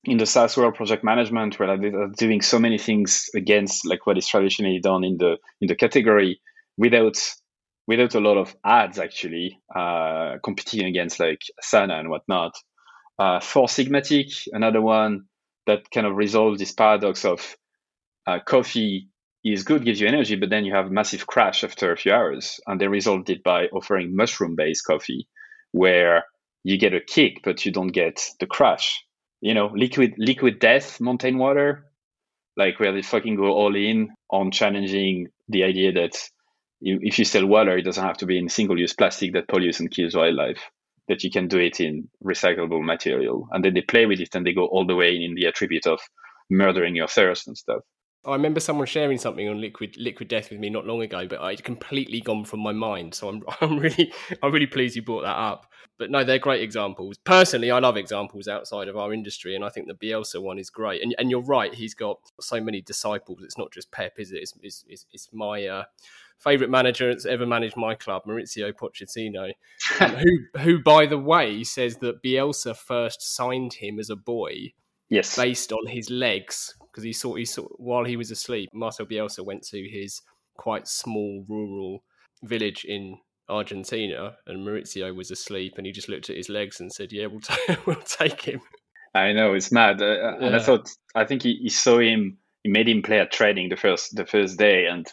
in 0.04 0.18
the 0.18 0.26
SaaS 0.26 0.58
world 0.58 0.76
project 0.76 1.04
management, 1.04 1.60
where 1.60 1.78
they're 1.78 2.08
doing 2.18 2.42
so 2.42 2.60
many 2.60 2.78
things 2.78 3.30
against 3.36 3.86
like 3.86 4.06
what 4.06 4.18
is 4.18 4.28
traditionally 4.28 4.80
done 4.80 5.04
in 5.04 5.18
the 5.18 5.38
in 5.62 5.68
the 5.68 5.76
category 5.76 6.40
without 6.78 7.18
without 7.88 8.16
a 8.16 8.20
lot 8.20 8.38
of 8.38 8.56
ads 8.66 9.00
actually 9.00 9.60
uh, 9.76 10.38
competing 10.44 10.88
against 10.88 11.20
like 11.20 11.42
Asana 11.64 12.00
and 12.00 12.10
whatnot. 12.10 12.54
Uh, 13.20 13.40
Four 13.40 13.68
Sigmatic, 13.68 14.48
another 14.54 14.82
one 14.82 15.26
that 15.68 15.90
kind 15.92 16.08
of 16.08 16.16
resolves 16.18 16.60
this 16.60 16.74
paradox 16.74 17.26
of 17.26 17.56
uh, 18.28 18.40
coffee 18.46 19.10
is 19.44 19.64
good, 19.64 19.86
gives 19.86 20.02
you 20.02 20.08
energy, 20.08 20.36
but 20.36 20.50
then 20.50 20.66
you 20.66 20.74
have 20.76 20.88
a 20.88 20.92
massive 20.92 21.28
crash 21.28 21.64
after 21.64 21.92
a 21.92 21.98
few 21.98 22.14
hours. 22.14 22.60
And 22.68 22.82
they 22.82 22.88
resolved 22.88 23.30
it 23.30 23.44
by 23.44 23.68
offering 23.68 24.16
mushroom 24.16 24.56
based 24.56 24.86
coffee, 24.86 25.28
where 25.72 26.26
you 26.64 26.78
get 26.78 26.94
a 26.94 27.02
kick, 27.02 27.42
but 27.44 27.66
you 27.66 27.72
don't 27.72 27.90
get 27.94 28.30
the 28.40 28.48
crash. 28.48 29.04
you 29.42 29.54
know, 29.54 29.72
liquid 29.74 30.16
liquid 30.18 30.60
death, 30.60 31.00
mountain 31.00 31.38
water, 31.38 31.86
like 32.58 32.80
where 32.80 32.94
they 32.94 33.02
fucking 33.02 33.36
go 33.36 33.52
all 33.54 33.76
in 33.76 34.10
on 34.32 34.52
challenging 34.52 35.28
the 35.50 35.64
idea 35.64 35.92
that 35.94 36.18
if 36.82 37.20
you 37.20 37.26
sell 37.26 37.46
water, 37.46 37.78
it 37.78 37.84
doesn't 37.84 38.04
have 38.04 38.18
to 38.18 38.26
be 38.26 38.38
in 38.38 38.50
single 38.50 38.80
use 38.80 38.94
plastic 38.94 39.34
that 39.34 39.48
pollutes 39.48 39.80
and 39.80 39.92
kills 39.92 40.16
wildlife. 40.16 40.62
That 41.08 41.24
you 41.24 41.32
can 41.32 41.48
do 41.48 41.58
it 41.58 41.80
in 41.80 42.10
recyclable 42.24 42.84
material, 42.84 43.48
and 43.52 43.64
then 43.64 43.74
they 43.74 43.82
play 43.82 44.06
with 44.06 44.20
it 44.20 44.36
and 44.36 44.46
they 44.46 44.54
go 44.54 44.66
all 44.66 44.86
the 44.86 44.96
way 44.96 45.16
in 45.16 45.36
the 45.36 45.46
attribute 45.46 45.88
of 45.88 46.02
murdering 46.50 46.96
your 46.96 47.08
thirst 47.08 47.48
and 47.48 47.58
stuff. 47.58 47.82
I 48.26 48.34
remember 48.34 48.60
someone 48.60 48.88
sharing 48.88 49.18
something 49.18 49.48
on 49.48 49.62
liquid 49.62 49.96
liquid 49.98 50.28
death 50.28 50.50
with 50.52 50.60
me 50.60 50.70
not 50.70 50.86
long 50.86 51.02
ago, 51.02 51.26
but 51.28 51.40
I'd 51.40 51.64
completely 51.64 52.20
gone 52.20 52.44
from 52.44 52.60
my 52.60 52.74
mind. 52.74 53.16
So 53.16 53.30
I'm 53.30 53.44
I'm 53.62 53.80
really 53.80 54.12
I'm 54.44 54.52
really 54.52 54.68
pleased 54.68 54.96
you 54.96 55.02
brought 55.02 55.22
that 55.22 55.38
up. 55.38 55.72
But 55.98 56.12
no, 56.12 56.24
they're 56.24 56.38
great 56.38 56.62
examples. 56.62 57.18
Personally, 57.24 57.72
I 57.72 57.80
love 57.80 57.98
examples 57.98 58.48
outside 58.48 58.88
of 58.88 58.98
our 58.98 59.14
industry, 59.14 59.56
and 59.56 59.64
I 59.66 59.70
think 59.70 59.88
the 59.88 59.94
Bielsa 59.94 60.42
one 60.42 60.60
is 60.60 60.70
great. 60.70 61.02
And 61.02 61.16
and 61.18 61.32
you're 61.32 61.42
right, 61.42 61.74
he's 61.74 61.94
got 61.94 62.20
so 62.42 62.60
many 62.60 62.82
disciples. 62.82 63.40
It's 63.44 63.58
not 63.58 63.72
just 63.72 63.92
Pep, 63.92 64.20
is 64.20 64.32
it? 64.32 64.42
It's 64.42 64.54
it's, 64.62 64.86
it's, 64.90 65.06
it's 65.14 65.30
my 65.32 65.66
uh, 65.66 65.84
favorite 66.40 66.70
manager 66.70 67.10
that's 67.12 67.26
ever 67.26 67.46
managed 67.46 67.78
my 67.78 67.96
club, 67.96 68.24
Mauricio 68.28 68.72
Pochettino, 68.74 69.52
who 70.00 70.60
who 70.62 70.82
by 70.84 71.06
the 71.06 71.18
way 71.18 71.64
says 71.64 71.98
that 71.98 72.22
Bielsa 72.24 72.76
first 72.76 73.22
signed 73.22 73.74
him 73.74 74.00
as 74.00 74.10
a 74.10 74.16
boy 74.16 74.74
Yes. 75.10 75.36
based 75.38 75.72
on 75.72 75.88
his 75.88 76.10
legs 76.10 76.76
because 76.92 77.04
he 77.04 77.14
saw 77.14 77.36
he 77.36 77.46
saw 77.46 77.64
while 77.78 78.04
he 78.04 78.18
was 78.18 78.32
asleep. 78.32 78.70
Marcel 78.74 79.06
Bielsa 79.06 79.44
went 79.44 79.64
to 79.68 79.82
his 79.88 80.22
quite 80.58 80.88
small 80.88 81.46
rural 81.48 82.04
village 82.44 82.84
in 82.86 83.18
Argentina, 83.50 84.36
and 84.46 84.68
Maurizio 84.68 85.16
was 85.16 85.32
asleep, 85.32 85.74
and 85.78 85.86
he 85.86 85.92
just 85.94 86.10
looked 86.10 86.30
at 86.30 86.36
his 86.36 86.50
legs 86.50 86.80
and 86.82 86.92
said, 86.92 87.12
"Yeah, 87.14 87.28
we'll, 87.28 87.40
t- 87.42 87.78
we'll 87.86 87.96
take 88.02 88.42
him." 88.42 88.60
I 89.16 89.32
know 89.32 89.54
it's 89.54 89.72
mad, 89.72 90.02
uh, 90.02 90.36
and 90.42 90.56
I 90.56 90.60
thought 90.60 90.90
I 91.16 91.24
think 91.26 91.44
he, 91.44 91.56
he 91.64 91.70
saw 91.70 92.00
him. 92.00 92.38
He 92.64 92.70
made 92.70 92.90
him 92.90 93.02
play 93.02 93.20
at 93.20 93.32
training 93.32 93.70
the 93.70 93.78
first 93.78 94.16
the 94.16 94.26
first 94.26 94.60
day, 94.60 94.88
and 94.88 95.08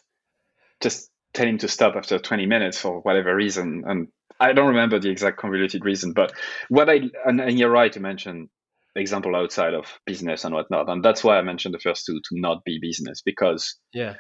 just 0.81 1.11
tell 1.35 1.47
him 1.47 1.59
to 1.59 1.69
stop 1.69 1.97
after 1.97 2.19
20 2.19 2.47
minutes 2.47 2.79
for 2.79 3.01
whatever 3.01 3.35
reason. 3.35 3.85
And 3.87 4.09
I 4.41 4.53
don't 4.53 4.69
remember 4.69 4.99
the 4.99 5.11
exact 5.11 5.39
convoluted 5.39 5.85
reason, 5.85 6.13
but 6.13 6.33
what 6.69 6.89
I 6.89 7.01
and, 7.25 7.41
and 7.41 7.59
you're 7.59 7.71
right 7.71 7.93
to 7.93 8.01
mention 8.01 8.49
example 8.97 9.35
outside 9.35 9.75
of 9.75 9.87
business 10.07 10.45
and 10.45 10.55
whatnot, 10.55 10.89
and 10.89 11.05
that's 11.05 11.25
why 11.25 11.37
I 11.37 11.43
mentioned 11.43 11.75
the 11.75 11.81
first 11.81 12.07
two 12.07 12.15
to 12.15 12.41
not 12.41 12.65
be 12.65 12.79
business 12.81 13.23
because 13.23 13.77
Yeah, 13.93 14.15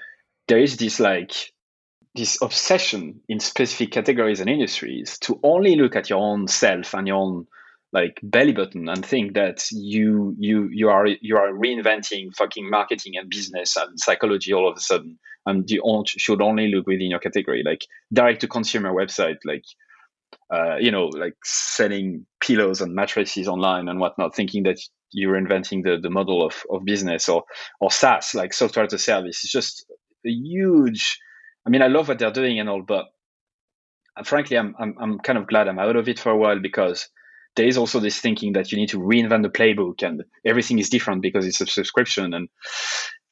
there 0.48 0.58
is 0.58 0.76
this 0.76 1.00
like 1.00 1.32
this 2.14 2.40
obsession 2.42 3.20
in 3.28 3.40
specific 3.40 3.92
categories 3.92 4.40
and 4.40 4.48
industries 4.48 5.18
to 5.18 5.40
only 5.42 5.76
look 5.76 5.96
at 5.96 6.10
your 6.10 6.20
own 6.20 6.46
self 6.46 6.94
and 6.94 7.08
your 7.08 7.16
own 7.16 7.46
like 7.94 8.18
belly 8.24 8.52
button 8.52 8.88
and 8.88 9.06
think 9.06 9.34
that 9.34 9.64
you 9.70 10.34
you 10.38 10.68
you 10.72 10.88
are 10.88 11.06
you 11.06 11.36
are 11.36 11.52
reinventing 11.52 12.34
fucking 12.34 12.68
marketing 12.68 13.14
and 13.16 13.30
business 13.30 13.76
and 13.76 13.98
psychology 14.00 14.52
all 14.52 14.68
of 14.68 14.76
a 14.76 14.80
sudden 14.80 15.16
and 15.46 15.70
you 15.70 15.80
should 16.06 16.42
only 16.42 16.68
look 16.68 16.86
within 16.86 17.10
your 17.10 17.20
category 17.20 17.62
like 17.64 17.82
direct 18.12 18.40
to 18.40 18.48
consumer 18.48 18.92
website 18.92 19.36
like 19.44 19.62
uh, 20.52 20.76
you 20.76 20.90
know 20.90 21.06
like 21.06 21.36
selling 21.44 22.26
pillows 22.40 22.80
and 22.80 22.94
mattresses 22.94 23.48
online 23.48 23.88
and 23.88 24.00
whatnot 24.00 24.34
thinking 24.34 24.64
that 24.64 24.78
you're 25.12 25.36
inventing 25.36 25.82
the, 25.82 25.96
the 26.02 26.10
model 26.10 26.44
of, 26.44 26.62
of 26.70 26.84
business 26.84 27.28
or 27.28 27.44
or 27.80 27.90
SaaS 27.90 28.34
like 28.34 28.52
software 28.52 28.84
as 28.84 28.92
a 28.92 28.98
service. 28.98 29.44
It's 29.44 29.52
just 29.52 29.86
a 30.26 30.30
huge 30.30 31.18
I 31.64 31.70
mean 31.70 31.82
I 31.82 31.86
love 31.86 32.08
what 32.08 32.18
they're 32.18 32.32
doing 32.32 32.58
and 32.58 32.68
all 32.68 32.82
but 32.82 33.06
frankly 34.24 34.58
I'm, 34.58 34.74
I'm 34.78 34.96
I'm 35.00 35.18
kind 35.20 35.38
of 35.38 35.46
glad 35.46 35.68
I'm 35.68 35.78
out 35.78 35.96
of 35.96 36.08
it 36.08 36.18
for 36.18 36.30
a 36.30 36.36
while 36.36 36.58
because 36.60 37.08
there 37.56 37.66
is 37.66 37.78
also 37.78 38.00
this 38.00 38.20
thinking 38.20 38.52
that 38.54 38.72
you 38.72 38.78
need 38.78 38.88
to 38.90 38.98
reinvent 38.98 39.42
the 39.42 39.48
playbook 39.48 40.02
and 40.02 40.24
everything 40.44 40.78
is 40.78 40.90
different 40.90 41.22
because 41.22 41.46
it's 41.46 41.60
a 41.60 41.66
subscription. 41.66 42.34
And 42.34 42.48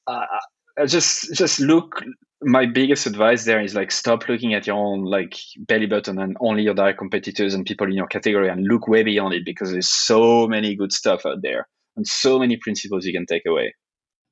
uh, 0.06 0.24
just 0.86 1.34
just 1.34 1.60
look 1.60 2.02
my 2.44 2.66
biggest 2.66 3.06
advice 3.06 3.44
there 3.44 3.62
is 3.62 3.74
like 3.74 3.90
stop 3.90 4.28
looking 4.28 4.54
at 4.54 4.66
your 4.66 4.76
own 4.76 5.04
like 5.04 5.36
belly 5.58 5.86
button 5.86 6.18
and 6.18 6.36
only 6.40 6.62
your 6.62 6.74
direct 6.74 6.98
competitors 6.98 7.54
and 7.54 7.66
people 7.66 7.86
in 7.86 7.92
your 7.92 8.06
category 8.06 8.48
and 8.48 8.66
look 8.66 8.88
way 8.88 9.02
beyond 9.02 9.34
it 9.34 9.44
because 9.44 9.70
there's 9.70 9.88
so 9.88 10.48
many 10.48 10.74
good 10.74 10.92
stuff 10.92 11.24
out 11.24 11.42
there 11.42 11.68
and 11.96 12.06
so 12.06 12.38
many 12.38 12.56
principles 12.56 13.06
you 13.06 13.12
can 13.12 13.26
take 13.26 13.42
away 13.46 13.72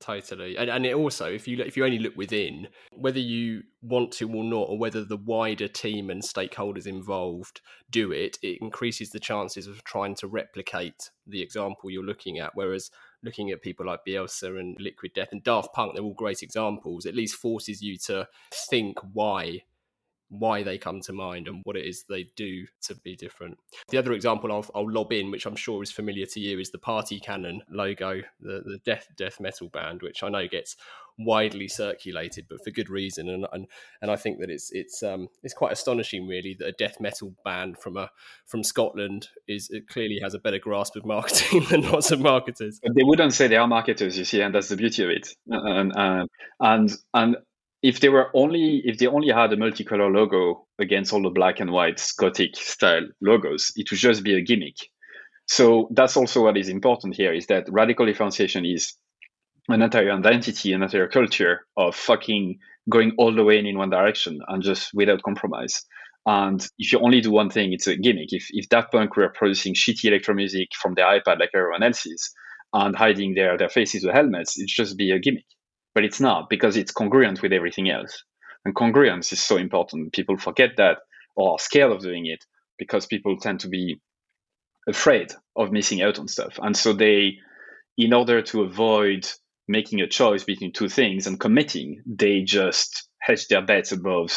totally. 0.01 0.57
And 0.57 0.69
and 0.69 0.85
it 0.85 0.95
also, 0.95 1.31
if 1.31 1.47
you 1.47 1.61
if 1.61 1.77
you 1.77 1.85
only 1.85 1.99
look 1.99 2.17
within, 2.17 2.67
whether 2.91 3.19
you 3.19 3.63
want 3.81 4.11
to 4.13 4.29
or 4.29 4.43
not, 4.43 4.69
or 4.69 4.77
whether 4.77 5.03
the 5.03 5.17
wider 5.17 5.67
team 5.67 6.09
and 6.09 6.21
stakeholders 6.21 6.85
involved 6.85 7.61
do 7.89 8.11
it, 8.11 8.37
it 8.41 8.57
increases 8.61 9.11
the 9.11 9.19
chances 9.19 9.67
of 9.67 9.83
trying 9.83 10.15
to 10.15 10.27
replicate 10.27 11.09
the 11.27 11.41
example 11.41 11.89
you're 11.89 12.03
looking 12.03 12.39
at. 12.39 12.51
Whereas 12.53 12.91
looking 13.23 13.51
at 13.51 13.61
people 13.61 13.85
like 13.85 14.01
Bielsa 14.07 14.59
and 14.59 14.75
Liquid 14.79 15.13
Death 15.13 15.29
and 15.31 15.43
Daft 15.43 15.73
Punk, 15.73 15.93
they're 15.93 16.03
all 16.03 16.13
great 16.13 16.41
examples. 16.41 17.05
At 17.05 17.15
least 17.15 17.35
forces 17.35 17.81
you 17.81 17.97
to 18.05 18.27
think 18.69 18.97
why 19.13 19.63
why 20.31 20.63
they 20.63 20.77
come 20.77 21.01
to 21.01 21.13
mind 21.13 21.47
and 21.47 21.61
what 21.65 21.75
it 21.75 21.85
is 21.85 22.05
they 22.07 22.23
do 22.35 22.65
to 22.81 22.95
be 22.95 23.15
different. 23.15 23.57
The 23.89 23.97
other 23.97 24.13
example 24.13 24.51
I'll, 24.51 24.65
I'll 24.73 24.89
lob 24.89 25.11
in, 25.11 25.29
which 25.29 25.45
I'm 25.45 25.57
sure 25.57 25.83
is 25.83 25.91
familiar 25.91 26.25
to 26.27 26.39
you, 26.39 26.57
is 26.57 26.71
the 26.71 26.77
Party 26.77 27.19
Cannon 27.19 27.61
logo, 27.69 28.21
the, 28.39 28.61
the 28.65 28.79
death 28.85 29.09
death 29.17 29.39
metal 29.41 29.67
band, 29.67 30.01
which 30.01 30.23
I 30.23 30.29
know 30.29 30.47
gets 30.47 30.77
widely 31.19 31.67
circulated, 31.67 32.45
but 32.49 32.63
for 32.63 32.71
good 32.71 32.89
reason. 32.89 33.27
And 33.27 33.45
and, 33.51 33.67
and 34.01 34.09
I 34.09 34.15
think 34.15 34.39
that 34.39 34.49
it's 34.49 34.71
it's 34.71 35.03
um 35.03 35.27
it's 35.43 35.53
quite 35.53 35.73
astonishing, 35.73 36.27
really, 36.27 36.55
that 36.59 36.67
a 36.67 36.71
death 36.71 37.01
metal 37.01 37.33
band 37.43 37.77
from 37.77 37.97
a 37.97 38.09
from 38.45 38.63
Scotland 38.63 39.27
is 39.49 39.69
it 39.69 39.87
clearly 39.89 40.19
has 40.23 40.33
a 40.33 40.39
better 40.39 40.59
grasp 40.59 40.95
of 40.95 41.05
marketing 41.05 41.65
than 41.69 41.81
lots 41.81 42.11
of 42.11 42.21
marketers. 42.21 42.79
They 42.81 43.03
wouldn't 43.03 43.33
say 43.33 43.47
they 43.47 43.57
are 43.57 43.67
marketers, 43.67 44.17
you 44.17 44.23
see, 44.23 44.41
and 44.41 44.55
that's 44.55 44.69
the 44.69 44.77
beauty 44.77 45.03
of 45.03 45.09
it. 45.09 45.35
And 45.47 45.91
and 45.93 46.29
and, 46.61 46.91
and 47.13 47.35
if 47.83 47.99
they 47.99 48.09
were 48.09 48.29
only 48.33 48.81
if 48.85 48.97
they 48.97 49.07
only 49.07 49.29
had 49.29 49.53
a 49.53 49.57
multicolor 49.57 50.13
logo 50.13 50.67
against 50.79 51.13
all 51.13 51.21
the 51.21 51.29
black 51.29 51.59
and 51.59 51.71
white 51.71 52.01
Gothic 52.17 52.55
style 52.55 53.07
logos, 53.21 53.71
it 53.75 53.89
would 53.89 53.99
just 53.99 54.23
be 54.23 54.35
a 54.35 54.41
gimmick. 54.41 54.77
So 55.47 55.89
that's 55.91 56.15
also 56.15 56.43
what 56.43 56.57
is 56.57 56.69
important 56.69 57.15
here 57.15 57.33
is 57.33 57.47
that 57.47 57.65
radical 57.69 58.05
differentiation 58.05 58.65
is 58.65 58.93
an 59.67 59.81
entire 59.81 60.11
identity, 60.11 60.73
an 60.73 60.83
entire 60.83 61.07
culture 61.07 61.65
of 61.75 61.95
fucking 61.95 62.59
going 62.89 63.13
all 63.17 63.33
the 63.33 63.43
way 63.43 63.59
in, 63.59 63.77
one 63.77 63.89
direction 63.89 64.39
and 64.47 64.63
just 64.63 64.91
without 64.93 65.23
compromise. 65.23 65.83
And 66.25 66.65
if 66.77 66.93
you 66.93 66.99
only 66.99 67.21
do 67.21 67.31
one 67.31 67.49
thing, 67.49 67.73
it's 67.73 67.87
a 67.87 67.97
gimmick. 67.97 68.31
If 68.31 68.47
if 68.51 68.69
Daft 68.69 68.91
Punk 68.91 69.15
were 69.15 69.29
producing 69.29 69.73
shitty 69.73 70.05
electro 70.05 70.35
music 70.35 70.69
from 70.79 70.93
their 70.93 71.05
iPad 71.05 71.39
like 71.39 71.49
everyone 71.55 71.83
else 71.83 72.05
is 72.05 72.31
and 72.73 72.95
hiding 72.95 73.33
their, 73.33 73.57
their 73.57 73.69
faces 73.69 74.05
with 74.05 74.13
helmets, 74.13 74.57
it'd 74.57 74.69
just 74.69 74.97
be 74.97 75.11
a 75.11 75.19
gimmick. 75.19 75.45
But 75.93 76.05
it's 76.05 76.19
not 76.19 76.49
because 76.49 76.77
it's 76.77 76.91
congruent 76.91 77.41
with 77.41 77.53
everything 77.53 77.89
else. 77.89 78.23
And 78.65 78.75
congruence 78.75 79.33
is 79.33 79.43
so 79.43 79.57
important. 79.57 80.13
People 80.13 80.37
forget 80.37 80.71
that 80.77 80.99
or 81.35 81.53
are 81.53 81.59
scared 81.59 81.91
of 81.91 82.01
doing 82.01 82.25
it 82.25 82.43
because 82.77 83.05
people 83.05 83.37
tend 83.37 83.59
to 83.61 83.67
be 83.67 83.99
afraid 84.87 85.33
of 85.55 85.71
missing 85.71 86.01
out 86.01 86.19
on 86.19 86.27
stuff. 86.27 86.59
And 86.61 86.75
so 86.75 86.93
they, 86.93 87.37
in 87.97 88.13
order 88.13 88.41
to 88.41 88.61
avoid 88.63 89.27
making 89.67 90.01
a 90.01 90.07
choice 90.07 90.43
between 90.43 90.73
two 90.73 90.89
things 90.89 91.27
and 91.27 91.39
committing, 91.39 92.01
they 92.05 92.41
just 92.41 93.07
hedge 93.21 93.47
their 93.47 93.61
bets 93.61 93.91
above 93.91 94.31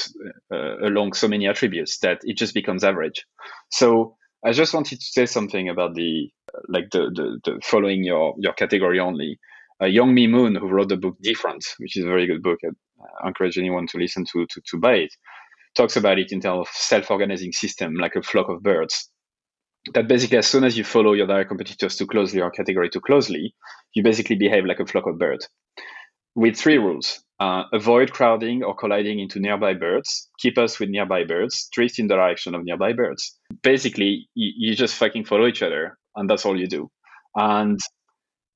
uh, 0.53 0.79
along 0.87 1.15
so 1.15 1.27
many 1.27 1.49
attributes 1.49 1.99
that 1.99 2.21
it 2.23 2.37
just 2.37 2.55
becomes 2.55 2.85
average. 2.85 3.25
So 3.71 4.17
I 4.45 4.53
just 4.53 4.75
wanted 4.75 5.01
to 5.01 5.07
say 5.07 5.27
something 5.27 5.69
about 5.69 5.95
the 5.95 6.29
like 6.69 6.91
the 6.93 7.11
the, 7.15 7.41
the 7.45 7.61
following 7.65 8.05
your 8.05 8.35
your 8.39 8.53
category 8.53 9.01
only. 9.01 9.39
Uh, 9.81 9.87
Youngme 9.87 10.31
Moon, 10.31 10.55
who 10.55 10.69
wrote 10.69 10.89
the 10.89 10.97
book 10.97 11.17
Different, 11.21 11.65
which 11.79 11.97
is 11.97 12.05
a 12.05 12.09
very 12.09 12.27
good 12.27 12.43
book, 12.43 12.59
I 13.23 13.29
encourage 13.29 13.59
anyone 13.59 13.87
to 13.89 13.99
listen 13.99 14.25
to 14.33 14.47
to, 14.47 14.61
to 14.71 14.79
buy 14.79 14.95
it. 14.95 15.15
Talks 15.75 15.97
about 15.97 16.19
it 16.19 16.31
in 16.31 16.41
terms 16.41 16.61
of 16.61 16.69
self-organizing 16.73 17.53
system, 17.53 17.95
like 17.95 18.15
a 18.15 18.23
flock 18.23 18.49
of 18.49 18.63
birds. 18.63 19.11
That 19.93 20.09
basically, 20.09 20.39
as 20.39 20.47
soon 20.47 20.65
as 20.65 20.79
you 20.79 20.85
follow 20.85 21.13
your 21.13 21.27
direct 21.27 21.49
competitors 21.49 21.97
too 21.97 22.07
closely 22.07 22.41
or 22.41 22.51
category 22.51 22.89
too 22.89 23.01
closely, 23.01 23.55
you 23.95 24.03
basically 24.03 24.37
behave 24.37 24.65
like 24.65 24.81
a 24.81 24.87
flock 24.87 25.07
of 25.07 25.19
birds. 25.19 25.49
With 26.37 26.57
three 26.57 26.79
rules: 26.79 27.23
uh, 27.41 27.65
avoid 27.73 28.13
crowding 28.13 28.63
or 28.63 28.75
colliding 28.75 29.19
into 29.19 29.41
nearby 29.41 29.75
birds, 29.75 30.31
keep 30.39 30.57
us 30.57 30.81
with 30.81 30.89
nearby 30.89 31.25
birds, 31.25 31.69
drift 31.73 31.99
in 31.99 32.07
the 32.07 32.15
direction 32.15 32.55
of 32.55 32.65
nearby 32.65 32.93
birds. 32.93 33.37
Basically, 33.63 34.29
you 34.35 34.75
just 34.75 34.95
fucking 34.95 35.25
follow 35.25 35.47
each 35.47 35.63
other, 35.63 35.99
and 36.17 36.31
that's 36.31 36.47
all 36.47 36.59
you 36.59 36.67
do. 36.69 36.91
And 37.35 37.79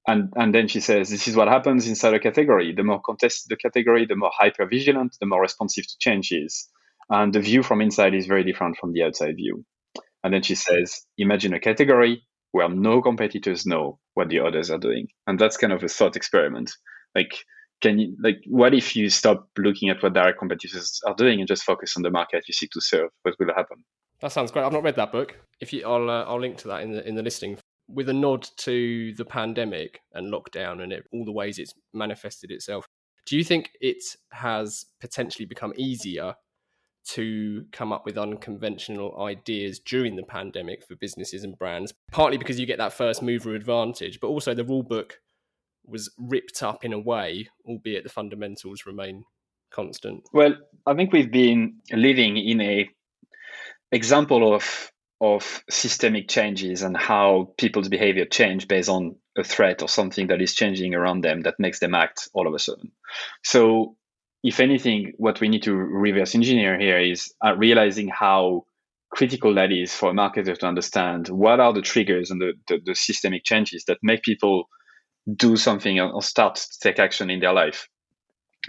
and 0.08 0.32
and 0.34 0.54
then 0.54 0.66
she 0.68 0.80
says, 0.80 1.10
this 1.10 1.28
is 1.28 1.36
what 1.36 1.48
happens 1.48 1.86
inside 1.86 2.14
a 2.14 2.18
category. 2.18 2.74
The 2.74 2.82
more 2.82 3.00
contested 3.00 3.50
the 3.50 3.56
category, 3.56 4.06
the 4.06 4.16
more 4.16 4.32
hyper 4.32 4.66
vigilant, 4.66 5.16
the 5.20 5.26
more 5.26 5.42
responsive 5.42 5.86
to 5.86 5.94
changes. 6.00 6.68
And 7.10 7.32
the 7.32 7.40
view 7.40 7.62
from 7.62 7.80
inside 7.80 8.14
is 8.14 8.26
very 8.26 8.44
different 8.44 8.76
from 8.78 8.92
the 8.92 9.02
outside 9.02 9.36
view. 9.36 9.64
And 10.24 10.34
then 10.34 10.42
she 10.42 10.54
says, 10.54 11.02
imagine 11.16 11.54
a 11.54 11.60
category 11.60 12.22
where 12.52 12.68
no 12.68 13.02
competitors 13.02 13.66
know 13.66 13.98
what 14.14 14.28
the 14.28 14.40
others 14.40 14.70
are 14.70 14.78
doing. 14.78 15.08
And 15.26 15.38
that's 15.38 15.56
kind 15.56 15.72
of 15.72 15.82
a 15.82 15.88
thought 15.88 16.16
experiment. 16.16 16.72
Like, 17.14 17.34
can 17.80 17.98
you, 17.98 18.16
like, 18.22 18.40
what 18.46 18.74
if 18.74 18.96
you 18.96 19.08
stop 19.10 19.48
looking 19.56 19.90
at 19.90 20.02
what 20.02 20.14
direct 20.14 20.38
competitors 20.38 21.00
are 21.06 21.14
doing 21.14 21.38
and 21.38 21.48
just 21.48 21.62
focus 21.62 21.96
on 21.96 22.02
the 22.02 22.10
market 22.10 22.44
you 22.48 22.54
seek 22.54 22.70
to 22.72 22.80
serve? 22.80 23.10
What 23.22 23.36
will 23.38 23.54
happen? 23.54 23.84
That 24.20 24.32
sounds 24.32 24.50
great. 24.50 24.64
I've 24.64 24.72
not 24.72 24.82
read 24.82 24.96
that 24.96 25.12
book. 25.12 25.38
If 25.60 25.72
you, 25.72 25.86
I'll 25.86 26.10
uh, 26.10 26.24
I'll 26.24 26.40
link 26.40 26.56
to 26.58 26.68
that 26.68 26.82
in 26.82 26.92
the 26.92 27.06
in 27.06 27.14
the 27.14 27.22
listing. 27.22 27.58
With 27.88 28.08
a 28.08 28.12
nod 28.12 28.48
to 28.58 29.14
the 29.14 29.24
pandemic 29.24 30.00
and 30.12 30.32
lockdown 30.32 30.82
and 30.82 30.92
it, 30.92 31.04
all 31.12 31.24
the 31.24 31.32
ways 31.32 31.58
it's 31.58 31.72
manifested 31.92 32.50
itself, 32.50 32.86
do 33.26 33.36
you 33.36 33.44
think 33.44 33.70
it 33.80 34.02
has 34.32 34.86
potentially 35.00 35.46
become 35.46 35.72
easier 35.76 36.34
to 37.10 37.64
come 37.72 37.92
up 37.92 38.04
with 38.04 38.18
unconventional 38.18 39.18
ideas 39.22 39.80
during 39.80 40.16
the 40.16 40.22
pandemic 40.22 40.86
for 40.86 40.96
businesses 40.96 41.44
and 41.44 41.58
brands? 41.58 41.92
Partly 42.12 42.38
because 42.38 42.60
you 42.60 42.66
get 42.66 42.78
that 42.78 42.92
first 42.92 43.22
mover 43.22 43.54
advantage, 43.54 44.20
but 44.20 44.28
also 44.28 44.54
the 44.54 44.64
rule 44.64 44.82
book 44.82 45.18
was 45.86 46.10
ripped 46.18 46.62
up 46.62 46.84
in 46.84 46.92
a 46.92 46.98
way, 46.98 47.48
albeit 47.66 48.04
the 48.04 48.10
fundamentals 48.10 48.84
remain 48.86 49.24
constant. 49.70 50.22
Well, 50.32 50.54
I 50.86 50.94
think 50.94 51.12
we've 51.12 51.32
been 51.32 51.78
living 51.90 52.36
in 52.36 52.60
a 52.60 52.88
example 53.92 54.54
of 54.54 54.90
of 55.20 55.64
systemic 55.68 56.28
changes 56.28 56.82
and 56.82 56.96
how 56.96 57.52
people's 57.58 57.88
behavior 57.88 58.24
change 58.24 58.68
based 58.68 58.88
on 58.88 59.16
a 59.36 59.42
threat 59.42 59.82
or 59.82 59.88
something 59.88 60.28
that 60.28 60.40
is 60.40 60.54
changing 60.54 60.94
around 60.94 61.22
them 61.22 61.42
that 61.42 61.54
makes 61.58 61.80
them 61.80 61.94
act 61.94 62.28
all 62.34 62.46
of 62.46 62.54
a 62.54 62.58
sudden. 62.58 62.92
So, 63.44 63.96
if 64.44 64.60
anything, 64.60 65.14
what 65.16 65.40
we 65.40 65.48
need 65.48 65.64
to 65.64 65.74
reverse 65.74 66.36
engineer 66.36 66.78
here 66.78 67.00
is 67.00 67.32
uh, 67.44 67.56
realizing 67.56 68.08
how 68.08 68.66
critical 69.10 69.54
that 69.54 69.72
is 69.72 69.92
for 69.92 70.10
a 70.10 70.14
marketer 70.14 70.56
to 70.56 70.66
understand 70.66 71.28
what 71.28 71.58
are 71.58 71.72
the 71.72 71.82
triggers 71.82 72.30
and 72.30 72.40
the, 72.40 72.52
the, 72.68 72.78
the 72.84 72.94
systemic 72.94 73.42
changes 73.42 73.84
that 73.86 73.98
make 74.02 74.22
people 74.22 74.68
do 75.34 75.56
something 75.56 75.98
or 75.98 76.22
start 76.22 76.54
to 76.54 76.78
take 76.80 76.98
action 76.98 77.30
in 77.30 77.40
their 77.40 77.52
life. 77.52 77.88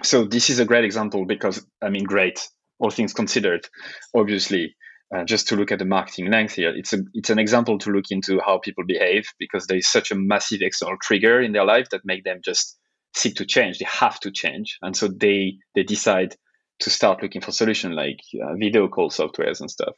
So 0.03 0.25
this 0.25 0.49
is 0.49 0.59
a 0.59 0.65
great 0.65 0.85
example 0.85 1.25
because 1.25 1.65
I 1.81 1.89
mean, 1.89 2.03
great, 2.03 2.47
all 2.79 2.89
things 2.89 3.13
considered. 3.13 3.67
Obviously, 4.15 4.75
uh, 5.15 5.23
just 5.23 5.47
to 5.47 5.55
look 5.55 5.71
at 5.71 5.79
the 5.79 5.85
marketing 5.85 6.29
length 6.29 6.53
here, 6.53 6.75
it's 6.75 6.93
a 6.93 6.99
it's 7.13 7.29
an 7.29 7.39
example 7.39 7.79
to 7.79 7.89
look 7.91 8.05
into 8.11 8.39
how 8.45 8.59
people 8.59 8.83
behave 8.85 9.27
because 9.39 9.65
there 9.65 9.77
is 9.77 9.87
such 9.87 10.11
a 10.11 10.15
massive 10.15 10.61
external 10.61 10.97
trigger 11.01 11.41
in 11.41 11.51
their 11.51 11.65
life 11.65 11.89
that 11.89 12.05
make 12.05 12.23
them 12.23 12.41
just 12.43 12.77
seek 13.15 13.35
to 13.35 13.45
change. 13.45 13.79
They 13.79 13.87
have 13.89 14.19
to 14.21 14.31
change, 14.31 14.77
and 14.81 14.95
so 14.95 15.07
they 15.07 15.57
they 15.73 15.83
decide 15.83 16.35
to 16.81 16.89
start 16.89 17.23
looking 17.23 17.41
for 17.41 17.51
solutions 17.51 17.95
like 17.95 18.19
uh, 18.41 18.53
video 18.55 18.87
call 18.87 19.09
softwares 19.09 19.59
and 19.59 19.69
stuff. 19.69 19.93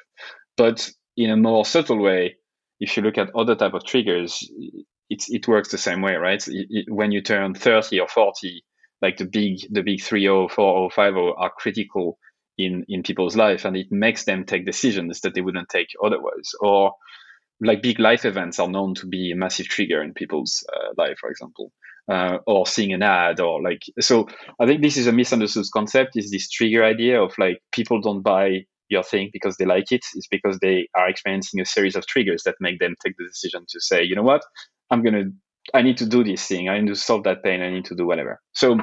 But 0.57 0.89
in 1.17 1.29
a 1.29 1.37
more 1.37 1.65
subtle 1.65 2.01
way, 2.01 2.37
if 2.79 2.95
you 2.95 3.03
look 3.03 3.17
at 3.17 3.35
other 3.35 3.55
type 3.55 3.73
of 3.73 3.85
triggers, 3.85 4.49
it 5.09 5.25
it 5.27 5.47
works 5.47 5.69
the 5.69 5.77
same 5.77 6.01
way, 6.01 6.15
right? 6.15 6.45
It, 6.47 6.67
it, 6.69 6.85
when 6.89 7.11
you 7.11 7.21
turn 7.21 7.53
30 7.53 7.99
or 7.99 8.07
40, 8.07 8.63
like 9.01 9.17
the 9.17 9.25
big 9.25 9.59
the 9.71 9.83
big 9.83 10.01
three 10.01 10.21
zero 10.21 10.47
four 10.47 10.73
zero 10.73 10.89
five 10.89 11.13
zero 11.13 11.35
are 11.37 11.51
critical 11.51 12.17
in 12.57 12.85
in 12.87 13.03
people's 13.03 13.35
life, 13.35 13.65
and 13.65 13.75
it 13.77 13.91
makes 13.91 14.25
them 14.25 14.45
take 14.45 14.65
decisions 14.65 15.21
that 15.21 15.33
they 15.33 15.41
wouldn't 15.41 15.69
take 15.69 15.89
otherwise. 16.03 16.51
Or 16.59 16.93
like 17.61 17.81
big 17.83 17.99
life 17.99 18.25
events 18.25 18.59
are 18.59 18.67
known 18.67 18.95
to 18.95 19.07
be 19.07 19.31
a 19.31 19.35
massive 19.35 19.67
trigger 19.67 20.01
in 20.01 20.13
people's 20.13 20.65
uh, 20.73 20.93
life, 20.97 21.17
for 21.19 21.29
example, 21.29 21.71
uh, 22.11 22.37
or 22.47 22.65
seeing 22.65 22.93
an 22.93 23.03
ad, 23.03 23.39
or 23.39 23.61
like. 23.61 23.83
So 23.99 24.27
I 24.59 24.65
think 24.65 24.81
this 24.81 24.97
is 24.97 25.07
a 25.07 25.11
misunderstood 25.11 25.65
concept. 25.73 26.11
Is 26.15 26.31
this 26.31 26.49
trigger 26.49 26.83
idea 26.83 27.21
of 27.21 27.33
like 27.37 27.59
people 27.71 28.01
don't 28.01 28.21
buy 28.21 28.65
your 28.89 29.03
thing 29.03 29.29
because 29.31 29.57
they 29.57 29.65
like 29.65 29.91
it? 29.91 30.03
It's 30.15 30.27
because 30.27 30.59
they 30.59 30.87
are 30.95 31.09
experiencing 31.09 31.61
a 31.61 31.65
series 31.65 31.95
of 31.95 32.05
triggers 32.07 32.43
that 32.43 32.55
make 32.59 32.79
them 32.79 32.95
take 33.03 33.15
the 33.17 33.27
decision 33.27 33.65
to 33.69 33.79
say, 33.79 34.03
you 34.03 34.15
know 34.15 34.23
what, 34.23 34.41
I'm 34.89 35.03
going 35.03 35.13
to, 35.13 35.31
I 35.73 35.81
need 35.81 35.97
to 35.97 36.05
do 36.05 36.23
this 36.23 36.45
thing. 36.45 36.67
I 36.67 36.79
need 36.79 36.87
to 36.87 36.95
solve 36.95 37.23
that 37.23 37.43
pain. 37.43 37.61
I 37.61 37.69
need 37.69 37.85
to 37.85 37.95
do 37.95 38.05
whatever. 38.05 38.41
So 38.53 38.77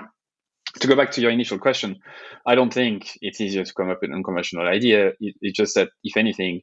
to 0.81 0.89
go 0.89 0.97
back 0.97 1.13
to 1.13 1.21
your 1.21 1.31
initial 1.31 1.59
question, 1.59 1.99
I 2.47 2.55
don't 2.55 2.73
think 2.73 3.19
it's 3.21 3.41
easier 3.41 3.65
to 3.65 3.75
come 3.75 3.91
up 3.91 3.99
with 4.01 4.11
an 4.11 4.17
unconventional 4.17 4.67
idea. 4.67 5.09
It, 5.21 5.35
it's 5.41 5.57
just 5.57 5.75
that, 5.75 5.91
if 6.05 6.17
anything, 6.17 6.63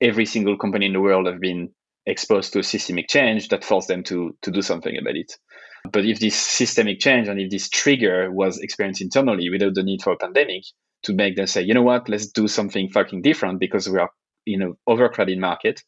every 0.00 0.26
single 0.26 0.56
company 0.56 0.86
in 0.86 0.92
the 0.92 1.00
world 1.00 1.26
have 1.26 1.40
been 1.40 1.70
exposed 2.06 2.52
to 2.52 2.58
a 2.58 2.64
systemic 2.64 3.08
change 3.08 3.48
that 3.48 3.64
forced 3.64 3.88
them 3.88 4.02
to 4.02 4.36
to 4.42 4.50
do 4.50 4.62
something 4.62 4.96
about 4.98 5.16
it. 5.16 5.32
But 5.90 6.04
if 6.04 6.20
this 6.20 6.36
systemic 6.36 7.00
change 7.00 7.28
and 7.28 7.40
if 7.40 7.50
this 7.50 7.68
trigger 7.68 8.30
was 8.30 8.58
experienced 8.58 9.02
internally 9.02 9.48
without 9.50 9.74
the 9.74 9.82
need 9.82 10.02
for 10.02 10.12
a 10.12 10.16
pandemic 10.16 10.62
to 11.04 11.12
make 11.12 11.36
them 11.36 11.46
say, 11.46 11.62
you 11.62 11.74
know 11.74 11.82
what, 11.82 12.08
let's 12.08 12.26
do 12.26 12.46
something 12.48 12.88
fucking 12.88 13.22
different 13.22 13.58
because 13.58 13.88
we 13.88 13.98
are 13.98 14.10
in 14.46 14.62
an 14.62 14.74
overcrowded 14.86 15.38
market, 15.38 15.82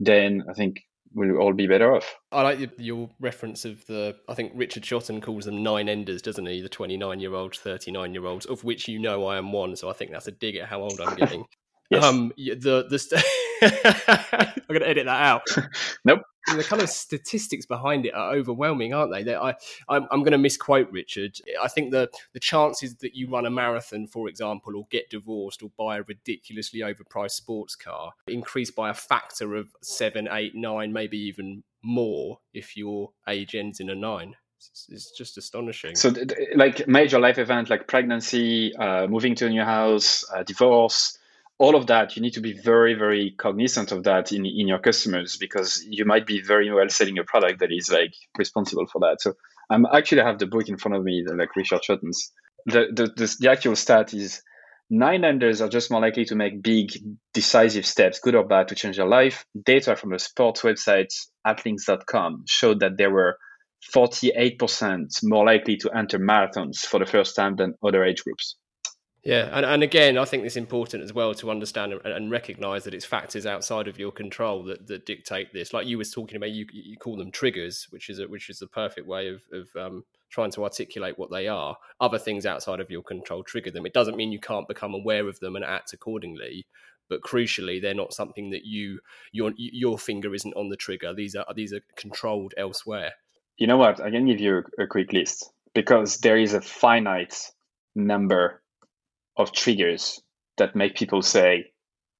then 0.00 0.44
I 0.48 0.54
think 0.54 0.80
we'll 1.14 1.36
all 1.38 1.52
be 1.52 1.66
better 1.66 1.94
off. 1.94 2.16
I 2.30 2.42
like 2.42 2.70
your 2.78 3.10
reference 3.20 3.64
of 3.64 3.84
the. 3.86 4.16
I 4.28 4.34
think 4.34 4.52
Richard 4.54 4.82
Shotton 4.82 5.22
calls 5.22 5.44
them 5.44 5.62
nine 5.62 5.88
enders, 5.88 6.22
doesn't 6.22 6.46
he? 6.46 6.60
The 6.60 6.68
twenty-nine-year-olds, 6.68 7.58
thirty-nine-year-olds, 7.58 8.46
of 8.46 8.64
which 8.64 8.88
you 8.88 8.98
know 8.98 9.26
I 9.26 9.36
am 9.36 9.52
one. 9.52 9.76
So 9.76 9.88
I 9.88 9.92
think 9.92 10.10
that's 10.10 10.28
a 10.28 10.32
dig 10.32 10.56
at 10.56 10.68
how 10.68 10.80
old 10.80 11.00
I'm 11.00 11.16
getting. 11.16 11.44
yes. 11.90 12.04
Um, 12.04 12.32
the 12.36 12.86
the. 12.88 12.98
St- 12.98 13.24
I'm 13.62 14.52
going 14.68 14.80
to 14.80 14.88
edit 14.88 15.06
that 15.06 15.22
out. 15.22 15.42
nope 16.04 16.22
the 16.46 16.64
kind 16.64 16.82
of 16.82 16.88
statistics 16.88 17.66
behind 17.66 18.06
it 18.06 18.14
are 18.14 18.32
overwhelming, 18.34 18.94
aren't 18.94 19.12
they? 19.12 19.34
I, 19.34 19.54
I'm, 19.88 20.06
I'm 20.10 20.20
going 20.20 20.32
to 20.32 20.38
misquote 20.38 20.90
Richard. 20.90 21.38
I 21.62 21.68
think 21.68 21.90
the 21.90 22.10
the 22.32 22.40
chances 22.40 22.96
that 22.96 23.14
you 23.14 23.28
run 23.30 23.46
a 23.46 23.50
marathon, 23.50 24.06
for 24.06 24.28
example, 24.28 24.76
or 24.76 24.86
get 24.90 25.10
divorced 25.10 25.62
or 25.62 25.70
buy 25.78 25.98
a 25.98 26.02
ridiculously 26.02 26.80
overpriced 26.80 27.32
sports 27.32 27.76
car 27.76 28.12
increase 28.26 28.70
by 28.70 28.90
a 28.90 28.94
factor 28.94 29.54
of 29.54 29.68
seven, 29.82 30.28
eight, 30.32 30.54
nine, 30.54 30.92
maybe 30.92 31.18
even 31.18 31.62
more 31.82 32.38
if 32.52 32.76
your 32.76 33.10
age 33.28 33.54
ends 33.54 33.80
in 33.80 33.90
a 33.90 33.94
nine. 33.94 34.36
It's, 34.90 35.10
just 35.10 35.38
astonishing. 35.38 35.96
So, 35.96 36.14
like 36.54 36.86
major 36.86 37.18
life 37.18 37.38
event 37.38 37.68
like 37.68 37.88
pregnancy, 37.88 38.74
uh, 38.76 39.08
moving 39.08 39.34
to 39.36 39.46
a 39.46 39.50
new 39.50 39.64
house, 39.64 40.24
uh, 40.32 40.44
divorce 40.44 41.18
all 41.62 41.76
of 41.76 41.86
that, 41.86 42.16
you 42.16 42.22
need 42.22 42.32
to 42.32 42.40
be 42.40 42.58
very, 42.58 42.94
very 42.94 43.36
cognizant 43.38 43.92
of 43.92 44.02
that 44.02 44.32
in, 44.32 44.44
in 44.44 44.66
your 44.66 44.80
customers 44.80 45.36
because 45.36 45.86
you 45.88 46.04
might 46.04 46.26
be 46.26 46.42
very 46.42 46.68
well 46.74 46.88
selling 46.88 47.18
a 47.18 47.22
product 47.22 47.60
that 47.60 47.70
is 47.70 47.88
like 47.88 48.12
responsible 48.36 48.84
for 48.88 48.98
that. 48.98 49.20
So 49.20 49.34
I'm 49.70 49.86
actually 49.86 50.22
I 50.22 50.26
have 50.26 50.40
the 50.40 50.48
book 50.48 50.68
in 50.68 50.76
front 50.76 50.96
of 50.96 51.04
me, 51.04 51.24
like 51.24 51.54
Richard 51.54 51.84
Shotton's. 51.84 52.32
The, 52.66 52.86
the, 52.92 53.06
the, 53.16 53.36
the 53.38 53.50
actual 53.52 53.76
stat 53.76 54.12
is 54.12 54.42
nine 54.90 55.24
enders 55.24 55.60
are 55.60 55.68
just 55.68 55.88
more 55.88 56.00
likely 56.00 56.24
to 56.24 56.34
make 56.34 56.64
big, 56.64 56.90
decisive 57.32 57.86
steps, 57.86 58.18
good 58.18 58.34
or 58.34 58.44
bad, 58.44 58.66
to 58.68 58.74
change 58.74 58.96
their 58.96 59.06
life. 59.06 59.44
Data 59.64 59.94
from 59.94 60.10
the 60.10 60.18
sports 60.18 60.62
website 60.62 61.14
athlinks.com 61.46 62.42
showed 62.48 62.80
that 62.80 62.98
there 62.98 63.12
were 63.12 63.38
48% 63.94 65.20
more 65.22 65.46
likely 65.46 65.76
to 65.76 65.96
enter 65.96 66.18
marathons 66.18 66.78
for 66.78 66.98
the 66.98 67.06
first 67.06 67.36
time 67.36 67.54
than 67.54 67.74
other 67.84 68.02
age 68.02 68.24
groups. 68.24 68.56
Yeah, 69.24 69.50
and, 69.52 69.64
and 69.64 69.82
again, 69.84 70.18
I 70.18 70.24
think 70.24 70.44
it's 70.44 70.56
important 70.56 71.04
as 71.04 71.12
well 71.12 71.32
to 71.34 71.50
understand 71.50 71.92
and, 71.92 72.04
and 72.04 72.30
recognize 72.30 72.82
that 72.84 72.94
it's 72.94 73.04
factors 73.04 73.46
outside 73.46 73.86
of 73.86 73.98
your 73.98 74.10
control 74.10 74.64
that, 74.64 74.88
that 74.88 75.06
dictate 75.06 75.52
this. 75.52 75.72
Like 75.72 75.86
you 75.86 75.96
was 75.96 76.10
talking 76.10 76.36
about, 76.36 76.50
you 76.50 76.66
you 76.72 76.96
call 76.96 77.16
them 77.16 77.30
triggers, 77.30 77.86
which 77.90 78.10
is 78.10 78.18
a, 78.18 78.26
which 78.26 78.50
is 78.50 78.58
the 78.58 78.66
perfect 78.66 79.06
way 79.06 79.28
of 79.28 79.42
of 79.52 79.68
um, 79.76 80.04
trying 80.30 80.50
to 80.52 80.64
articulate 80.64 81.18
what 81.20 81.30
they 81.30 81.46
are. 81.46 81.76
Other 82.00 82.18
things 82.18 82.46
outside 82.46 82.80
of 82.80 82.90
your 82.90 83.02
control 83.02 83.44
trigger 83.44 83.70
them. 83.70 83.86
It 83.86 83.92
doesn't 83.92 84.16
mean 84.16 84.32
you 84.32 84.40
can't 84.40 84.66
become 84.66 84.92
aware 84.92 85.28
of 85.28 85.38
them 85.38 85.54
and 85.54 85.64
act 85.64 85.92
accordingly, 85.92 86.66
but 87.08 87.20
crucially, 87.20 87.80
they're 87.80 87.94
not 87.94 88.12
something 88.12 88.50
that 88.50 88.64
you 88.64 88.98
your 89.30 89.52
your 89.56 89.98
finger 89.98 90.34
isn't 90.34 90.54
on 90.54 90.68
the 90.68 90.76
trigger. 90.76 91.14
These 91.14 91.36
are 91.36 91.46
these 91.54 91.72
are 91.72 91.82
controlled 91.94 92.54
elsewhere. 92.56 93.12
You 93.56 93.68
know 93.68 93.76
what? 93.76 94.00
I 94.00 94.10
can 94.10 94.26
give 94.26 94.40
you 94.40 94.64
a, 94.78 94.82
a 94.82 94.86
quick 94.88 95.12
list 95.12 95.48
because 95.74 96.18
there 96.18 96.38
is 96.38 96.54
a 96.54 96.60
finite 96.60 97.52
number 97.94 98.61
of 99.36 99.52
triggers 99.52 100.20
that 100.58 100.76
make 100.76 100.96
people 100.96 101.22
say, 101.22 101.72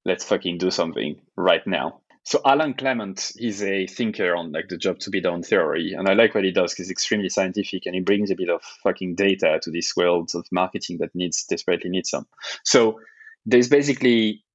let's 0.05 0.23
fucking 0.25 0.57
do 0.57 0.71
something 0.71 1.21
right 1.35 1.65
now. 1.67 2.01
So 2.25 2.39
Alan 2.45 2.73
Klement, 2.73 3.33
he's 3.37 3.61
a 3.61 3.85
thinker 3.85 4.33
on 4.33 4.53
like 4.53 4.69
the 4.69 4.77
job 4.77 4.99
to 4.99 5.09
be 5.09 5.19
done 5.19 5.43
theory, 5.43 5.93
and 5.93 6.07
I 6.07 6.13
like 6.13 6.33
what 6.33 6.45
he 6.45 6.51
does 6.51 6.71
because 6.71 6.85
he's 6.85 6.91
extremely 6.91 7.27
scientific 7.27 7.85
and 7.85 7.95
he 7.95 8.01
brings 8.01 8.31
a 8.31 8.35
bit 8.35 8.49
of 8.49 8.61
fucking 8.81 9.15
data 9.15 9.59
to 9.61 9.71
this 9.71 9.93
world 9.95 10.31
of 10.33 10.45
marketing 10.49 10.99
that 10.99 11.13
needs 11.13 11.43
desperately 11.43 11.89
needs 11.89 12.09
some. 12.09 12.25
So 12.63 13.01
there's 13.45 13.67
basically, 13.67 14.45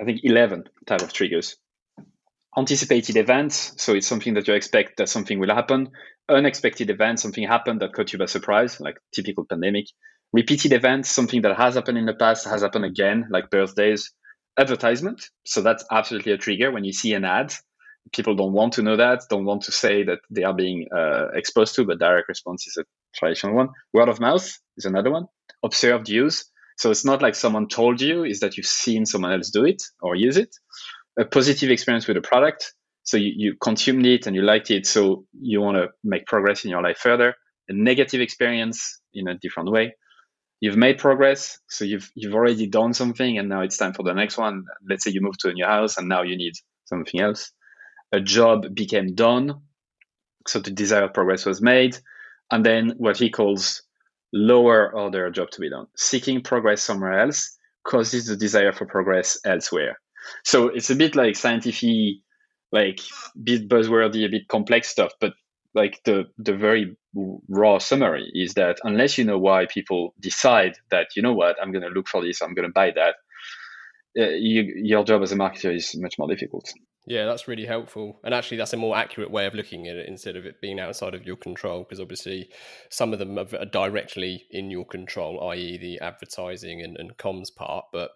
I 0.00 0.04
think, 0.04 0.20
eleven 0.24 0.64
type 0.86 1.02
of 1.02 1.12
triggers. 1.12 1.56
Anticipated 2.56 3.18
events, 3.18 3.74
so 3.76 3.94
it's 3.94 4.06
something 4.06 4.32
that 4.34 4.48
you 4.48 4.54
expect 4.54 4.96
that 4.96 5.10
something 5.10 5.38
will 5.38 5.54
happen. 5.54 5.90
Unexpected 6.30 6.88
events, 6.88 7.20
something 7.20 7.46
happened 7.46 7.80
that 7.82 7.92
caught 7.92 8.12
you 8.14 8.18
by 8.18 8.26
surprise, 8.26 8.80
like 8.80 8.96
typical 9.14 9.44
pandemic 9.44 9.88
repeated 10.32 10.72
events, 10.72 11.10
something 11.10 11.42
that 11.42 11.56
has 11.56 11.74
happened 11.74 11.98
in 11.98 12.06
the 12.06 12.14
past, 12.14 12.46
has 12.46 12.62
happened 12.62 12.84
again, 12.84 13.26
like 13.30 13.50
birthdays, 13.50 14.12
advertisement. 14.58 15.22
So 15.44 15.62
that's 15.62 15.84
absolutely 15.90 16.32
a 16.32 16.38
trigger 16.38 16.70
when 16.70 16.84
you 16.84 16.92
see 16.92 17.12
an 17.14 17.24
ad. 17.24 17.52
People 18.12 18.34
don't 18.34 18.52
want 18.52 18.72
to 18.74 18.82
know 18.82 18.96
that, 18.96 19.22
don't 19.30 19.44
want 19.44 19.62
to 19.62 19.72
say 19.72 20.02
that 20.04 20.18
they 20.30 20.42
are 20.42 20.54
being 20.54 20.88
uh, 20.94 21.28
exposed 21.34 21.74
to, 21.76 21.84
but 21.84 21.98
direct 21.98 22.28
response 22.28 22.66
is 22.66 22.76
a 22.76 22.84
traditional 23.14 23.54
one. 23.54 23.68
Word 23.92 24.08
of 24.08 24.20
mouth 24.20 24.58
is 24.76 24.84
another 24.84 25.10
one. 25.10 25.26
Observed 25.62 26.08
use. 26.08 26.50
So 26.78 26.90
it's 26.90 27.04
not 27.04 27.22
like 27.22 27.34
someone 27.34 27.68
told 27.68 28.00
you, 28.00 28.24
is 28.24 28.40
that 28.40 28.56
you've 28.56 28.66
seen 28.66 29.06
someone 29.06 29.32
else 29.32 29.50
do 29.50 29.64
it 29.64 29.82
or 30.00 30.16
use 30.16 30.36
it. 30.36 30.56
A 31.18 31.24
positive 31.24 31.70
experience 31.70 32.08
with 32.08 32.16
a 32.16 32.22
product. 32.22 32.74
So 33.04 33.16
you, 33.18 33.32
you 33.36 33.54
consumed 33.62 34.06
it 34.06 34.26
and 34.26 34.34
you 34.34 34.42
liked 34.42 34.70
it. 34.70 34.86
So 34.86 35.26
you 35.40 35.60
want 35.60 35.76
to 35.76 35.88
make 36.02 36.26
progress 36.26 36.64
in 36.64 36.70
your 36.70 36.82
life 36.82 36.98
further. 36.98 37.34
A 37.68 37.72
negative 37.72 38.20
experience 38.20 39.00
in 39.14 39.28
a 39.28 39.38
different 39.38 39.70
way 39.70 39.94
you've 40.62 40.78
made 40.78 40.96
progress 40.98 41.58
so 41.68 41.84
you've 41.84 42.10
you've 42.14 42.34
already 42.34 42.66
done 42.66 42.94
something 42.94 43.36
and 43.36 43.50
now 43.50 43.60
it's 43.60 43.76
time 43.76 43.92
for 43.92 44.02
the 44.02 44.14
next 44.14 44.38
one 44.38 44.64
let's 44.88 45.04
say 45.04 45.10
you 45.10 45.20
move 45.20 45.36
to 45.36 45.50
a 45.50 45.52
new 45.52 45.66
house 45.66 45.98
and 45.98 46.08
now 46.08 46.22
you 46.22 46.36
need 46.38 46.54
something 46.86 47.20
else 47.20 47.52
a 48.12 48.20
job 48.20 48.74
became 48.74 49.14
done, 49.14 49.62
so 50.46 50.60
the 50.60 50.70
desired 50.70 51.14
progress 51.14 51.46
was 51.46 51.62
made, 51.62 51.96
and 52.50 52.64
then 52.64 52.90
what 52.98 53.16
he 53.16 53.30
calls 53.30 53.82
lower 54.32 54.94
order 54.94 55.30
job 55.30 55.50
to 55.52 55.60
be 55.60 55.70
done. 55.70 55.86
Seeking 55.96 56.42
progress 56.42 56.82
somewhere 56.82 57.20
else 57.20 57.56
causes 57.84 58.26
the 58.26 58.36
desire 58.36 58.72
for 58.72 58.86
progress 58.86 59.38
elsewhere. 59.44 59.98
So 60.44 60.68
it's 60.68 60.90
a 60.90 60.94
bit 60.94 61.16
like 61.16 61.36
scientific, 61.36 62.18
like 62.70 63.00
bit 63.42 63.68
buzzwordy, 63.68 64.26
a 64.26 64.28
bit 64.28 64.46
complex 64.48 64.88
stuff, 64.88 65.12
but 65.18 65.32
like 65.74 66.00
the 66.04 66.26
the 66.36 66.54
very 66.54 66.96
raw 67.14 67.78
summary 67.78 68.30
is 68.34 68.54
that 68.54 68.78
unless 68.84 69.18
you 69.18 69.24
know 69.24 69.38
why 69.38 69.66
people 69.66 70.14
decide 70.18 70.76
that 70.90 71.08
you 71.16 71.22
know 71.22 71.34
what 71.34 71.56
I'm 71.60 71.72
going 71.72 71.82
to 71.82 71.88
look 71.88 72.08
for 72.08 72.22
this, 72.22 72.40
I'm 72.40 72.54
going 72.54 72.68
to 72.68 72.72
buy 72.72 72.92
that, 72.92 73.14
uh, 74.18 74.30
you, 74.30 74.72
your 74.76 75.04
job 75.04 75.22
as 75.22 75.32
a 75.32 75.36
marketer 75.36 75.74
is 75.74 75.94
much 75.96 76.18
more 76.18 76.28
difficult. 76.28 76.72
Yeah, 77.06 77.26
that's 77.26 77.48
really 77.48 77.66
helpful. 77.66 78.20
And 78.22 78.32
actually, 78.32 78.58
that's 78.58 78.72
a 78.72 78.76
more 78.76 78.96
accurate 78.96 79.30
way 79.30 79.46
of 79.46 79.54
looking 79.54 79.88
at 79.88 79.96
it 79.96 80.08
instead 80.08 80.36
of 80.36 80.46
it 80.46 80.60
being 80.60 80.78
outside 80.78 81.14
of 81.14 81.26
your 81.26 81.36
control, 81.36 81.82
because 81.82 81.98
obviously 81.98 82.50
some 82.90 83.12
of 83.12 83.18
them 83.18 83.38
are 83.38 83.64
directly 83.64 84.46
in 84.50 84.70
your 84.70 84.86
control, 84.86 85.48
i.e., 85.50 85.78
the 85.78 85.98
advertising 86.00 86.80
and, 86.80 86.96
and 86.96 87.16
comms 87.16 87.52
part. 87.54 87.86
But 87.92 88.10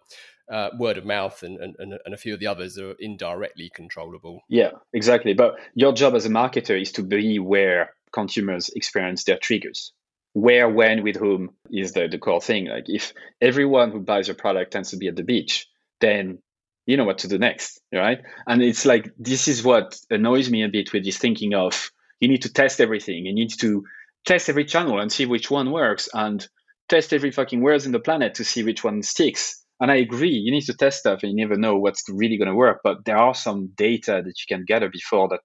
uh, 0.49 0.69
word 0.79 0.97
of 0.97 1.05
mouth 1.05 1.43
and, 1.43 1.57
and, 1.59 1.75
and 1.77 2.13
a 2.13 2.17
few 2.17 2.33
of 2.33 2.39
the 2.39 2.47
others 2.47 2.77
are 2.77 2.95
indirectly 2.99 3.69
controllable. 3.73 4.39
Yeah, 4.47 4.71
exactly. 4.93 5.33
But 5.33 5.55
your 5.75 5.91
job 5.91 6.15
as 6.15 6.25
a 6.25 6.29
marketer 6.29 6.79
is 6.79 6.93
to 6.93 7.03
be 7.03 7.39
where 7.39 7.93
consumers 8.11 8.69
experience 8.69 9.23
their 9.23 9.37
triggers. 9.37 9.93
Where, 10.33 10.69
when, 10.69 11.03
with 11.03 11.15
whom 11.15 11.51
is 11.71 11.93
the, 11.93 12.07
the 12.07 12.19
core 12.19 12.41
thing. 12.41 12.65
Like 12.65 12.85
if 12.87 13.13
everyone 13.41 13.91
who 13.91 13.99
buys 13.99 14.27
your 14.27 14.35
product 14.35 14.71
tends 14.71 14.91
to 14.91 14.97
be 14.97 15.07
at 15.07 15.15
the 15.15 15.23
beach, 15.23 15.67
then 15.99 16.39
you 16.85 16.95
know 16.95 17.05
what 17.05 17.19
to 17.19 17.27
do 17.27 17.37
next, 17.37 17.81
right? 17.93 18.19
And 18.45 18.61
it's 18.61 18.85
like 18.85 19.11
this 19.17 19.47
is 19.47 19.63
what 19.63 19.99
annoys 20.09 20.49
me 20.49 20.63
a 20.63 20.69
bit 20.69 20.93
with 20.93 21.03
this 21.03 21.17
thinking 21.17 21.53
of 21.53 21.91
you 22.19 22.27
need 22.27 22.43
to 22.43 22.53
test 22.53 22.81
everything. 22.81 23.25
You 23.25 23.33
need 23.33 23.51
to 23.59 23.83
test 24.25 24.49
every 24.49 24.65
channel 24.65 24.99
and 24.99 25.11
see 25.11 25.25
which 25.25 25.51
one 25.51 25.71
works 25.71 26.09
and 26.13 26.47
test 26.89 27.13
every 27.13 27.31
fucking 27.31 27.61
words 27.61 27.85
in 27.85 27.91
the 27.91 27.99
planet 27.99 28.35
to 28.35 28.43
see 28.43 28.63
which 28.63 28.83
one 28.83 29.03
sticks. 29.03 29.63
And 29.79 29.91
I 29.91 29.95
agree, 29.95 30.31
you 30.31 30.51
need 30.51 30.65
to 30.65 30.73
test 30.73 30.99
stuff 30.99 31.19
and 31.21 31.31
you 31.31 31.37
never 31.37 31.59
know 31.59 31.77
what's 31.77 32.03
really 32.09 32.37
going 32.37 32.49
to 32.49 32.55
work. 32.55 32.79
But 32.83 33.05
there 33.05 33.17
are 33.17 33.35
some 33.35 33.71
data 33.75 34.23
that 34.25 34.35
you 34.39 34.55
can 34.55 34.65
gather 34.65 34.89
before 34.89 35.27
that 35.29 35.41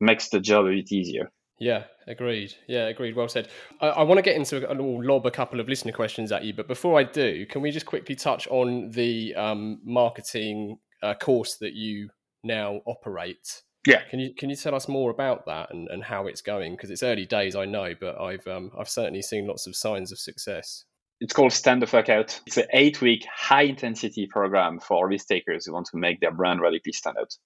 makes 0.00 0.28
the 0.28 0.40
job 0.40 0.66
a 0.66 0.70
bit 0.70 0.92
easier. 0.92 1.30
Yeah, 1.62 1.84
agreed. 2.08 2.54
Yeah, 2.66 2.88
agreed. 2.88 3.14
Well 3.14 3.28
said. 3.28 3.46
I, 3.80 3.88
I 3.88 4.02
want 4.02 4.18
to 4.18 4.22
get 4.22 4.34
into 4.34 4.68
a, 4.68 4.74
will 4.74 5.04
lob 5.04 5.26
a 5.26 5.30
couple 5.30 5.60
of 5.60 5.68
listener 5.68 5.92
questions 5.92 6.32
at 6.32 6.42
you, 6.44 6.52
but 6.52 6.66
before 6.66 6.98
I 6.98 7.04
do, 7.04 7.46
can 7.46 7.62
we 7.62 7.70
just 7.70 7.86
quickly 7.86 8.16
touch 8.16 8.48
on 8.48 8.90
the 8.90 9.32
um, 9.36 9.80
marketing 9.84 10.78
uh, 11.04 11.14
course 11.14 11.58
that 11.58 11.74
you 11.74 12.08
now 12.42 12.80
operate? 12.84 13.62
Yeah. 13.86 14.02
Can 14.10 14.18
you 14.18 14.34
can 14.34 14.50
you 14.50 14.56
tell 14.56 14.74
us 14.74 14.88
more 14.88 15.12
about 15.12 15.46
that 15.46 15.72
and, 15.72 15.86
and 15.88 16.02
how 16.02 16.26
it's 16.26 16.40
going? 16.40 16.72
Because 16.72 16.90
it's 16.90 17.04
early 17.04 17.26
days, 17.26 17.54
I 17.54 17.64
know, 17.64 17.94
but 18.00 18.20
I've 18.20 18.46
um, 18.48 18.72
I've 18.76 18.88
certainly 18.88 19.22
seen 19.22 19.46
lots 19.46 19.68
of 19.68 19.76
signs 19.76 20.10
of 20.10 20.18
success. 20.18 20.84
It's 21.20 21.32
called 21.32 21.52
Stand 21.52 21.80
the 21.80 21.86
Fuck 21.86 22.08
Out. 22.08 22.40
It's 22.44 22.56
an 22.56 22.66
eight 22.72 23.00
week 23.00 23.24
high 23.32 23.62
intensity 23.62 24.26
program 24.26 24.80
for 24.80 25.06
risk 25.06 25.28
takers 25.28 25.66
who 25.66 25.74
want 25.74 25.86
to 25.92 25.96
make 25.96 26.18
their 26.20 26.32
brand 26.32 26.60
radically 26.60 26.92
stand 26.92 27.18
out. 27.20 27.36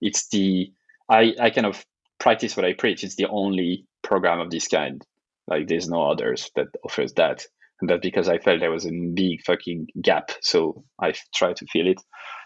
It's 0.00 0.26
the 0.28 0.72
I, 1.08 1.34
I 1.40 1.50
kind 1.50 1.66
of 1.66 1.84
practice 2.20 2.56
what 2.56 2.66
I 2.66 2.74
preach. 2.74 3.02
It's 3.02 3.16
the 3.16 3.26
only 3.28 3.86
program 4.02 4.38
of 4.38 4.50
this 4.50 4.68
kind. 4.68 5.02
Like 5.48 5.66
there's 5.66 5.88
no 5.88 6.08
others 6.08 6.50
that 6.54 6.68
offers 6.84 7.14
that. 7.14 7.44
And 7.80 7.88
that's 7.88 8.02
because 8.02 8.28
I 8.28 8.38
felt 8.38 8.60
there 8.60 8.70
was 8.70 8.86
a 8.86 8.92
big 8.92 9.42
fucking 9.44 9.88
gap. 10.00 10.30
So 10.42 10.84
I 11.02 11.14
tried 11.34 11.56
to 11.56 11.66
fill 11.66 11.88
it. 11.88 12.00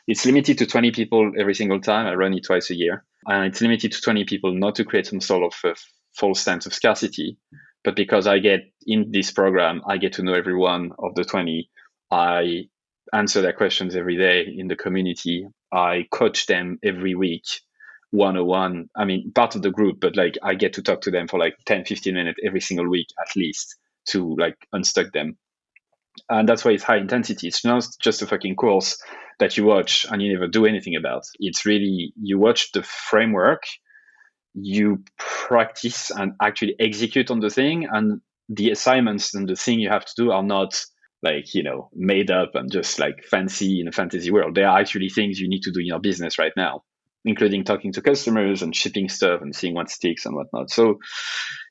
It's 0.07 0.25
limited 0.25 0.59
to 0.59 0.67
20 0.67 0.93
people 0.93 1.33
every 1.39 1.55
single 1.55 1.81
time. 1.81 2.07
I 2.07 2.15
run 2.15 2.35
it 2.35 2.45
twice 2.47 2.71
a 2.71 2.77
year. 2.77 3.05
And 3.27 3.47
it's 3.47 3.61
limited 3.61 3.93
to 3.93 4.01
20 4.01 4.25
people 4.25 4.55
not 4.55 4.77
to 4.77 4.85
create 4.85 5.07
some 5.07 5.21
sort 5.21 5.43
of 5.43 5.71
a 5.71 5.75
false 6.17 6.41
sense 6.41 6.67
of 6.67 6.75
scarcity. 6.75 7.37
But 7.83 7.97
because 7.97 8.27
I 8.27 8.39
get 8.39 8.61
in 8.87 9.11
this 9.11 9.33
program, 9.33 9.83
I 9.87 9.99
get 9.99 10.15
to 10.15 10.23
know 10.23 10.35
every 10.35 10.57
one 10.57 10.93
of 10.99 11.15
the 11.15 11.25
20. 11.25 11.69
I 12.11 12.69
answer 13.13 13.43
their 13.43 13.53
questions 13.53 13.97
every 13.97 14.17
day 14.17 14.47
in 14.57 14.69
the 14.69 14.77
community. 14.77 15.47
I 15.73 16.07
coach 16.11 16.47
them 16.47 16.79
every 16.83 17.15
week 17.15 17.45
101 18.15 18.89
i 18.97 19.05
mean 19.05 19.33
part 19.35 19.57
of 19.57 19.63
the 19.63 19.71
group 19.71 19.99
but 20.01 20.17
like 20.17 20.37
i 20.43 20.55
get 20.55 20.73
to 20.73 20.83
talk 20.83 21.01
to 21.01 21.11
them 21.11 21.27
for 21.27 21.39
like 21.39 21.55
10 21.67 21.85
15 21.85 22.15
minutes 22.15 22.39
every 22.47 22.61
single 22.61 22.89
week 22.89 23.09
at 23.21 23.35
least 23.37 23.77
to 24.07 24.37
like 24.39 24.57
unstuck 24.73 25.13
them. 25.13 25.37
And 26.29 26.49
that's 26.49 26.65
why 26.65 26.73
it's 26.73 26.85
high 26.85 26.99
intensity. 26.99 27.49
It's 27.49 27.65
not 27.65 27.87
just 28.01 28.23
a 28.23 28.27
fucking 28.27 28.57
course 28.57 29.03
that 29.41 29.57
you 29.57 29.65
watch 29.65 30.07
and 30.09 30.23
you 30.23 30.33
never 30.33 30.47
do 30.47 30.65
anything 30.65 30.95
about. 30.97 31.25
It's 31.41 31.67
really 31.67 32.13
you 32.21 32.39
watch 32.39 32.73
the 32.73 32.83
framework 32.83 33.63
you 34.55 35.03
practice 35.19 36.11
and 36.11 36.35
actually 36.41 36.77
execute 36.79 37.31
on 37.31 37.41
the 37.41 37.51
thing 37.51 37.89
and 37.91 38.21
the 38.49 38.71
assignments 38.71 39.35
and 39.35 39.49
the 39.49 39.57
thing 39.57 39.81
you 39.81 39.89
have 39.89 40.05
to 40.05 40.13
do 40.17 40.31
are 40.31 40.45
not 40.45 40.81
like 41.25 41.55
you 41.55 41.63
know 41.63 41.89
made 41.95 42.31
up 42.31 42.55
and 42.55 42.71
just 42.71 43.01
like 43.01 43.25
fancy 43.29 43.81
in 43.81 43.89
a 43.89 43.93
fantasy 43.93 44.31
world. 44.31 44.55
They 44.55 44.63
are 44.63 44.79
actually 44.79 45.09
things 45.09 45.41
you 45.41 45.49
need 45.49 45.63
to 45.63 45.73
do 45.73 45.81
in 45.81 45.87
your 45.87 45.99
business 45.99 46.39
right 46.39 46.53
now 46.57 46.85
including 47.25 47.65
talking 47.65 47.93
to 47.93 48.03
customers 48.03 48.63
and 48.63 48.75
shipping 48.75 49.09
stuff 49.09 49.41
and 49.41 49.55
seeing 49.55 49.75
what 49.75 49.91
sticks 49.91 50.27
and 50.27 50.35
whatnot. 50.35 50.71
So 50.71 50.99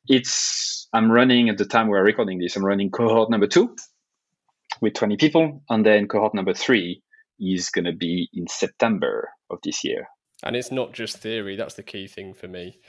it's 0.08 0.88
I'm 0.94 1.12
running 1.12 1.50
at 1.50 1.58
the 1.58 1.66
time 1.66 1.88
we're 1.88 2.04
recording 2.04 2.40
this. 2.40 2.56
I'm 2.56 2.66
running 2.66 2.92
cohort 2.92 3.30
number 3.30 3.48
two 3.48 3.76
with 4.82 4.94
20 4.94 5.18
people, 5.18 5.64
and 5.70 5.86
then 5.86 6.08
cohort 6.08 6.34
number 6.34 6.54
three 6.54 7.02
is 7.40 7.70
going 7.70 7.86
to 7.86 7.94
be 7.94 8.30
in 8.34 8.48
September 8.48 9.30
of 9.50 9.60
this 9.64 9.84
year. 9.84 10.08
And 10.44 10.56
it's 10.56 10.72
not 10.72 10.94
just 10.94 11.18
theory. 11.18 11.56
That's 11.56 11.76
the 11.76 11.84
key 11.84 12.08
thing 12.08 12.34
for 12.34 12.48
me. 12.48 12.80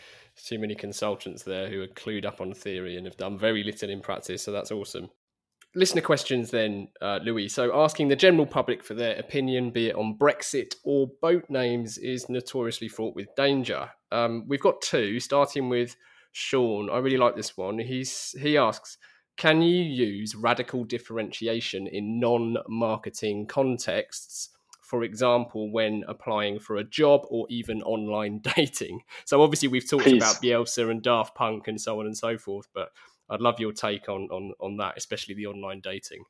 too 0.45 0.59
many 0.59 0.75
consultants 0.75 1.45
there 1.45 1.69
who 1.69 1.81
are 1.81 1.87
clued 1.87 2.25
up 2.25 2.41
on 2.41 2.53
theory 2.53 2.97
and 2.97 3.07
have 3.07 3.17
done 3.17 3.39
very 3.39 3.62
little 3.62 3.89
in 3.89 4.01
practice. 4.01 4.43
So 4.43 4.53
that's 4.53 4.73
awesome 4.73 5.11
listener 5.75 6.01
questions 6.01 6.51
then, 6.51 6.89
uh, 7.01 7.20
Louis. 7.22 7.49
So, 7.49 7.75
asking 7.75 8.09
the 8.09 8.16
general 8.16 8.47
public 8.47 8.85
for 8.85 8.95
their 8.95 9.16
opinion, 9.16 9.70
be 9.70 9.89
it 9.89 9.97
on 9.97 10.16
Brexit 10.18 10.75
or 10.85 11.11
boat 11.20 11.45
names, 11.49 11.99
is 11.99 12.29
notoriously 12.29 12.89
fraught 12.89 13.14
with 13.14 13.29
danger. 13.37 13.91
Um, 14.12 14.45
we've 14.47 14.61
got 14.61 14.81
two, 14.83 15.20
starting 15.20 15.68
with 15.68 15.97
Sean. 16.33 16.91
I 16.91 16.99
really 16.99 17.16
like 17.16 17.37
this 17.37 17.57
one. 17.57 17.79
He's 17.79 18.35
he 18.41 18.57
asks, 18.57 18.99
can 19.37 19.62
you 19.62 19.83
use 19.83 20.35
radical 20.35 20.85
differentiation 20.85 21.87
in 21.87 22.20
non-marketing 22.20 23.47
contexts? 23.47 24.51
For 24.83 25.03
example, 25.03 25.72
when 25.72 26.05
applying 26.07 26.61
for 26.61 26.77
a 26.77 26.85
job 26.85 27.22
or 27.29 27.47
even 27.49 27.83
online 27.83 28.41
dating. 28.57 29.01
So 29.25 29.43
obviously 29.43 29.68
we've 29.68 29.89
talked 29.89 30.05
Please. 30.05 30.22
about 30.22 30.43
Bielsa 30.43 30.91
and 30.91 31.03
Daft 31.03 31.35
Punk 31.35 31.66
and 31.66 31.81
so 31.81 31.99
on 31.99 32.07
and 32.07 32.16
so 32.16 32.39
forth, 32.39 32.68
but 32.75 32.91
I'd 33.31 33.41
love 33.41 33.61
your 33.61 33.72
take 33.72 34.09
on 34.09 34.29
on 34.31 34.53
on 34.61 34.77
that, 34.79 34.95
especially 34.97 35.35
the 35.35 35.47
online 35.47 35.81
dating. 35.83 36.25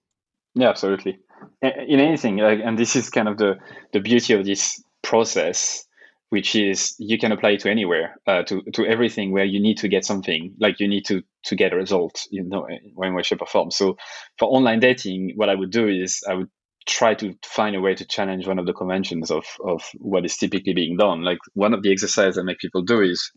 Yeah, 0.55 0.69
absolutely. 0.69 1.19
In 1.63 1.99
anything, 1.99 2.37
like, 2.37 2.61
and 2.65 2.79
this 2.79 2.95
is 2.95 3.11
kind 3.11 3.29
of 3.29 3.39
the 3.39 3.57
the 3.93 4.01
beauty 4.01 4.35
of 4.35 4.45
this 4.45 4.83
process, 5.03 5.85
which 6.31 6.55
is 6.55 6.95
you 6.99 7.19
can 7.19 7.33
apply 7.33 7.51
it 7.51 7.61
to 7.61 7.71
anywhere, 7.71 8.17
uh, 8.27 8.45
to 8.45 8.63
to 8.75 8.87
everything 8.87 9.33
where 9.33 9.45
you 9.45 9.61
need 9.61 9.79
to 9.79 9.89
get 9.89 10.05
something, 10.05 10.55
like 10.61 10.79
you 10.79 10.87
need 10.87 11.07
to 11.07 11.23
to 11.47 11.57
get 11.57 11.73
a 11.73 11.77
result, 11.77 12.23
you 12.31 12.45
know, 12.45 12.69
when 12.95 13.15
we 13.15 13.25
should 13.25 13.39
perform. 13.39 13.73
So 13.73 13.97
for 14.39 14.47
online 14.47 14.81
dating, 14.81 15.33
what 15.35 15.49
I 15.49 15.57
would 15.57 15.73
do 15.73 15.89
is 15.89 16.23
I 16.29 16.35
would 16.35 16.51
try 16.87 17.15
to 17.15 17.35
find 17.45 17.75
a 17.75 17.81
way 17.81 17.95
to 17.95 18.05
challenge 18.05 18.47
one 18.47 18.59
of 18.59 18.67
the 18.67 18.73
conventions 18.73 19.31
of 19.31 19.45
of 19.65 19.83
what 19.99 20.25
is 20.25 20.37
typically 20.37 20.75
being 20.75 20.97
done. 20.97 21.23
Like 21.23 21.39
one 21.55 21.75
of 21.75 21.83
the 21.83 21.91
exercises 21.91 22.39
I 22.39 22.43
make 22.43 22.59
people 22.59 22.83
do 22.83 23.01
is 23.01 23.33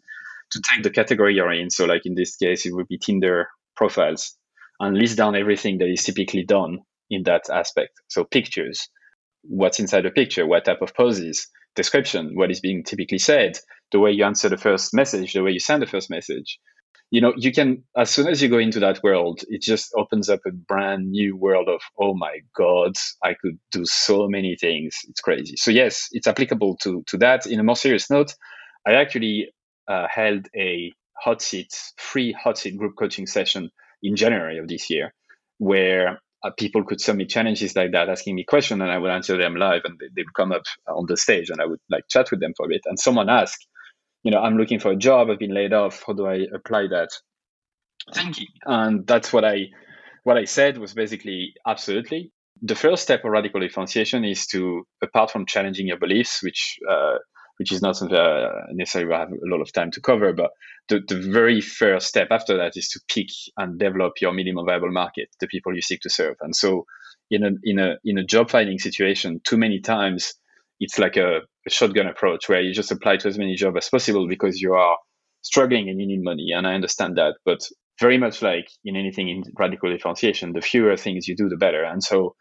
to 0.52 0.62
take 0.62 0.84
the 0.84 0.89
category 0.89 1.36
you're 1.36 1.52
in. 1.52 1.70
So, 1.70 1.86
like 1.86 2.06
in 2.06 2.16
this 2.16 2.36
case, 2.36 2.66
it 2.66 2.74
would 2.74 2.88
be 2.88 2.98
Tinder 2.98 3.48
profiles 3.76 4.36
and 4.80 4.98
list 4.98 5.18
down 5.18 5.36
everything 5.36 5.78
that 5.80 5.89
is 5.89 6.04
typically 6.04 6.43
done 6.43 6.80
in 7.10 7.24
that 7.24 7.50
aspect. 7.50 7.91
So, 8.08 8.24
pictures, 8.24 8.89
what's 9.43 9.80
inside 9.80 10.04
the 10.04 10.12
picture, 10.12 10.45
what 10.45 10.66
type 10.66 10.82
of 10.82 10.93
poses, 10.95 11.48
description, 11.76 12.32
what 12.36 12.52
is 12.52 12.60
being 12.60 12.84
typically 12.84 13.20
said, 13.20 13.58
the 13.91 14.00
way 14.00 14.12
you 14.12 14.26
answer 14.26 14.50
the 14.50 14.58
first 14.58 14.93
message, 14.93 15.34
the 15.34 15.43
way 15.43 15.52
you 15.52 15.60
send 15.60 15.82
the 15.82 15.88
first 15.88 16.10
message. 16.10 16.60
You 17.10 17.22
know, 17.22 17.34
you 17.38 17.54
can, 17.54 17.84
as 17.95 18.10
soon 18.10 18.28
as 18.28 18.41
you 18.41 18.50
go 18.50 18.58
into 18.58 18.82
that 18.82 19.02
world, 19.02 19.39
it 19.48 19.62
just 19.62 19.93
opens 19.95 20.30
up 20.30 20.41
a 20.45 20.52
brand 20.52 21.10
new 21.10 21.38
world 21.38 21.70
of, 21.70 21.80
oh 21.98 22.14
my 22.14 22.39
God, 22.54 22.98
I 23.24 23.34
could 23.41 23.58
do 23.72 23.86
so 23.86 24.28
many 24.28 24.58
things. 24.60 24.98
It's 25.08 25.22
crazy. 25.22 25.56
So, 25.56 25.72
yes, 25.72 26.10
it's 26.12 26.28
applicable 26.28 26.76
to, 26.82 27.04
to 27.08 27.18
that. 27.20 27.45
In 27.45 27.62
a 27.62 27.64
more 27.64 27.78
serious 27.78 28.10
note, 28.10 28.36
I 28.86 28.95
actually 28.95 29.54
uh, 29.88 30.07
held 30.09 30.47
a 30.55 30.93
hot 31.19 31.41
seat, 31.41 31.73
free 31.97 32.31
hot 32.31 32.57
seat 32.57 32.77
group 32.77 32.95
coaching 32.97 33.27
session 33.27 33.71
in 34.03 34.15
January 34.15 34.57
of 34.59 34.67
this 34.67 34.89
year, 34.89 35.13
where 35.57 36.19
uh, 36.43 36.51
people 36.57 36.83
could 36.83 37.01
submit 37.01 37.29
challenges 37.29 37.75
like 37.75 37.91
that, 37.91 38.09
asking 38.09 38.35
me 38.35 38.43
questions, 38.43 38.81
and 38.81 38.91
I 38.91 38.97
would 38.97 39.11
answer 39.11 39.38
them 39.38 39.55
live, 39.55 39.81
and 39.85 39.99
they, 39.99 40.07
would 40.15 40.33
come 40.35 40.51
up 40.51 40.63
on 40.88 41.05
the 41.07 41.17
stage, 41.17 41.49
and 41.49 41.61
I 41.61 41.65
would 41.65 41.79
like 41.89 42.07
chat 42.09 42.29
with 42.31 42.39
them 42.39 42.53
for 42.55 42.65
a 42.65 42.69
bit. 42.69 42.81
And 42.85 42.99
someone 42.99 43.29
asked, 43.29 43.67
you 44.23 44.31
know, 44.31 44.41
I'm 44.41 44.57
looking 44.57 44.79
for 44.79 44.91
a 44.91 44.95
job, 44.95 45.29
I've 45.29 45.39
been 45.39 45.53
laid 45.53 45.73
off, 45.73 46.03
how 46.05 46.13
do 46.13 46.27
I 46.27 46.45
apply 46.53 46.88
that? 46.88 47.09
Thank 48.13 48.39
you. 48.39 48.47
and 48.65 49.05
that's 49.05 49.33
what 49.33 49.43
I 49.43 49.67
what 50.23 50.38
I 50.38 50.45
said 50.45 50.77
was 50.77 50.93
basically 50.93 51.53
absolutely. 51.65 52.31
The 52.61 52.75
first 52.75 53.03
step 53.03 53.23
of 53.23 53.31
radical 53.31 53.61
differentiation 53.61 54.25
is 54.25 54.45
to, 54.47 54.85
apart 55.01 55.31
from 55.31 55.45
challenging 55.45 55.88
your 55.88 55.99
beliefs, 55.99 56.43
which 56.43 56.79
uh, 56.89 57.17
which 57.58 57.72
is 57.72 57.82
not 57.82 57.97
something 57.97 58.18
I 58.18 58.43
uh, 58.43 58.51
necessarily 58.72 59.16
have 59.16 59.30
a 59.30 59.49
lot 59.49 59.62
of 59.62 59.72
time 59.72 59.91
to 59.91 60.01
cover. 60.01 60.34
But 60.34 60.51
the, 60.89 61.01
the 61.08 61.20
very 61.20 61.62
first 61.62 62.08
step 62.08 62.28
after 62.32 62.58
that 62.58 62.78
is 62.78 62.89
to 62.89 63.01
pick 63.08 63.30
and 63.58 63.80
develop 63.80 64.14
your 64.22 64.34
minimum 64.34 64.66
viable 64.66 64.91
market, 64.91 65.30
the 65.39 65.47
people 65.47 65.76
you 65.76 65.82
seek 65.82 66.01
to 66.01 66.10
serve. 66.10 66.36
And 66.41 66.55
so 66.55 66.86
in 67.30 67.43
a 67.43 67.49
in 67.64 67.80
a 67.80 67.95
in 68.05 68.18
a 68.18 68.24
job 68.24 68.49
finding 68.49 68.80
situation, 68.80 69.41
too 69.43 69.58
many 69.58 69.80
times 69.80 70.34
it's 70.80 70.99
like 70.99 71.18
a, 71.18 71.39
a 71.66 71.70
shotgun 71.70 72.08
approach 72.08 72.47
where 72.47 72.62
you 72.62 72.74
just 72.74 72.91
apply 72.91 73.18
to 73.18 73.28
as 73.28 73.38
many 73.38 73.55
jobs 73.55 73.78
as 73.78 73.89
possible 73.89 74.28
because 74.28 74.62
you 74.62 74.74
are 74.74 74.97
struggling 75.41 75.89
and 75.89 75.99
you 75.99 76.08
need 76.08 76.24
money. 76.24 76.51
And 76.55 76.68
I 76.68 76.74
understand 76.74 77.18
that. 77.18 77.36
But 77.45 77.68
very 77.99 78.18
much 78.18 78.41
like 78.41 78.70
in 78.86 78.95
anything 78.95 79.30
in 79.30 79.43
radical 79.58 79.91
differentiation, 79.91 80.53
the 80.53 80.62
fewer 80.62 80.95
things 80.95 81.28
you 81.28 81.36
do, 81.36 81.49
the 81.49 81.58
better. 81.58 81.84
And 81.84 82.03
so 82.03 82.36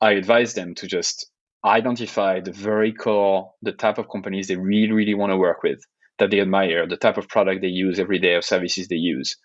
I 0.00 0.12
advise 0.12 0.54
them 0.54 0.74
to 0.76 0.86
just 0.86 1.30
identify 1.64 2.40
the 2.40 2.52
very 2.52 2.92
core, 2.92 3.52
the 3.62 3.72
type 3.72 3.98
of 3.98 4.08
companies 4.08 4.48
they 4.48 4.56
really, 4.56 4.92
really 4.92 5.14
want 5.14 5.30
to 5.30 5.36
work 5.36 5.62
with, 5.62 5.80
that 6.18 6.30
they 6.30 6.40
admire, 6.40 6.86
the 6.86 6.96
type 6.96 7.18
of 7.18 7.28
product 7.28 7.60
they 7.62 7.68
use 7.68 7.98
every 7.98 8.18
day 8.18 8.34
or 8.34 8.42
services 8.42 8.88
they 8.88 8.96
use, 8.96 9.36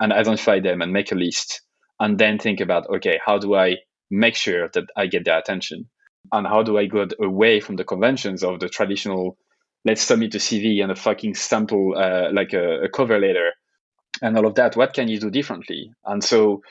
and 0.00 0.12
identify 0.12 0.60
them 0.60 0.82
and 0.82 0.92
make 0.92 1.12
a 1.12 1.16
list. 1.16 1.62
And 2.00 2.18
then 2.18 2.38
think 2.38 2.60
about, 2.60 2.88
okay, 2.96 3.20
how 3.24 3.38
do 3.38 3.54
I 3.54 3.76
make 4.10 4.34
sure 4.34 4.68
that 4.74 4.84
I 4.96 5.06
get 5.06 5.24
their 5.24 5.38
attention? 5.38 5.88
And 6.30 6.46
how 6.46 6.62
do 6.62 6.78
I 6.78 6.86
go 6.86 7.06
away 7.20 7.60
from 7.60 7.76
the 7.76 7.84
conventions 7.84 8.42
of 8.44 8.60
the 8.60 8.68
traditional, 8.68 9.36
let's 9.84 10.02
submit 10.02 10.34
a 10.34 10.38
CV 10.38 10.82
and 10.82 10.92
a 10.92 10.96
fucking 10.96 11.34
sample, 11.34 11.94
uh, 11.96 12.32
like 12.32 12.52
a, 12.52 12.84
a 12.84 12.88
cover 12.88 13.18
letter 13.18 13.50
and 14.20 14.36
all 14.36 14.46
of 14.46 14.54
that? 14.56 14.76
What 14.76 14.94
can 14.94 15.08
you 15.08 15.18
do 15.18 15.30
differently? 15.30 15.92
And 16.04 16.22
so 16.22 16.62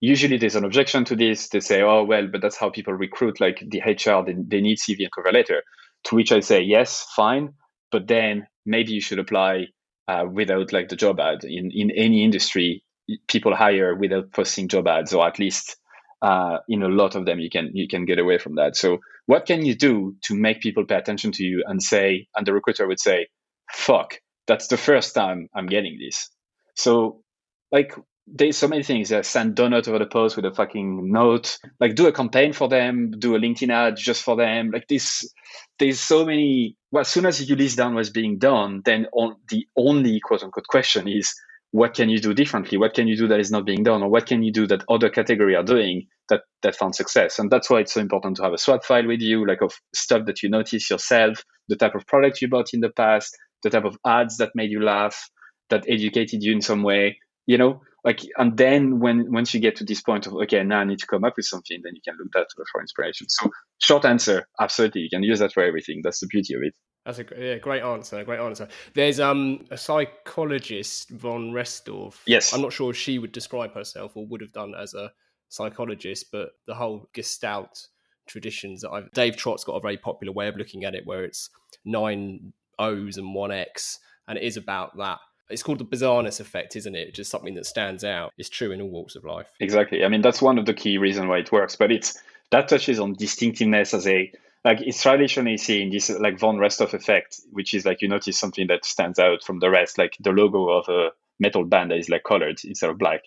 usually 0.00 0.38
there's 0.38 0.56
an 0.56 0.64
objection 0.64 1.04
to 1.06 1.16
this. 1.16 1.48
They 1.48 1.60
say, 1.60 1.82
oh, 1.82 2.04
well, 2.04 2.28
but 2.30 2.40
that's 2.42 2.56
how 2.56 2.70
people 2.70 2.94
recruit, 2.94 3.40
like 3.40 3.62
the 3.66 3.80
HR, 3.80 4.24
they, 4.24 4.34
they 4.46 4.60
need 4.60 4.78
CV 4.78 5.00
and 5.00 5.12
cover 5.12 5.32
letter. 5.32 5.62
To 6.04 6.16
which 6.16 6.32
I 6.32 6.40
say, 6.40 6.62
yes, 6.62 7.06
fine. 7.16 7.54
But 7.90 8.06
then 8.06 8.46
maybe 8.66 8.92
you 8.92 9.00
should 9.00 9.18
apply 9.18 9.66
uh, 10.06 10.24
without 10.30 10.72
like 10.72 10.88
the 10.88 10.96
job 10.96 11.20
ad. 11.20 11.44
In, 11.44 11.70
in 11.72 11.90
any 11.90 12.24
industry, 12.24 12.84
people 13.28 13.54
hire 13.54 13.94
without 13.94 14.32
posting 14.32 14.68
job 14.68 14.86
ads, 14.86 15.12
or 15.12 15.26
at 15.26 15.38
least 15.38 15.76
uh, 16.22 16.58
in 16.68 16.82
a 16.82 16.88
lot 16.88 17.14
of 17.14 17.26
them, 17.26 17.38
you 17.38 17.50
can 17.50 17.70
you 17.74 17.88
can 17.88 18.04
get 18.04 18.18
away 18.18 18.38
from 18.38 18.56
that. 18.56 18.76
So 18.76 18.98
what 19.26 19.46
can 19.46 19.64
you 19.64 19.74
do 19.74 20.16
to 20.24 20.34
make 20.34 20.60
people 20.60 20.84
pay 20.84 20.96
attention 20.96 21.32
to 21.32 21.44
you 21.44 21.64
and 21.66 21.82
say, 21.82 22.26
and 22.34 22.46
the 22.46 22.52
recruiter 22.52 22.86
would 22.86 23.00
say, 23.00 23.28
fuck, 23.72 24.18
that's 24.46 24.68
the 24.68 24.76
first 24.76 25.14
time 25.14 25.48
I'm 25.54 25.66
getting 25.66 25.98
this. 25.98 26.28
So 26.74 27.22
like 27.70 27.94
there's 28.34 28.56
so 28.58 28.68
many 28.68 28.82
things. 28.82 29.12
Uh, 29.12 29.22
send 29.22 29.56
donut 29.56 29.88
over 29.88 29.98
the 30.00 30.06
post 30.06 30.36
with 30.36 30.44
a 30.46 30.52
fucking 30.54 31.10
note. 31.12 31.58
Like 31.80 31.94
do 31.96 32.06
a 32.08 32.12
campaign 32.12 32.52
for 32.52 32.68
them. 32.68 33.12
Do 33.18 33.36
a 33.36 33.40
LinkedIn 33.40 33.70
ad 33.70 33.96
just 33.96 34.22
for 34.22 34.36
them. 34.36 34.70
Like 34.72 34.88
this, 34.88 35.32
there's 35.78 36.00
so 36.00 36.26
many. 36.26 36.76
Well, 36.92 37.02
as 37.02 37.08
soon 37.08 37.26
as 37.26 37.48
you 37.48 37.56
list 37.56 37.78
down 37.78 37.94
what's 37.94 38.10
being 38.10 38.38
done, 38.38 38.82
then 38.84 39.06
on, 39.12 39.36
the 39.50 39.66
only 39.76 40.20
quote 40.20 40.42
unquote 40.44 40.66
question 40.68 41.08
is 41.08 41.34
what 41.72 41.94
can 41.94 42.08
you 42.08 42.20
do 42.20 42.34
differently? 42.34 42.78
What 42.78 42.94
can 42.94 43.08
you 43.08 43.16
do 43.16 43.28
that 43.28 43.40
is 43.40 43.50
not 43.50 43.66
being 43.66 43.82
done, 43.84 44.02
or 44.02 44.10
what 44.10 44.26
can 44.26 44.42
you 44.42 44.52
do 44.52 44.66
that 44.68 44.84
other 44.88 45.10
category 45.10 45.56
are 45.56 45.64
doing 45.64 46.06
that 46.30 46.42
that 46.62 46.76
found 46.76 46.94
success? 46.94 47.38
And 47.38 47.50
that's 47.50 47.70
why 47.70 47.80
it's 47.80 47.94
so 47.94 48.00
important 48.00 48.36
to 48.38 48.44
have 48.44 48.54
a 48.54 48.58
swipe 48.58 48.84
file 48.84 49.06
with 49.06 49.20
you, 49.20 49.46
like 49.46 49.62
of 49.62 49.74
stuff 49.94 50.26
that 50.26 50.42
you 50.42 50.50
notice 50.50 50.90
yourself, 50.90 51.44
the 51.68 51.76
type 51.76 51.94
of 51.94 52.06
product 52.06 52.42
you 52.42 52.48
bought 52.48 52.74
in 52.74 52.80
the 52.80 52.90
past, 52.90 53.36
the 53.62 53.70
type 53.70 53.84
of 53.84 53.98
ads 54.06 54.38
that 54.38 54.52
made 54.54 54.70
you 54.70 54.82
laugh, 54.82 55.28
that 55.70 55.84
educated 55.88 56.42
you 56.42 56.52
in 56.52 56.62
some 56.62 56.82
way. 56.82 57.18
You 57.46 57.58
know, 57.58 57.82
like 58.04 58.20
and 58.36 58.56
then 58.56 59.00
when 59.00 59.30
once 59.32 59.52
you 59.52 59.60
get 59.60 59.76
to 59.76 59.84
this 59.84 60.00
point 60.00 60.26
of 60.26 60.34
okay 60.34 60.62
now 60.62 60.80
i 60.80 60.84
need 60.84 60.98
to 60.98 61.06
come 61.06 61.24
up 61.24 61.34
with 61.36 61.46
something 61.46 61.80
then 61.82 61.94
you 61.94 62.00
can 62.06 62.16
look 62.18 62.30
that 62.32 62.46
for 62.70 62.80
inspiration 62.80 63.26
so 63.28 63.50
short 63.78 64.04
answer 64.04 64.46
absolutely 64.60 65.00
you 65.00 65.10
can 65.10 65.22
use 65.22 65.38
that 65.38 65.52
for 65.52 65.62
everything 65.62 66.00
that's 66.02 66.20
the 66.20 66.26
beauty 66.26 66.54
of 66.54 66.62
it 66.62 66.74
that's 67.08 67.20
a 67.20 67.26
yeah, 67.38 67.56
great 67.56 67.82
answer. 67.82 68.22
Great 68.22 68.38
answer. 68.38 68.68
There's 68.92 69.18
um 69.18 69.64
a 69.70 69.78
psychologist, 69.78 71.08
von 71.08 71.52
Restorff. 71.52 72.16
Yes. 72.26 72.52
I'm 72.52 72.60
not 72.60 72.74
sure 72.74 72.90
if 72.90 72.98
she 72.98 73.18
would 73.18 73.32
describe 73.32 73.72
herself 73.72 74.12
or 74.14 74.26
would 74.26 74.42
have 74.42 74.52
done 74.52 74.74
as 74.74 74.92
a 74.92 75.10
psychologist, 75.48 76.26
but 76.30 76.50
the 76.66 76.74
whole 76.74 77.08
Gestalt 77.14 77.88
traditions 78.26 78.82
that 78.82 78.90
I've 78.90 79.10
Dave 79.12 79.36
Trott's 79.36 79.64
got 79.64 79.76
a 79.76 79.80
very 79.80 79.96
popular 79.96 80.34
way 80.34 80.48
of 80.48 80.56
looking 80.56 80.84
at 80.84 80.94
it 80.94 81.06
where 81.06 81.24
it's 81.24 81.48
nine 81.82 82.52
O's 82.78 83.16
and 83.16 83.34
one 83.34 83.52
X, 83.52 83.98
and 84.26 84.36
it 84.36 84.44
is 84.44 84.58
about 84.58 84.96
that 84.98 85.18
it's 85.50 85.62
called 85.62 85.78
the 85.78 85.84
bizarreness 85.84 86.40
effect, 86.40 86.76
isn't 86.76 86.94
it? 86.94 87.14
Just 87.14 87.30
something 87.30 87.54
that 87.54 87.66
stands 87.66 88.04
out. 88.04 88.32
It's 88.38 88.48
true 88.48 88.72
in 88.72 88.80
all 88.80 88.88
walks 88.88 89.16
of 89.16 89.24
life. 89.24 89.48
Exactly. 89.60 90.04
I 90.04 90.08
mean, 90.08 90.22
that's 90.22 90.42
one 90.42 90.58
of 90.58 90.66
the 90.66 90.74
key 90.74 90.98
reasons 90.98 91.28
why 91.28 91.38
it 91.38 91.52
works. 91.52 91.76
But 91.76 91.92
it's 91.92 92.20
that 92.50 92.68
touches 92.68 93.00
on 93.00 93.14
distinctiveness 93.14 93.94
as 93.94 94.06
a 94.06 94.30
like 94.64 94.80
it's 94.80 95.02
traditionally 95.02 95.56
seen 95.56 95.90
this 95.90 96.10
like 96.10 96.38
von 96.38 96.56
Restorff 96.56 96.92
effect, 96.94 97.40
which 97.52 97.74
is 97.74 97.86
like 97.86 98.02
you 98.02 98.08
notice 98.08 98.38
something 98.38 98.66
that 98.66 98.84
stands 98.84 99.18
out 99.18 99.42
from 99.42 99.60
the 99.60 99.70
rest, 99.70 99.98
like 99.98 100.16
the 100.20 100.30
logo 100.30 100.68
of 100.68 100.88
a 100.88 101.10
metal 101.40 101.64
band 101.64 101.90
that 101.90 101.98
is 101.98 102.08
like 102.08 102.24
colored 102.24 102.60
instead 102.64 102.90
of 102.90 102.98
black. 102.98 103.20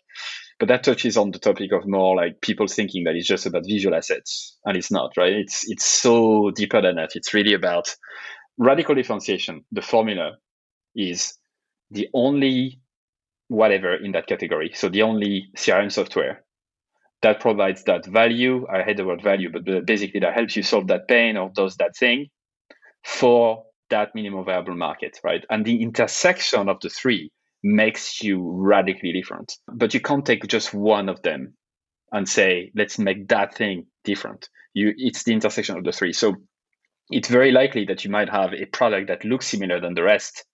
But 0.59 0.67
that 0.67 0.84
touches 0.84 1.17
on 1.17 1.32
the 1.32 1.39
topic 1.39 1.72
of 1.72 1.88
more 1.88 2.15
like 2.15 2.41
people 2.41 2.67
thinking 2.67 3.05
that 3.05 3.15
it's 3.15 3.28
just 3.28 3.45
about 3.45 3.65
visual 3.65 3.95
assets, 3.95 4.57
and 4.65 4.78
it's 4.78 4.91
not, 4.91 5.13
right? 5.17 5.34
It's 5.34 5.69
it's 5.69 5.86
so 5.86 6.51
deeper 6.51 6.82
than 6.82 6.97
that. 6.97 7.15
It's 7.15 7.34
really 7.34 7.53
about 7.53 7.95
radical 8.57 8.93
differentiation. 8.93 9.65
The 9.72 9.82
formula 9.82 10.34
is 10.95 11.38
the 11.91 12.07
only 12.13 12.79
whatever 13.47 13.95
in 13.95 14.13
that 14.13 14.27
category. 14.27 14.71
So 14.73 14.89
the 14.89 15.01
only 15.01 15.49
CRM 15.57 15.91
software 15.91 16.43
that 17.21 17.39
provides 17.39 17.83
that 17.83 18.05
value. 18.05 18.65
I 18.71 18.81
hate 18.83 18.97
the 18.97 19.05
word 19.05 19.21
value, 19.21 19.51
but 19.51 19.85
basically 19.85 20.21
that 20.21 20.33
helps 20.33 20.55
you 20.55 20.63
solve 20.63 20.87
that 20.87 21.07
pain 21.07 21.37
or 21.37 21.51
does 21.53 21.75
that 21.77 21.95
thing 21.95 22.27
for 23.03 23.65
that 23.89 24.15
minimum 24.15 24.45
viable 24.45 24.75
market, 24.75 25.19
right? 25.23 25.45
And 25.49 25.65
the 25.65 25.81
intersection 25.81 26.69
of 26.69 26.79
the 26.79 26.89
three 26.89 27.31
makes 27.63 28.23
you 28.23 28.41
radically 28.41 29.11
different. 29.13 29.53
But 29.67 29.93
you 29.93 29.99
can't 29.99 30.25
take 30.25 30.47
just 30.47 30.73
one 30.73 31.09
of 31.09 31.21
them 31.21 31.55
and 32.11 32.27
say, 32.27 32.71
let's 32.75 32.97
make 32.97 33.27
that 33.27 33.55
thing 33.55 33.85
different. 34.03 34.49
You 34.73 34.93
it's 34.97 35.23
the 35.23 35.33
intersection 35.33 35.77
of 35.77 35.83
the 35.83 35.91
three. 35.91 36.13
So 36.13 36.35
it's 37.09 37.27
very 37.27 37.51
likely 37.51 37.85
that 37.85 38.05
you 38.05 38.11
might 38.11 38.29
have 38.29 38.53
a 38.53 38.65
product 38.65 39.09
that 39.09 39.25
looks 39.25 39.47
similar 39.47 39.79
than 39.79 39.93
the 39.93 40.03
rest, 40.03 40.45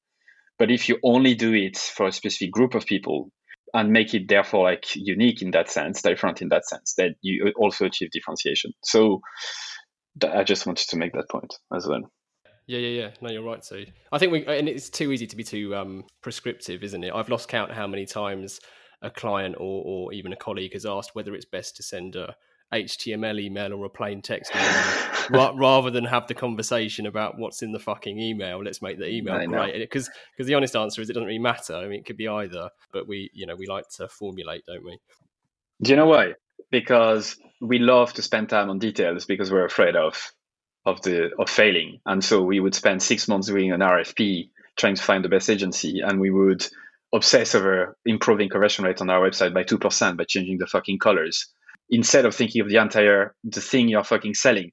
but 0.57 0.71
if 0.71 0.89
you 0.89 0.97
only 1.03 1.35
do 1.35 1.53
it 1.53 1.77
for 1.77 2.07
a 2.07 2.11
specific 2.11 2.51
group 2.51 2.75
of 2.75 2.85
people 2.85 3.31
and 3.73 3.91
make 3.91 4.13
it 4.13 4.27
therefore 4.27 4.63
like 4.63 4.95
unique 4.95 5.41
in 5.41 5.51
that 5.51 5.69
sense, 5.69 6.01
different 6.01 6.41
in 6.41 6.49
that 6.49 6.67
sense, 6.67 6.93
then 6.97 7.15
you 7.21 7.51
also 7.57 7.85
achieve 7.85 8.11
differentiation. 8.11 8.71
So 8.83 9.21
I 10.23 10.43
just 10.43 10.65
wanted 10.65 10.87
to 10.89 10.97
make 10.97 11.13
that 11.13 11.29
point 11.29 11.53
as 11.75 11.87
well. 11.87 12.01
Yeah, 12.65 12.79
yeah, 12.79 13.01
yeah. 13.01 13.09
No, 13.21 13.29
you're 13.29 13.43
right. 13.43 13.63
So 13.63 13.83
I 14.11 14.17
think 14.17 14.31
we, 14.31 14.45
and 14.45 14.67
it's 14.67 14.89
too 14.89 15.11
easy 15.11 15.27
to 15.27 15.35
be 15.35 15.43
too 15.43 15.75
um, 15.75 16.03
prescriptive, 16.21 16.83
isn't 16.83 17.03
it? 17.03 17.13
I've 17.13 17.29
lost 17.29 17.47
count 17.47 17.71
how 17.71 17.87
many 17.87 18.05
times 18.05 18.59
a 19.01 19.09
client 19.09 19.55
or, 19.57 19.83
or 19.85 20.13
even 20.13 20.33
a 20.33 20.35
colleague 20.35 20.73
has 20.73 20.85
asked 20.85 21.11
whether 21.13 21.33
it's 21.33 21.45
best 21.45 21.77
to 21.77 21.83
send 21.83 22.15
a 22.15 22.35
HTML 22.73 23.39
email 23.39 23.73
or 23.73 23.85
a 23.85 23.89
plain 23.89 24.21
text 24.21 24.51
email 24.53 25.53
rather 25.55 25.89
than 25.89 26.03
have 26.03 26.27
the 26.27 26.33
conversation 26.33 27.05
about 27.05 27.37
what's 27.37 27.61
in 27.61 27.71
the 27.71 27.79
fucking 27.79 28.19
email. 28.19 28.61
Let's 28.63 28.81
make 28.81 28.99
the 28.99 29.07
email 29.07 29.45
great. 29.47 29.79
Because 29.79 30.09
because 30.35 30.47
the 30.47 30.55
honest 30.55 30.75
answer 30.75 31.01
is 31.01 31.09
it 31.09 31.13
doesn't 31.13 31.27
really 31.27 31.39
matter. 31.39 31.75
I 31.75 31.83
mean, 31.83 31.99
it 31.99 32.05
could 32.05 32.17
be 32.17 32.27
either, 32.27 32.69
but 32.91 33.07
we 33.07 33.29
you 33.33 33.45
know 33.45 33.55
we 33.55 33.67
like 33.67 33.87
to 33.97 34.07
formulate, 34.09 34.65
don't 34.65 34.83
we? 34.83 34.99
Do 35.81 35.91
you 35.91 35.95
know 35.95 36.07
why? 36.07 36.33
Because 36.69 37.37
we 37.61 37.79
love 37.79 38.13
to 38.13 38.21
spend 38.21 38.49
time 38.49 38.69
on 38.69 38.79
details 38.79 39.25
because 39.25 39.51
we're 39.51 39.65
afraid 39.65 39.95
of 39.95 40.33
of 40.85 41.01
the 41.01 41.29
of 41.39 41.49
failing, 41.49 42.01
and 42.05 42.23
so 42.23 42.41
we 42.41 42.59
would 42.59 42.75
spend 42.75 43.01
six 43.01 43.27
months 43.29 43.47
doing 43.47 43.71
an 43.71 43.79
RFP 43.79 44.49
trying 44.75 44.95
to 44.95 45.03
find 45.03 45.23
the 45.23 45.29
best 45.29 45.49
agency, 45.49 46.01
and 46.01 46.19
we 46.19 46.31
would 46.31 46.67
obsess 47.13 47.55
over 47.55 47.97
improving 48.05 48.49
conversion 48.49 48.83
rate 48.83 48.99
on 48.99 49.09
our 49.09 49.21
website 49.21 49.53
by 49.53 49.63
two 49.63 49.77
percent 49.77 50.17
by 50.17 50.25
changing 50.25 50.57
the 50.57 50.67
fucking 50.67 50.99
colors 50.99 51.47
instead 51.89 52.25
of 52.25 52.35
thinking 52.35 52.61
of 52.61 52.69
the 52.69 52.77
entire 52.77 53.35
the 53.43 53.61
thing 53.61 53.87
you're 53.87 54.03
fucking 54.03 54.33
selling. 54.33 54.71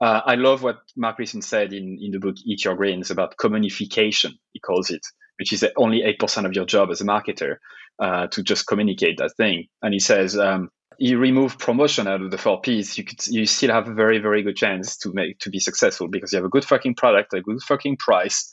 Uh, 0.00 0.20
I 0.24 0.36
love 0.36 0.62
what 0.62 0.78
Mark 0.96 1.18
Ritson 1.18 1.42
said 1.42 1.72
in, 1.74 1.98
in 2.00 2.10
the 2.10 2.18
book 2.18 2.36
Eat 2.46 2.64
Your 2.64 2.74
Greens 2.74 3.10
about 3.10 3.36
communication, 3.36 4.32
he 4.52 4.60
calls 4.60 4.90
it, 4.90 5.02
which 5.38 5.52
is 5.52 5.64
only 5.76 6.02
8% 6.18 6.46
of 6.46 6.54
your 6.54 6.64
job 6.64 6.90
as 6.90 7.02
a 7.02 7.04
marketer 7.04 7.56
uh, 7.98 8.26
to 8.28 8.42
just 8.42 8.66
communicate 8.66 9.18
that 9.18 9.34
thing. 9.36 9.66
And 9.82 9.92
he 9.92 10.00
says, 10.00 10.38
um, 10.38 10.70
you 10.98 11.18
remove 11.18 11.58
promotion 11.58 12.06
out 12.06 12.20
of 12.20 12.30
the 12.30 12.38
four 12.38 12.60
P's, 12.60 12.96
you 12.98 13.04
could 13.04 13.26
you 13.26 13.46
still 13.46 13.72
have 13.72 13.88
a 13.88 13.94
very, 13.94 14.18
very 14.18 14.42
good 14.42 14.56
chance 14.56 14.98
to 14.98 15.12
make 15.12 15.38
to 15.40 15.50
be 15.50 15.58
successful 15.58 16.08
because 16.08 16.32
you 16.32 16.36
have 16.36 16.44
a 16.44 16.50
good 16.50 16.64
fucking 16.64 16.94
product, 16.94 17.32
a 17.32 17.40
good 17.40 17.60
fucking 17.62 17.96
price, 17.96 18.50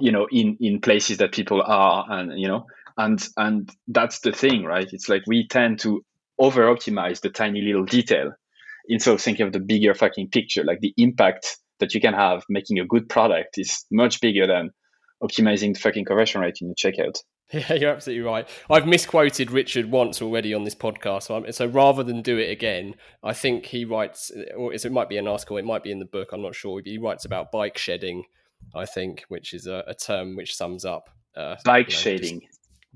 you 0.00 0.12
know, 0.12 0.28
in 0.30 0.56
in 0.60 0.80
places 0.80 1.18
that 1.18 1.32
people 1.32 1.62
are 1.62 2.06
and 2.08 2.38
you 2.38 2.46
know, 2.46 2.66
and 2.96 3.26
and 3.36 3.70
that's 3.88 4.20
the 4.20 4.30
thing, 4.30 4.64
right? 4.64 4.88
It's 4.92 5.08
like 5.08 5.22
we 5.26 5.48
tend 5.48 5.80
to 5.80 6.04
over 6.38 6.62
optimize 6.74 7.20
the 7.20 7.30
tiny 7.30 7.62
little 7.62 7.84
detail 7.84 8.32
instead 8.88 9.14
of 9.14 9.20
thinking 9.20 9.46
of 9.46 9.52
the 9.52 9.60
bigger 9.60 9.94
fucking 9.94 10.28
picture. 10.30 10.64
Like 10.64 10.80
the 10.80 10.94
impact 10.96 11.58
that 11.80 11.94
you 11.94 12.00
can 12.00 12.14
have 12.14 12.44
making 12.48 12.78
a 12.78 12.86
good 12.86 13.08
product 13.08 13.58
is 13.58 13.84
much 13.90 14.20
bigger 14.20 14.46
than 14.46 14.70
optimizing 15.22 15.74
the 15.74 15.80
fucking 15.80 16.04
conversion 16.04 16.40
rate 16.40 16.58
in 16.60 16.68
the 16.68 16.74
checkout. 16.74 17.18
Yeah, 17.52 17.74
you're 17.74 17.90
absolutely 17.92 18.24
right. 18.24 18.48
I've 18.70 18.86
misquoted 18.86 19.50
Richard 19.50 19.90
once 19.90 20.22
already 20.22 20.54
on 20.54 20.64
this 20.64 20.74
podcast. 20.74 21.24
So, 21.24 21.44
so, 21.50 21.66
rather 21.66 22.02
than 22.02 22.22
do 22.22 22.38
it 22.38 22.50
again, 22.50 22.94
I 23.22 23.34
think 23.34 23.66
he 23.66 23.84
writes, 23.84 24.32
or 24.56 24.72
it 24.72 24.90
might 24.90 25.10
be 25.10 25.18
an 25.18 25.28
article, 25.28 25.58
it 25.58 25.64
might 25.64 25.84
be 25.84 25.92
in 25.92 25.98
the 25.98 26.06
book, 26.06 26.30
I'm 26.32 26.40
not 26.40 26.54
sure. 26.54 26.80
He 26.82 26.96
writes 26.96 27.26
about 27.26 27.52
bike 27.52 27.76
shedding 27.76 28.24
I 28.74 28.86
think, 28.86 29.24
which 29.28 29.52
is 29.54 29.66
a, 29.66 29.84
a 29.86 29.94
term 29.94 30.36
which 30.36 30.54
sums 30.54 30.84
up 30.84 31.10
uh, 31.36 31.56
Bike 31.64 31.88
you 31.88 31.94
know, 31.94 32.00
shading. 32.00 32.40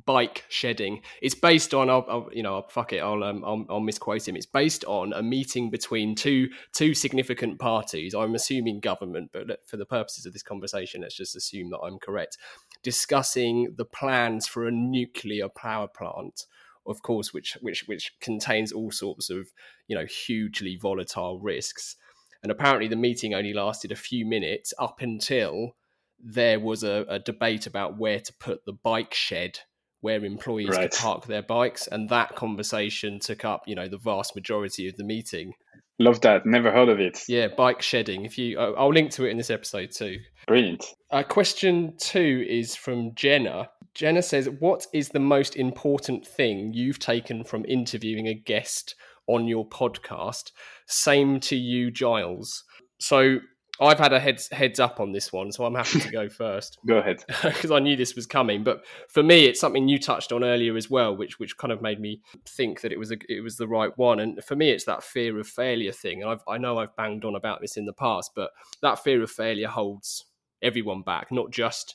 Bike 0.05 0.45
shedding. 0.49 1.03
It's 1.23 1.35
based 1.35 1.75
on, 1.75 1.91
I'll, 1.91 2.07
I'll 2.09 2.29
you 2.33 2.43
know, 2.43 2.57
I'll, 2.57 2.69
fuck 2.69 2.93
it, 2.93 2.99
I'll, 2.99 3.23
um, 3.25 3.45
I'll, 3.45 3.65
I'll 3.69 3.81
misquote 3.81 4.27
him. 4.27 4.37
It's 4.37 4.47
based 4.47 4.85
on 4.85 5.13
a 5.13 5.23
meeting 5.23 5.71
between 5.71 6.15
two 6.15 6.49
two 6.73 6.95
significant 6.95 7.59
parties. 7.59 8.15
I'm 8.15 8.35
assuming 8.35 8.81
government, 8.81 9.31
but 9.33 9.67
for 9.67 9.77
the 9.77 9.87
purposes 9.87 10.27
of 10.27 10.33
this 10.33 10.43
conversation, 10.43 11.03
let's 11.03 11.17
just 11.17 11.37
assume 11.37 11.71
that 11.71 11.79
I'm 11.79 11.99
correct. 11.99 12.39
Discussing 12.83 13.75
the 13.77 13.85
plans 13.85 14.47
for 14.47 14.67
a 14.67 14.73
nuclear 14.73 15.49
power 15.49 15.89
plant, 15.89 16.47
of 16.87 17.03
course, 17.03 17.33
which 17.35 17.57
which 17.61 17.85
which 17.87 18.13
contains 18.21 18.73
all 18.73 18.91
sorts 18.91 19.31
of 19.31 19.49
you 19.87 19.97
know 19.97 20.07
hugely 20.07 20.77
volatile 20.81 21.41
risks. 21.41 21.97
And 22.43 22.53
apparently, 22.53 22.87
the 22.87 22.97
meeting 22.97 23.35
only 23.35 23.53
lasted 23.53 23.91
a 23.91 23.97
few 23.97 24.25
minutes 24.25 24.73
up 24.79 25.01
until 25.01 25.75
there 26.21 26.61
was 26.61 26.83
a, 26.83 27.05
a 27.09 27.19
debate 27.19 27.67
about 27.67 27.99
where 27.99 28.21
to 28.21 28.33
put 28.35 28.65
the 28.65 28.73
bike 28.73 29.15
shed 29.15 29.61
where 30.01 30.25
employees 30.25 30.69
Right. 30.69 30.91
could 30.91 30.99
park 30.99 31.27
their 31.27 31.43
bikes, 31.43 31.87
and 31.87 32.09
that 32.09 32.35
conversation 32.37 33.19
took 33.19 33.45
up, 33.45 33.63
you 33.67 33.75
know, 33.75 33.89
the 33.89 33.99
vast 33.99 34.35
majority 34.35 34.89
of 34.89 34.97
the 34.97 35.05
meeting. 35.05 35.53
Love 35.99 36.21
that. 36.21 36.47
Never 36.47 36.71
heard 36.71 36.89
of 36.89 37.01
it. 37.01 37.25
Yeah, 37.29 37.49
bike 37.49 37.83
shedding. 37.83 38.25
If 38.25 38.39
you, 38.39 38.59
I'll 38.59 38.93
link 38.93 39.11
to 39.13 39.25
it 39.27 39.31
in 39.31 39.37
this 39.37 39.51
episode 39.51 39.91
too. 39.91 40.19
Brilliant. 40.47 40.85
Uh, 41.11 41.25
question 41.25 41.95
two 41.99 42.47
is 42.49 42.77
from 42.77 43.15
Jenna. 43.17 43.69
Jenna 43.95 44.23
says, 44.23 44.49
"What 44.61 44.87
is 44.93 45.09
the 45.09 45.19
most 45.19 45.57
important 45.57 46.25
thing 46.25 46.73
you've 46.73 47.01
taken 47.01 47.43
from 47.43 47.65
interviewing 47.67 48.29
a 48.29 48.35
guest 48.35 48.95
on 49.27 49.49
your 49.49 49.69
podcast?" 49.69 50.53
Same 50.87 51.41
to 51.41 51.57
you, 51.57 51.91
Giles. 51.91 52.63
So 53.01 53.39
I've 53.81 53.99
had 53.99 54.13
a 54.13 54.19
heads 54.19 54.49
heads 54.51 54.81
up 54.81 54.99
on 54.99 55.13
this 55.13 55.33
one, 55.33 55.53
so 55.53 55.65
I'm 55.65 55.75
happy 55.75 56.01
to 56.01 56.11
go 56.11 56.29
first 56.29 56.79
Go 56.87 56.99
ahead. 56.99 57.25
because 57.43 57.71
I 57.71 57.79
knew 57.79 57.97
this 57.97 58.17
was 58.17 58.27
coming. 58.27 58.65
But 58.65 58.85
for 59.09 59.23
me, 59.23 59.47
it's 59.47 59.61
something 59.61 59.89
you 59.89 59.99
touched 59.99 60.33
on 60.33 60.43
earlier 60.43 60.77
as 60.77 60.91
well, 60.91 61.17
which 61.17 61.39
which 61.39 61.57
kind 61.57 61.73
of 61.73 61.81
made 61.81 62.01
me 62.01 62.21
think 62.45 62.81
that 62.81 62.93
it 62.93 62.99
was 62.99 63.13
a, 63.13 63.17
it 63.29 63.43
was 63.43 63.57
the 63.57 63.69
right 63.69 63.97
one. 63.97 64.19
And 64.21 64.43
for 64.43 64.57
me, 64.57 64.71
it's 64.71 64.85
that 64.85 65.03
fear 65.03 65.39
of 65.39 65.47
failure 65.47 65.93
thing. 65.93 66.23
And 66.23 66.31
I've, 66.31 66.43
I 66.49 66.59
know 66.59 66.79
I've 66.79 66.97
banged 66.97 67.25
on 67.25 67.37
about 67.37 67.61
this 67.61 67.77
in 67.77 67.87
the 67.87 67.93
past, 67.93 68.33
but 68.35 68.51
that 68.83 69.03
fear 69.03 69.23
of 69.23 69.31
failure 69.31 69.69
holds 69.69 70.25
everyone 70.61 71.03
back, 71.03 71.31
not 71.31 71.51
just 71.51 71.95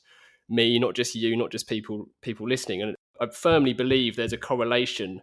me, 0.49 0.79
not 0.79 0.95
just 0.95 1.15
you, 1.15 1.35
not 1.35 1.51
just 1.51 1.67
people 1.67 2.09
people 2.21 2.47
listening. 2.47 2.81
And 2.81 2.95
I 3.19 3.27
firmly 3.27 3.73
believe 3.73 4.15
there's 4.15 4.33
a 4.33 4.37
correlation, 4.37 5.21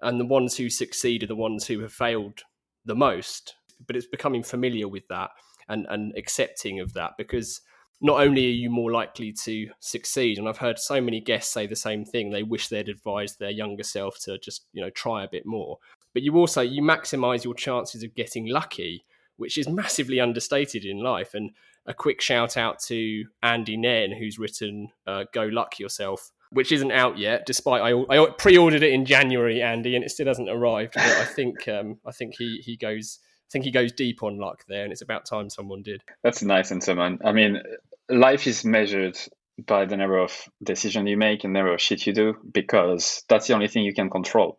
and 0.00 0.18
the 0.18 0.26
ones 0.26 0.56
who 0.56 0.68
succeed 0.68 1.22
are 1.22 1.28
the 1.28 1.36
ones 1.36 1.66
who 1.66 1.80
have 1.80 1.92
failed 1.92 2.40
the 2.84 2.96
most. 2.96 3.54
But 3.84 3.96
it's 3.96 4.06
becoming 4.06 4.44
familiar 4.44 4.86
with 4.86 5.06
that 5.08 5.30
and 5.68 5.86
and 5.88 6.12
accepting 6.16 6.80
of 6.80 6.92
that 6.94 7.12
because 7.16 7.60
not 8.00 8.20
only 8.20 8.46
are 8.46 8.50
you 8.50 8.68
more 8.68 8.90
likely 8.90 9.32
to 9.32 9.68
succeed 9.78 10.38
and 10.38 10.48
i've 10.48 10.58
heard 10.58 10.78
so 10.78 11.00
many 11.00 11.20
guests 11.20 11.52
say 11.52 11.66
the 11.66 11.76
same 11.76 12.04
thing 12.04 12.30
they 12.30 12.42
wish 12.42 12.68
they'd 12.68 12.88
advised 12.88 13.38
their 13.38 13.50
younger 13.50 13.82
self 13.82 14.18
to 14.18 14.38
just 14.38 14.66
you 14.72 14.82
know 14.82 14.90
try 14.90 15.24
a 15.24 15.28
bit 15.28 15.46
more. 15.46 15.78
But 16.12 16.22
you 16.22 16.36
also 16.36 16.60
you 16.60 16.82
maximize 16.82 17.44
your 17.44 17.54
chances 17.54 18.02
of 18.02 18.14
getting 18.14 18.46
lucky 18.48 19.04
which 19.36 19.56
is 19.58 19.68
massively 19.68 20.20
understated 20.20 20.84
in 20.84 21.02
life. 21.02 21.34
And 21.34 21.50
a 21.86 21.94
quick 21.94 22.20
shout 22.20 22.56
out 22.56 22.78
to 22.80 23.24
andy 23.42 23.76
nairn 23.76 24.12
who's 24.12 24.38
written 24.38 24.88
uh, 25.06 25.24
go 25.32 25.44
luck 25.44 25.80
yourself 25.80 26.30
which 26.50 26.70
isn't 26.70 26.92
out 26.92 27.18
yet 27.18 27.44
despite 27.44 27.82
I, 27.82 28.04
I 28.08 28.30
pre-ordered 28.38 28.84
it 28.84 28.92
in 28.92 29.04
january 29.04 29.60
andy 29.60 29.96
and 29.96 30.04
it 30.04 30.10
still 30.10 30.28
hasn't 30.28 30.48
arrived. 30.48 30.94
But 30.94 31.02
i 31.04 31.24
think 31.24 31.66
um, 31.66 31.98
i 32.06 32.12
think 32.12 32.36
he 32.38 32.62
he 32.64 32.76
goes 32.76 33.18
think 33.52 33.64
he 33.64 33.70
goes 33.70 33.92
deep 33.92 34.22
on 34.22 34.38
luck 34.38 34.64
there, 34.68 34.84
and 34.84 34.92
it's 34.92 35.02
about 35.02 35.26
time 35.26 35.50
someone 35.50 35.82
did. 35.82 36.02
That's 36.24 36.42
nice 36.42 36.72
answer, 36.72 36.94
man. 36.94 37.18
I 37.24 37.32
mean, 37.32 37.62
life 38.08 38.46
is 38.46 38.64
measured 38.64 39.18
by 39.66 39.84
the 39.84 39.96
number 39.96 40.18
of 40.18 40.32
decisions 40.62 41.08
you 41.08 41.16
make 41.16 41.44
and 41.44 41.52
number 41.52 41.72
of 41.72 41.80
shit 41.80 42.06
you 42.06 42.12
do 42.12 42.34
because 42.52 43.22
that's 43.28 43.46
the 43.46 43.54
only 43.54 43.68
thing 43.68 43.84
you 43.84 43.94
can 43.94 44.10
control, 44.10 44.58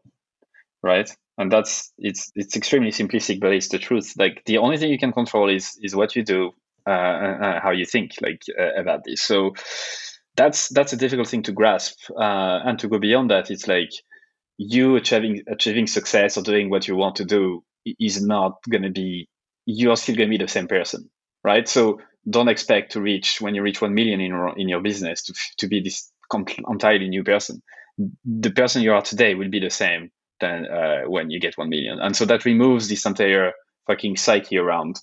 right? 0.82 1.10
And 1.38 1.52
that's 1.52 1.92
it's 1.98 2.32
it's 2.36 2.56
extremely 2.56 2.92
simplistic, 2.92 3.40
but 3.40 3.54
it's 3.54 3.70
the 3.70 3.80
truth. 3.80 4.14
Like 4.18 4.44
the 4.46 4.60
only 4.60 4.78
thing 4.78 4.92
you 4.92 5.00
can 5.00 5.12
control 5.12 5.50
is 5.50 5.78
is 5.82 5.96
what 5.96 6.16
you 6.16 6.24
do, 6.24 6.52
uh, 6.86 6.90
uh, 6.90 7.60
how 7.60 7.72
you 7.72 7.86
think, 7.86 8.12
like 8.22 8.44
uh, 8.58 8.80
about 8.80 9.04
this. 9.04 9.22
So 9.22 9.56
that's 10.36 10.70
that's 10.70 10.94
a 10.94 10.98
difficult 10.98 11.28
thing 11.28 11.44
to 11.44 11.52
grasp, 11.52 11.98
uh, 12.16 12.60
and 12.66 12.78
to 12.80 12.88
go 12.88 13.00
beyond 13.00 13.32
that, 13.32 13.50
it's 13.50 13.68
like 13.68 13.90
you 14.58 14.96
achieving 14.96 15.42
achieving 15.48 15.88
success 15.88 16.38
or 16.38 16.44
doing 16.44 16.70
what 16.70 16.88
you 16.88 16.96
want 16.96 17.16
to 17.16 17.26
do 17.26 17.64
is 17.86 18.24
not 18.26 18.60
going 18.70 18.84
to 18.84 18.92
be. 18.92 19.30
You're 19.66 19.98
still 19.98 20.16
going 20.16 20.30
to 20.30 20.38
be 20.38 20.44
the 20.44 20.50
same 20.50 20.68
person 20.68 21.10
right? 21.44 21.68
So 21.68 22.02
don't 22.30 22.50
expect 22.50 22.94
to 22.94 23.02
reach 23.02 23.42
when 23.42 23.56
you 23.56 23.64
reach 23.64 23.82
one 23.82 23.96
million 23.96 24.22
in 24.22 24.28
your, 24.28 24.58
in 24.60 24.70
your 24.70 24.82
business 24.82 25.24
to 25.26 25.36
to 25.60 25.68
be 25.68 25.82
this 25.82 26.12
entirely 26.68 27.10
new 27.10 27.24
person. 27.24 27.62
The 28.26 28.52
person 28.52 28.82
you 28.82 28.94
are 28.94 29.04
today 29.04 29.36
will 29.36 29.50
be 29.50 29.60
the 29.60 29.70
same 29.70 30.12
than 30.40 30.68
uh, 30.68 31.02
when 31.04 31.30
you 31.32 31.40
get 31.40 31.58
one 31.58 31.70
million, 31.70 32.00
and 32.00 32.16
so 32.16 32.26
that 32.26 32.46
removes 32.46 32.90
this 32.90 33.06
entire 33.06 33.54
fucking 33.88 34.18
psyche 34.18 34.58
around. 34.58 34.98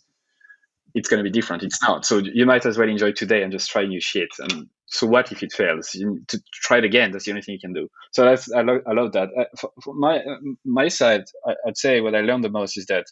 It's 0.95 1.09
going 1.09 1.25
to 1.25 1.31
be 1.31 1.33
different. 1.33 1.63
It's 1.63 1.83
not. 1.83 2.05
So 2.05 2.19
you 2.19 2.47
might 2.47 2.67
as 2.67 2.79
well 2.79 2.89
enjoy 2.89 3.13
today 3.13 3.45
and 3.45 3.53
just 3.53 3.71
try 3.71 3.87
new 3.87 4.01
shit. 4.01 4.31
And 4.41 4.69
so 4.91 5.07
what 5.07 5.31
if 5.31 5.43
it 5.43 5.53
fails? 5.53 5.95
You 5.95 6.11
need 6.11 6.29
to 6.29 6.43
try 6.53 6.79
it 6.79 6.85
again. 6.85 7.13
That's 7.13 7.25
the 7.25 7.31
only 7.31 7.43
thing 7.43 7.55
you 7.55 7.61
can 7.61 7.73
do. 7.73 7.89
So 8.13 8.25
that's 8.25 8.53
I, 8.53 8.63
lo- 8.63 8.83
I 8.87 8.93
love 8.93 9.13
that. 9.13 9.29
Uh, 9.39 9.45
for, 9.59 9.71
for 9.83 9.95
my 9.95 10.19
uh, 10.19 10.37
my 10.65 10.89
side, 10.89 11.25
I, 11.47 11.55
I'd 11.67 11.77
say 11.77 12.01
what 12.01 12.15
I 12.15 12.21
learned 12.21 12.45
the 12.45 12.51
most 12.51 12.77
is 12.77 12.87
that 12.87 13.05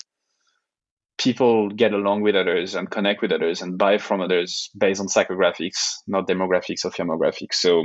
people 1.18 1.68
get 1.70 1.93
along 1.93 2.22
with 2.22 2.35
others 2.37 2.74
and 2.74 2.91
connect 2.91 3.22
with 3.22 3.33
others 3.33 3.62
and 3.62 3.79
buy 3.79 3.99
from 3.99 4.20
others 4.20 4.70
based 4.76 5.01
on 5.01 5.07
psychographics, 5.07 5.95
not 6.07 6.29
demographics 6.29 6.85
or 6.85 6.91
firmographics. 6.91 7.55
So 7.55 7.85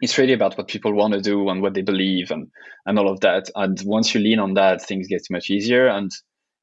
it's 0.00 0.16
really 0.16 0.32
about 0.32 0.56
what 0.56 0.68
people 0.68 0.94
want 0.94 1.14
to 1.14 1.20
do 1.20 1.48
and 1.48 1.60
what 1.60 1.74
they 1.74 1.82
believe 1.82 2.30
and, 2.30 2.48
and 2.86 2.98
all 2.98 3.10
of 3.10 3.20
that. 3.20 3.50
And 3.54 3.78
once 3.84 4.14
you 4.14 4.20
lean 4.20 4.38
on 4.38 4.54
that, 4.54 4.82
things 4.82 5.08
get 5.08 5.22
much 5.30 5.50
easier. 5.50 5.88
And 5.88 6.10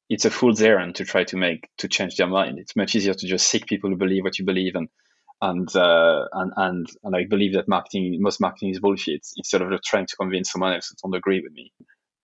it's 0.08 0.24
a 0.24 0.30
fool's 0.30 0.62
errand 0.62 0.96
to 0.96 1.04
try 1.04 1.24
to 1.24 1.36
make 1.36 1.68
to 1.78 1.88
change 1.88 2.16
their 2.16 2.26
mind. 2.26 2.58
It's 2.58 2.76
much 2.76 2.94
easier 2.94 3.14
to 3.14 3.26
just 3.26 3.48
seek 3.48 3.66
people 3.66 3.90
who 3.90 3.96
believe 3.96 4.24
what 4.24 4.38
you 4.38 4.44
believe 4.44 4.74
and 4.74 4.88
and 5.42 5.74
uh, 5.76 6.24
and 6.32 6.52
and 6.56 6.86
and 7.04 7.16
I 7.16 7.24
believe 7.28 7.54
that 7.54 7.68
marketing 7.68 8.16
most 8.20 8.40
marketing 8.40 8.70
is 8.70 8.80
bullshit 8.80 9.26
instead 9.36 9.62
of 9.62 9.82
trying 9.82 10.06
to 10.06 10.16
convince 10.16 10.50
someone 10.50 10.72
else 10.72 10.88
to 10.88 10.96
don't 11.02 11.14
agree 11.14 11.40
with 11.42 11.52
me 11.52 11.72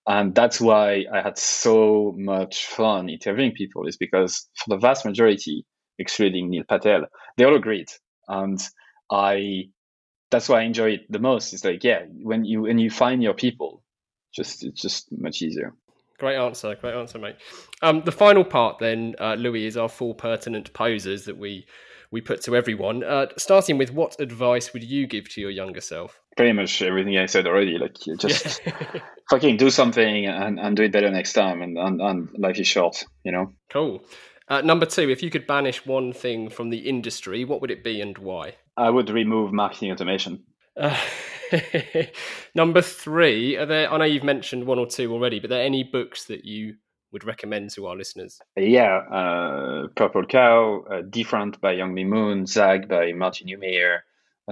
and 0.05 0.35
that's 0.35 0.59
why 0.59 1.05
I 1.13 1.21
had 1.21 1.37
so 1.37 2.13
much 2.17 2.65
fun 2.65 3.09
interviewing 3.09 3.53
people 3.53 3.87
is 3.87 3.97
because 3.97 4.49
for 4.55 4.75
the 4.75 4.77
vast 4.77 5.05
majority, 5.05 5.65
excluding 5.97 6.49
Neil 6.49 6.63
Patel, 6.67 7.05
they 7.37 7.45
all 7.45 7.55
agreed, 7.55 7.87
and 8.27 8.61
I 9.09 9.65
that's 10.29 10.49
why 10.49 10.61
I 10.61 10.63
enjoy 10.63 10.91
it 10.93 11.01
the 11.09 11.19
most. 11.19 11.53
It's 11.53 11.63
like 11.63 11.83
yeah, 11.83 12.01
when 12.21 12.43
you 12.43 12.63
when 12.63 12.79
you 12.79 12.89
find 12.89 13.23
your 13.23 13.33
people, 13.33 13.81
just 14.35 14.63
it's 14.63 14.81
just 14.81 15.07
much 15.11 15.41
easier. 15.41 15.73
Great 16.19 16.37
answer, 16.37 16.75
great 16.75 16.95
answer, 16.95 17.17
mate. 17.17 17.37
Um, 17.81 18.01
the 18.03 18.11
final 18.11 18.43
part 18.43 18.79
then, 18.79 19.15
uh, 19.19 19.35
Louis, 19.35 19.65
is 19.65 19.77
our 19.77 19.89
four 19.89 20.13
pertinent 20.13 20.73
poses 20.73 21.25
that 21.25 21.37
we 21.37 21.65
we 22.13 22.21
put 22.21 22.41
to 22.43 22.55
everyone. 22.55 23.03
Uh, 23.03 23.25
starting 23.37 23.79
with, 23.79 23.91
what 23.91 24.15
advice 24.19 24.71
would 24.71 24.83
you 24.83 25.07
give 25.07 25.27
to 25.29 25.41
your 25.41 25.49
younger 25.49 25.81
self? 25.81 26.21
Pretty 26.37 26.53
much 26.53 26.81
everything 26.81 27.17
I 27.17 27.25
said 27.25 27.47
already. 27.47 27.79
Like 27.79 27.97
just 28.19 28.61
fucking 29.31 29.57
do 29.57 29.71
something 29.71 30.27
and, 30.27 30.59
and 30.59 30.77
do 30.77 30.83
it 30.83 30.91
better 30.91 31.09
next 31.09 31.33
time. 31.33 31.63
And, 31.63 31.75
and, 31.77 31.99
and 31.99 32.29
life 32.37 32.59
is 32.59 32.67
short, 32.67 33.03
you 33.23 33.31
know. 33.31 33.51
Cool. 33.69 34.05
Uh, 34.47 34.61
number 34.61 34.85
two, 34.85 35.09
if 35.09 35.23
you 35.23 35.31
could 35.31 35.47
banish 35.47 35.85
one 35.87 36.13
thing 36.13 36.49
from 36.49 36.69
the 36.69 36.87
industry, 36.87 37.45
what 37.45 37.61
would 37.61 37.71
it 37.71 37.83
be 37.83 37.99
and 37.99 38.15
why? 38.19 38.53
I 38.77 38.91
would 38.91 39.09
remove 39.09 39.51
marketing 39.51 39.91
automation. 39.91 40.43
Uh, 40.77 40.97
number 42.55 42.81
three, 42.81 43.55
are 43.57 43.65
there? 43.65 43.91
I 43.91 43.97
know 43.97 44.05
you've 44.05 44.23
mentioned 44.23 44.65
one 44.65 44.79
or 44.79 44.85
two 44.85 45.11
already, 45.11 45.39
but 45.39 45.49
are 45.49 45.55
there 45.55 45.65
any 45.65 45.83
books 45.83 46.25
that 46.25 46.45
you 46.45 46.75
would 47.13 47.23
recommend 47.23 47.69
to 47.69 47.87
our 47.87 47.95
listeners? 47.95 48.41
Yeah, 48.57 48.97
uh, 48.97 49.87
Purple 49.95 50.25
Cow, 50.25 50.83
uh, 50.91 51.01
Different 51.09 51.61
by 51.61 51.75
Youngme 51.75 52.07
Moon, 52.07 52.45
Zag 52.45 52.89
by 52.89 53.13
Marty 53.13 53.45
Neumeier, 53.45 53.99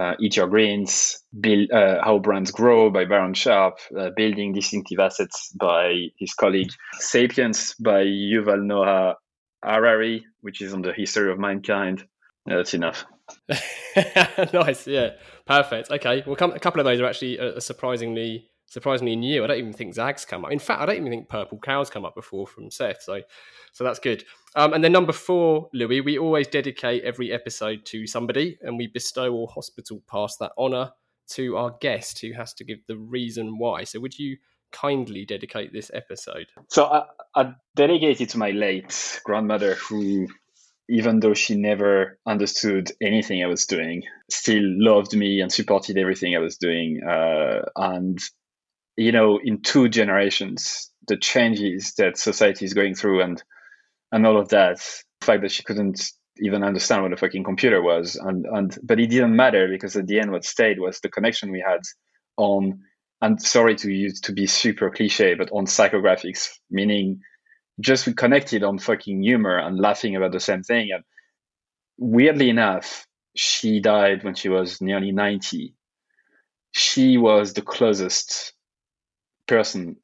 uh, 0.00 0.14
Eat 0.18 0.36
Your 0.36 0.46
Greens, 0.46 1.18
Build, 1.38 1.70
uh, 1.70 2.02
How 2.02 2.18
Brands 2.18 2.50
Grow 2.50 2.88
by 2.88 3.04
Byron 3.04 3.34
Sharp, 3.34 3.78
uh, 3.98 4.10
Building 4.16 4.54
Distinctive 4.54 5.00
Assets 5.00 5.52
by 5.60 6.06
his 6.16 6.32
colleague, 6.34 6.70
Sapiens 6.94 7.74
by 7.74 8.04
Yuval 8.04 8.62
Noah 8.62 9.16
Harari, 9.62 10.24
which 10.40 10.62
is 10.62 10.72
on 10.72 10.82
the 10.82 10.92
history 10.92 11.30
of 11.30 11.38
mankind. 11.38 12.04
Yeah, 12.46 12.56
that's 12.56 12.74
enough. 12.74 13.04
nice, 14.52 14.86
yeah, 14.86 15.10
perfect. 15.46 15.90
Okay, 15.90 16.22
well, 16.26 16.34
a 16.34 16.58
couple 16.58 16.80
of 16.80 16.84
those 16.84 17.00
are 17.00 17.06
actually 17.06 17.38
uh, 17.38 17.60
surprisingly 17.60 18.48
surprisingly 18.72 19.16
new. 19.16 19.44
I 19.44 19.48
don't 19.48 19.58
even 19.58 19.72
think 19.74 19.94
Zag's 19.94 20.24
come 20.24 20.46
up. 20.46 20.50
In 20.50 20.58
fact, 20.58 20.80
I 20.80 20.86
don't 20.86 20.96
even 20.96 21.10
think 21.10 21.28
Purple 21.28 21.58
Cow's 21.58 21.90
come 21.90 22.06
up 22.06 22.14
before 22.14 22.46
from 22.46 22.70
Seth. 22.70 23.02
So, 23.02 23.20
so 23.72 23.84
that's 23.84 23.98
good. 23.98 24.24
Um, 24.56 24.72
and 24.72 24.82
then 24.82 24.92
number 24.92 25.12
four, 25.12 25.68
Louis, 25.74 26.00
we 26.00 26.18
always 26.18 26.48
dedicate 26.48 27.04
every 27.04 27.32
episode 27.32 27.84
to 27.86 28.06
somebody, 28.06 28.58
and 28.62 28.78
we 28.78 28.86
bestow 28.86 29.34
or 29.34 29.46
hospital 29.48 30.02
pass 30.10 30.38
that 30.38 30.52
honour 30.56 30.90
to 31.32 31.56
our 31.56 31.76
guest, 31.82 32.20
who 32.20 32.32
has 32.32 32.54
to 32.54 32.64
give 32.64 32.78
the 32.88 32.96
reason 32.96 33.58
why. 33.58 33.84
So, 33.84 34.00
would 34.00 34.18
you 34.18 34.38
kindly 34.72 35.26
dedicate 35.26 35.70
this 35.74 35.90
episode? 35.92 36.46
So 36.68 36.86
I, 36.86 37.04
I 37.34 37.52
dedicate 37.76 38.22
it 38.22 38.30
to 38.30 38.38
my 38.38 38.52
late 38.52 39.20
grandmother, 39.22 39.74
who 39.74 40.28
even 40.88 41.20
though 41.20 41.34
she 41.34 41.56
never 41.56 42.18
understood 42.26 42.90
anything 43.02 43.42
I 43.42 43.48
was 43.48 43.66
doing, 43.66 44.02
still 44.30 44.62
loved 44.64 45.14
me 45.14 45.40
and 45.42 45.52
supported 45.52 45.98
everything 45.98 46.34
I 46.34 46.40
was 46.40 46.56
doing. 46.56 47.02
Uh, 47.06 47.60
and, 47.76 48.18
you 48.96 49.12
know, 49.12 49.38
in 49.42 49.62
two 49.62 49.88
generations, 49.88 50.90
the 51.08 51.16
changes 51.16 51.94
that 51.98 52.18
society 52.18 52.64
is 52.64 52.74
going 52.74 52.94
through 52.94 53.22
and 53.22 53.42
and 54.12 54.26
all 54.26 54.38
of 54.38 54.50
that, 54.50 54.76
the 55.20 55.26
fact 55.26 55.42
that 55.42 55.50
she 55.50 55.62
couldn't 55.62 56.12
even 56.38 56.62
understand 56.62 57.02
what 57.02 57.12
a 57.12 57.16
fucking 57.16 57.44
computer 57.44 57.82
was. 57.82 58.16
And, 58.16 58.44
and 58.46 58.78
but 58.82 59.00
it 59.00 59.08
didn't 59.08 59.34
matter 59.34 59.68
because 59.68 59.96
at 59.96 60.06
the 60.06 60.20
end 60.20 60.30
what 60.30 60.44
stayed 60.44 60.78
was 60.78 61.00
the 61.00 61.08
connection 61.08 61.50
we 61.50 61.64
had 61.66 61.80
on 62.36 62.80
and 63.22 63.40
sorry 63.40 63.76
to 63.76 63.90
use 63.90 64.20
to 64.22 64.32
be 64.32 64.46
super 64.46 64.90
cliche, 64.90 65.34
but 65.34 65.50
on 65.52 65.64
psychographics, 65.66 66.50
meaning 66.70 67.20
just 67.80 68.06
we 68.06 68.12
connected 68.12 68.64
on 68.64 68.78
fucking 68.78 69.22
humor 69.22 69.56
and 69.58 69.78
laughing 69.78 70.16
about 70.16 70.32
the 70.32 70.40
same 70.40 70.62
thing. 70.62 70.90
And 70.92 71.04
weirdly 71.98 72.50
enough, 72.50 73.06
she 73.36 73.80
died 73.80 74.24
when 74.24 74.34
she 74.34 74.48
was 74.48 74.80
nearly 74.80 75.12
90. 75.12 75.74
She 76.72 77.16
was 77.16 77.52
the 77.52 77.62
closest 77.62 78.54
person 79.52 79.96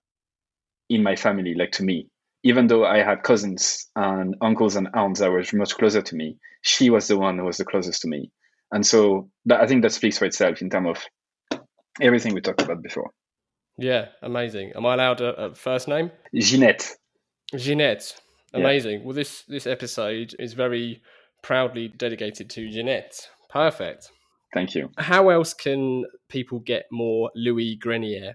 in 0.91 1.03
my 1.03 1.17
family, 1.17 1.55
like 1.55 1.73
to 1.73 1.83
me. 1.83 2.09
Even 2.45 2.67
though 2.67 2.85
I 2.85 2.99
had 3.03 3.23
cousins 3.23 3.87
and 3.97 4.37
uncles 4.43 4.77
and 4.77 4.89
aunts 4.95 5.21
that 5.21 5.31
were 5.31 5.45
much 5.55 5.75
closer 5.77 6.03
to 6.03 6.17
me, 6.17 6.37
she 6.63 6.91
was 6.91 7.09
the 7.09 7.19
one 7.19 7.39
who 7.39 7.45
was 7.45 7.57
the 7.57 7.65
closest 7.65 8.03
to 8.03 8.09
me. 8.09 8.31
And 8.73 8.87
so 8.87 9.31
that, 9.47 9.61
I 9.61 9.67
think 9.67 9.83
that 9.83 9.93
speaks 9.93 10.19
for 10.19 10.27
itself 10.27 10.61
in 10.61 10.71
terms 10.71 10.89
of 10.89 11.61
everything 12.01 12.35
we 12.35 12.41
talked 12.43 12.63
about 12.63 12.83
before. 12.83 13.11
Yeah, 13.79 14.07
amazing. 14.23 14.73
Am 14.77 14.85
I 14.85 14.95
allowed 14.95 15.21
a, 15.21 15.35
a 15.45 15.55
first 15.55 15.89
name? 15.89 16.11
Jeanette. 16.35 16.95
Jeanette. 17.57 18.15
Amazing. 18.53 19.01
Yeah. 19.01 19.05
Well, 19.05 19.15
this 19.15 19.45
this 19.49 19.67
episode 19.67 20.35
is 20.39 20.53
very 20.53 21.03
proudly 21.43 21.89
dedicated 21.89 22.51
to 22.51 22.71
Jeanette. 22.71 23.29
Perfect. 23.51 24.11
Thank 24.55 24.75
you. 24.75 24.91
How 24.99 25.29
else 25.31 25.55
can 25.55 26.05
people 26.29 26.59
get 26.61 26.85
more 26.91 27.31
Louis 27.35 27.77
Grenier? 27.77 28.35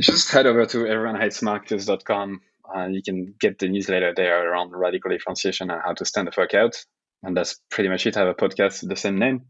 Just 0.00 0.30
head 0.30 0.46
over 0.46 0.66
to 0.66 0.78
everyonehatesmarketers.com. 0.78 2.40
Uh, 2.74 2.86
you 2.86 3.02
can 3.02 3.34
get 3.38 3.58
the 3.58 3.68
newsletter 3.68 4.12
there 4.14 4.50
around 4.50 4.72
radical 4.72 5.10
differentiation 5.10 5.70
and 5.70 5.80
how 5.84 5.92
to 5.92 6.04
stand 6.04 6.26
the 6.26 6.32
fuck 6.32 6.54
out. 6.54 6.84
And 7.22 7.36
that's 7.36 7.60
pretty 7.70 7.88
much 7.88 8.06
it. 8.06 8.16
I 8.16 8.20
have 8.20 8.28
a 8.28 8.34
podcast 8.34 8.82
with 8.82 8.90
the 8.90 8.96
same 8.96 9.18
name. 9.18 9.42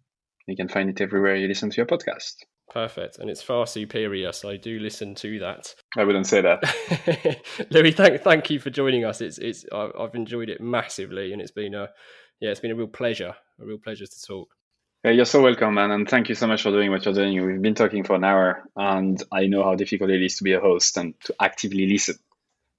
You 0.47 0.57
can 0.57 0.69
find 0.69 0.91
it 0.91 1.01
everywhere 1.01 1.37
you 1.37 1.49
listen 1.49 1.71
to 1.71 1.77
your 1.77 1.87
podcast. 1.87 2.35
Perfect, 2.71 3.19
and 3.19 3.31
it's 3.31 3.43
far 3.43 3.67
superior. 3.67 4.33
So 4.33 4.49
I 4.49 4.57
do 4.57 4.79
listen 4.79 5.15
to 5.17 5.39
that. 5.41 5.75
I 5.97 6.05
wouldn't 6.05 6.27
say 6.27 6.41
that, 6.41 7.41
Louis. 7.71 7.93
Thank 7.93 8.23
thank 8.23 8.51
you 8.51 8.59
for 8.59 8.71
joining 8.71 9.05
us. 9.05 9.21
It's 9.21 9.39
it's 9.39 9.65
I've 9.73 10.15
enjoyed 10.15 10.49
it 10.49 10.61
massively, 10.61 11.33
and 11.33 11.43
it's 11.43 11.51
been 11.51 11.75
a 11.75 11.91
yeah, 12.41 12.51
it's 12.51 12.61
been 12.61 12.71
a 12.71 12.75
real 12.75 12.89
pleasure, 12.89 13.35
a 13.61 13.65
real 13.65 13.79
pleasure 13.79 14.07
to 14.07 14.23
talk. 14.27 14.49
Yeah, 15.05 15.11
you're 15.11 15.27
so 15.27 15.43
welcome, 15.43 15.75
man, 15.75 15.91
and 15.91 16.09
thank 16.09 16.31
you 16.31 16.35
so 16.35 16.47
much 16.47 16.63
for 16.63 16.71
doing 16.71 16.91
what 16.91 17.05
you're 17.05 17.13
doing. 17.13 17.45
We've 17.45 17.61
been 17.61 17.75
talking 17.75 18.05
for 18.05 18.17
an 18.17 18.25
hour, 18.25 18.65
and 18.75 19.23
I 19.31 19.49
know 19.49 19.63
how 19.63 19.75
difficult 19.75 20.09
it 20.09 20.23
is 20.23 20.39
to 20.39 20.45
be 20.45 20.55
a 20.55 20.61
host 20.61 20.97
and 20.97 21.13
to 21.25 21.35
actively 21.39 21.87
listen 21.87 22.15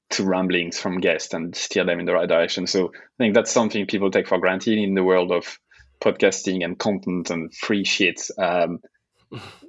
to 0.09 0.23
ramblings 0.23 0.79
from 0.79 1.01
guests 1.01 1.35
and 1.35 1.55
steer 1.55 1.85
them 1.85 1.99
in 1.99 2.07
the 2.07 2.13
right 2.13 2.27
direction. 2.27 2.65
So 2.65 2.87
I 2.87 3.17
think 3.19 3.35
that's 3.35 3.51
something 3.51 3.85
people 3.85 4.09
take 4.09 4.27
for 4.27 4.39
granted 4.39 4.79
in 4.79 4.95
the 4.95 5.03
world 5.03 5.31
of 5.31 5.59
podcasting 6.01 6.65
and 6.65 6.79
content 6.79 7.29
and 7.29 7.53
free 7.53 7.83
shit. 7.83 8.19
Um, 8.39 8.79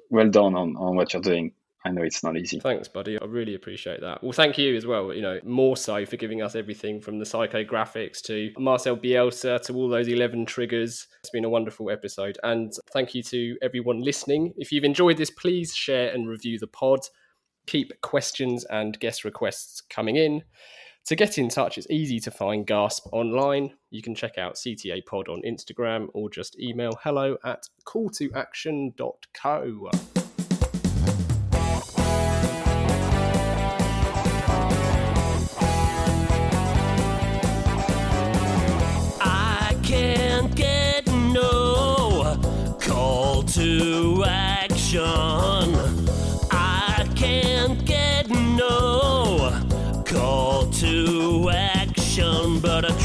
well 0.09 0.31
done 0.31 0.55
on, 0.55 0.77
on 0.77 0.97
what 0.97 1.13
you're 1.13 1.21
doing. 1.21 1.53
I 1.87 1.91
know 1.91 2.03
it's 2.03 2.25
not 2.25 2.37
easy. 2.37 2.59
Thanks, 2.59 2.89
buddy. 2.89 3.17
I 3.21 3.25
really 3.27 3.55
appreciate 3.55 4.01
that. 4.01 4.21
Well, 4.21 4.33
thank 4.33 4.59
you 4.59 4.75
as 4.75 4.87
well. 4.87 5.13
You 5.13 5.23
know, 5.23 5.39
more 5.45 5.77
so 5.77 6.05
for 6.05 6.17
giving 6.17 6.43
us 6.43 6.57
everything 6.57 7.01
from 7.01 7.21
the 7.21 7.25
psychographics 7.25 8.21
to 8.23 8.51
Marcel 8.59 8.97
Bielsa 8.97 9.63
to 9.63 9.75
all 9.75 9.89
those 9.89 10.09
11 10.09 10.47
triggers. 10.47 11.07
It's 11.21 11.31
been 11.31 11.45
a 11.45 11.49
wonderful 11.49 11.89
episode. 11.89 12.39
And 12.43 12.73
thank 12.93 13.15
you 13.15 13.23
to 13.23 13.57
everyone 13.63 14.03
listening. 14.03 14.53
If 14.57 14.73
you've 14.73 14.83
enjoyed 14.83 15.17
this, 15.17 15.31
please 15.31 15.77
share 15.77 16.13
and 16.13 16.29
review 16.29 16.59
the 16.59 16.67
pod. 16.67 17.07
Keep 17.69 18.01
questions 18.01 18.65
and 18.65 18.99
guest 18.99 19.25
requests 19.25 19.81
coming 19.81 20.17
in. 20.17 20.43
To 21.07 21.15
get 21.15 21.39
in 21.39 21.49
touch, 21.49 21.79
it's 21.79 21.89
easy 21.89 22.19
to 22.19 22.33
find 22.33 22.67
Gasp 22.67 23.07
online. 23.13 23.75
You 23.91 24.03
can 24.03 24.17
check 24.17 24.39
out 24.39 24.57
CTA 24.57 25.07
Pod 25.07 25.29
on 25.29 25.41
Instagram 25.47 26.09
or 26.15 26.29
just 26.29 26.59
email 26.59 26.99
hello 27.05 27.37
at 27.45 27.63
calltoaction.co. 27.87 30.16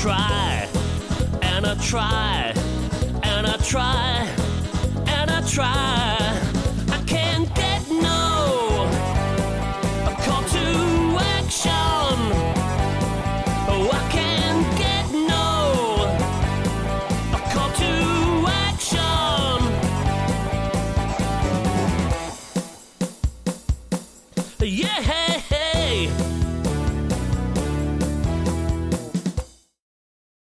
try 0.02 0.68
and 1.44 1.64
I 1.64 1.76
try 1.76 2.52
and 3.22 3.46
I 3.46 3.56
try 3.58 4.28
and 5.06 5.30
I 5.30 5.42
try. 5.48 6.31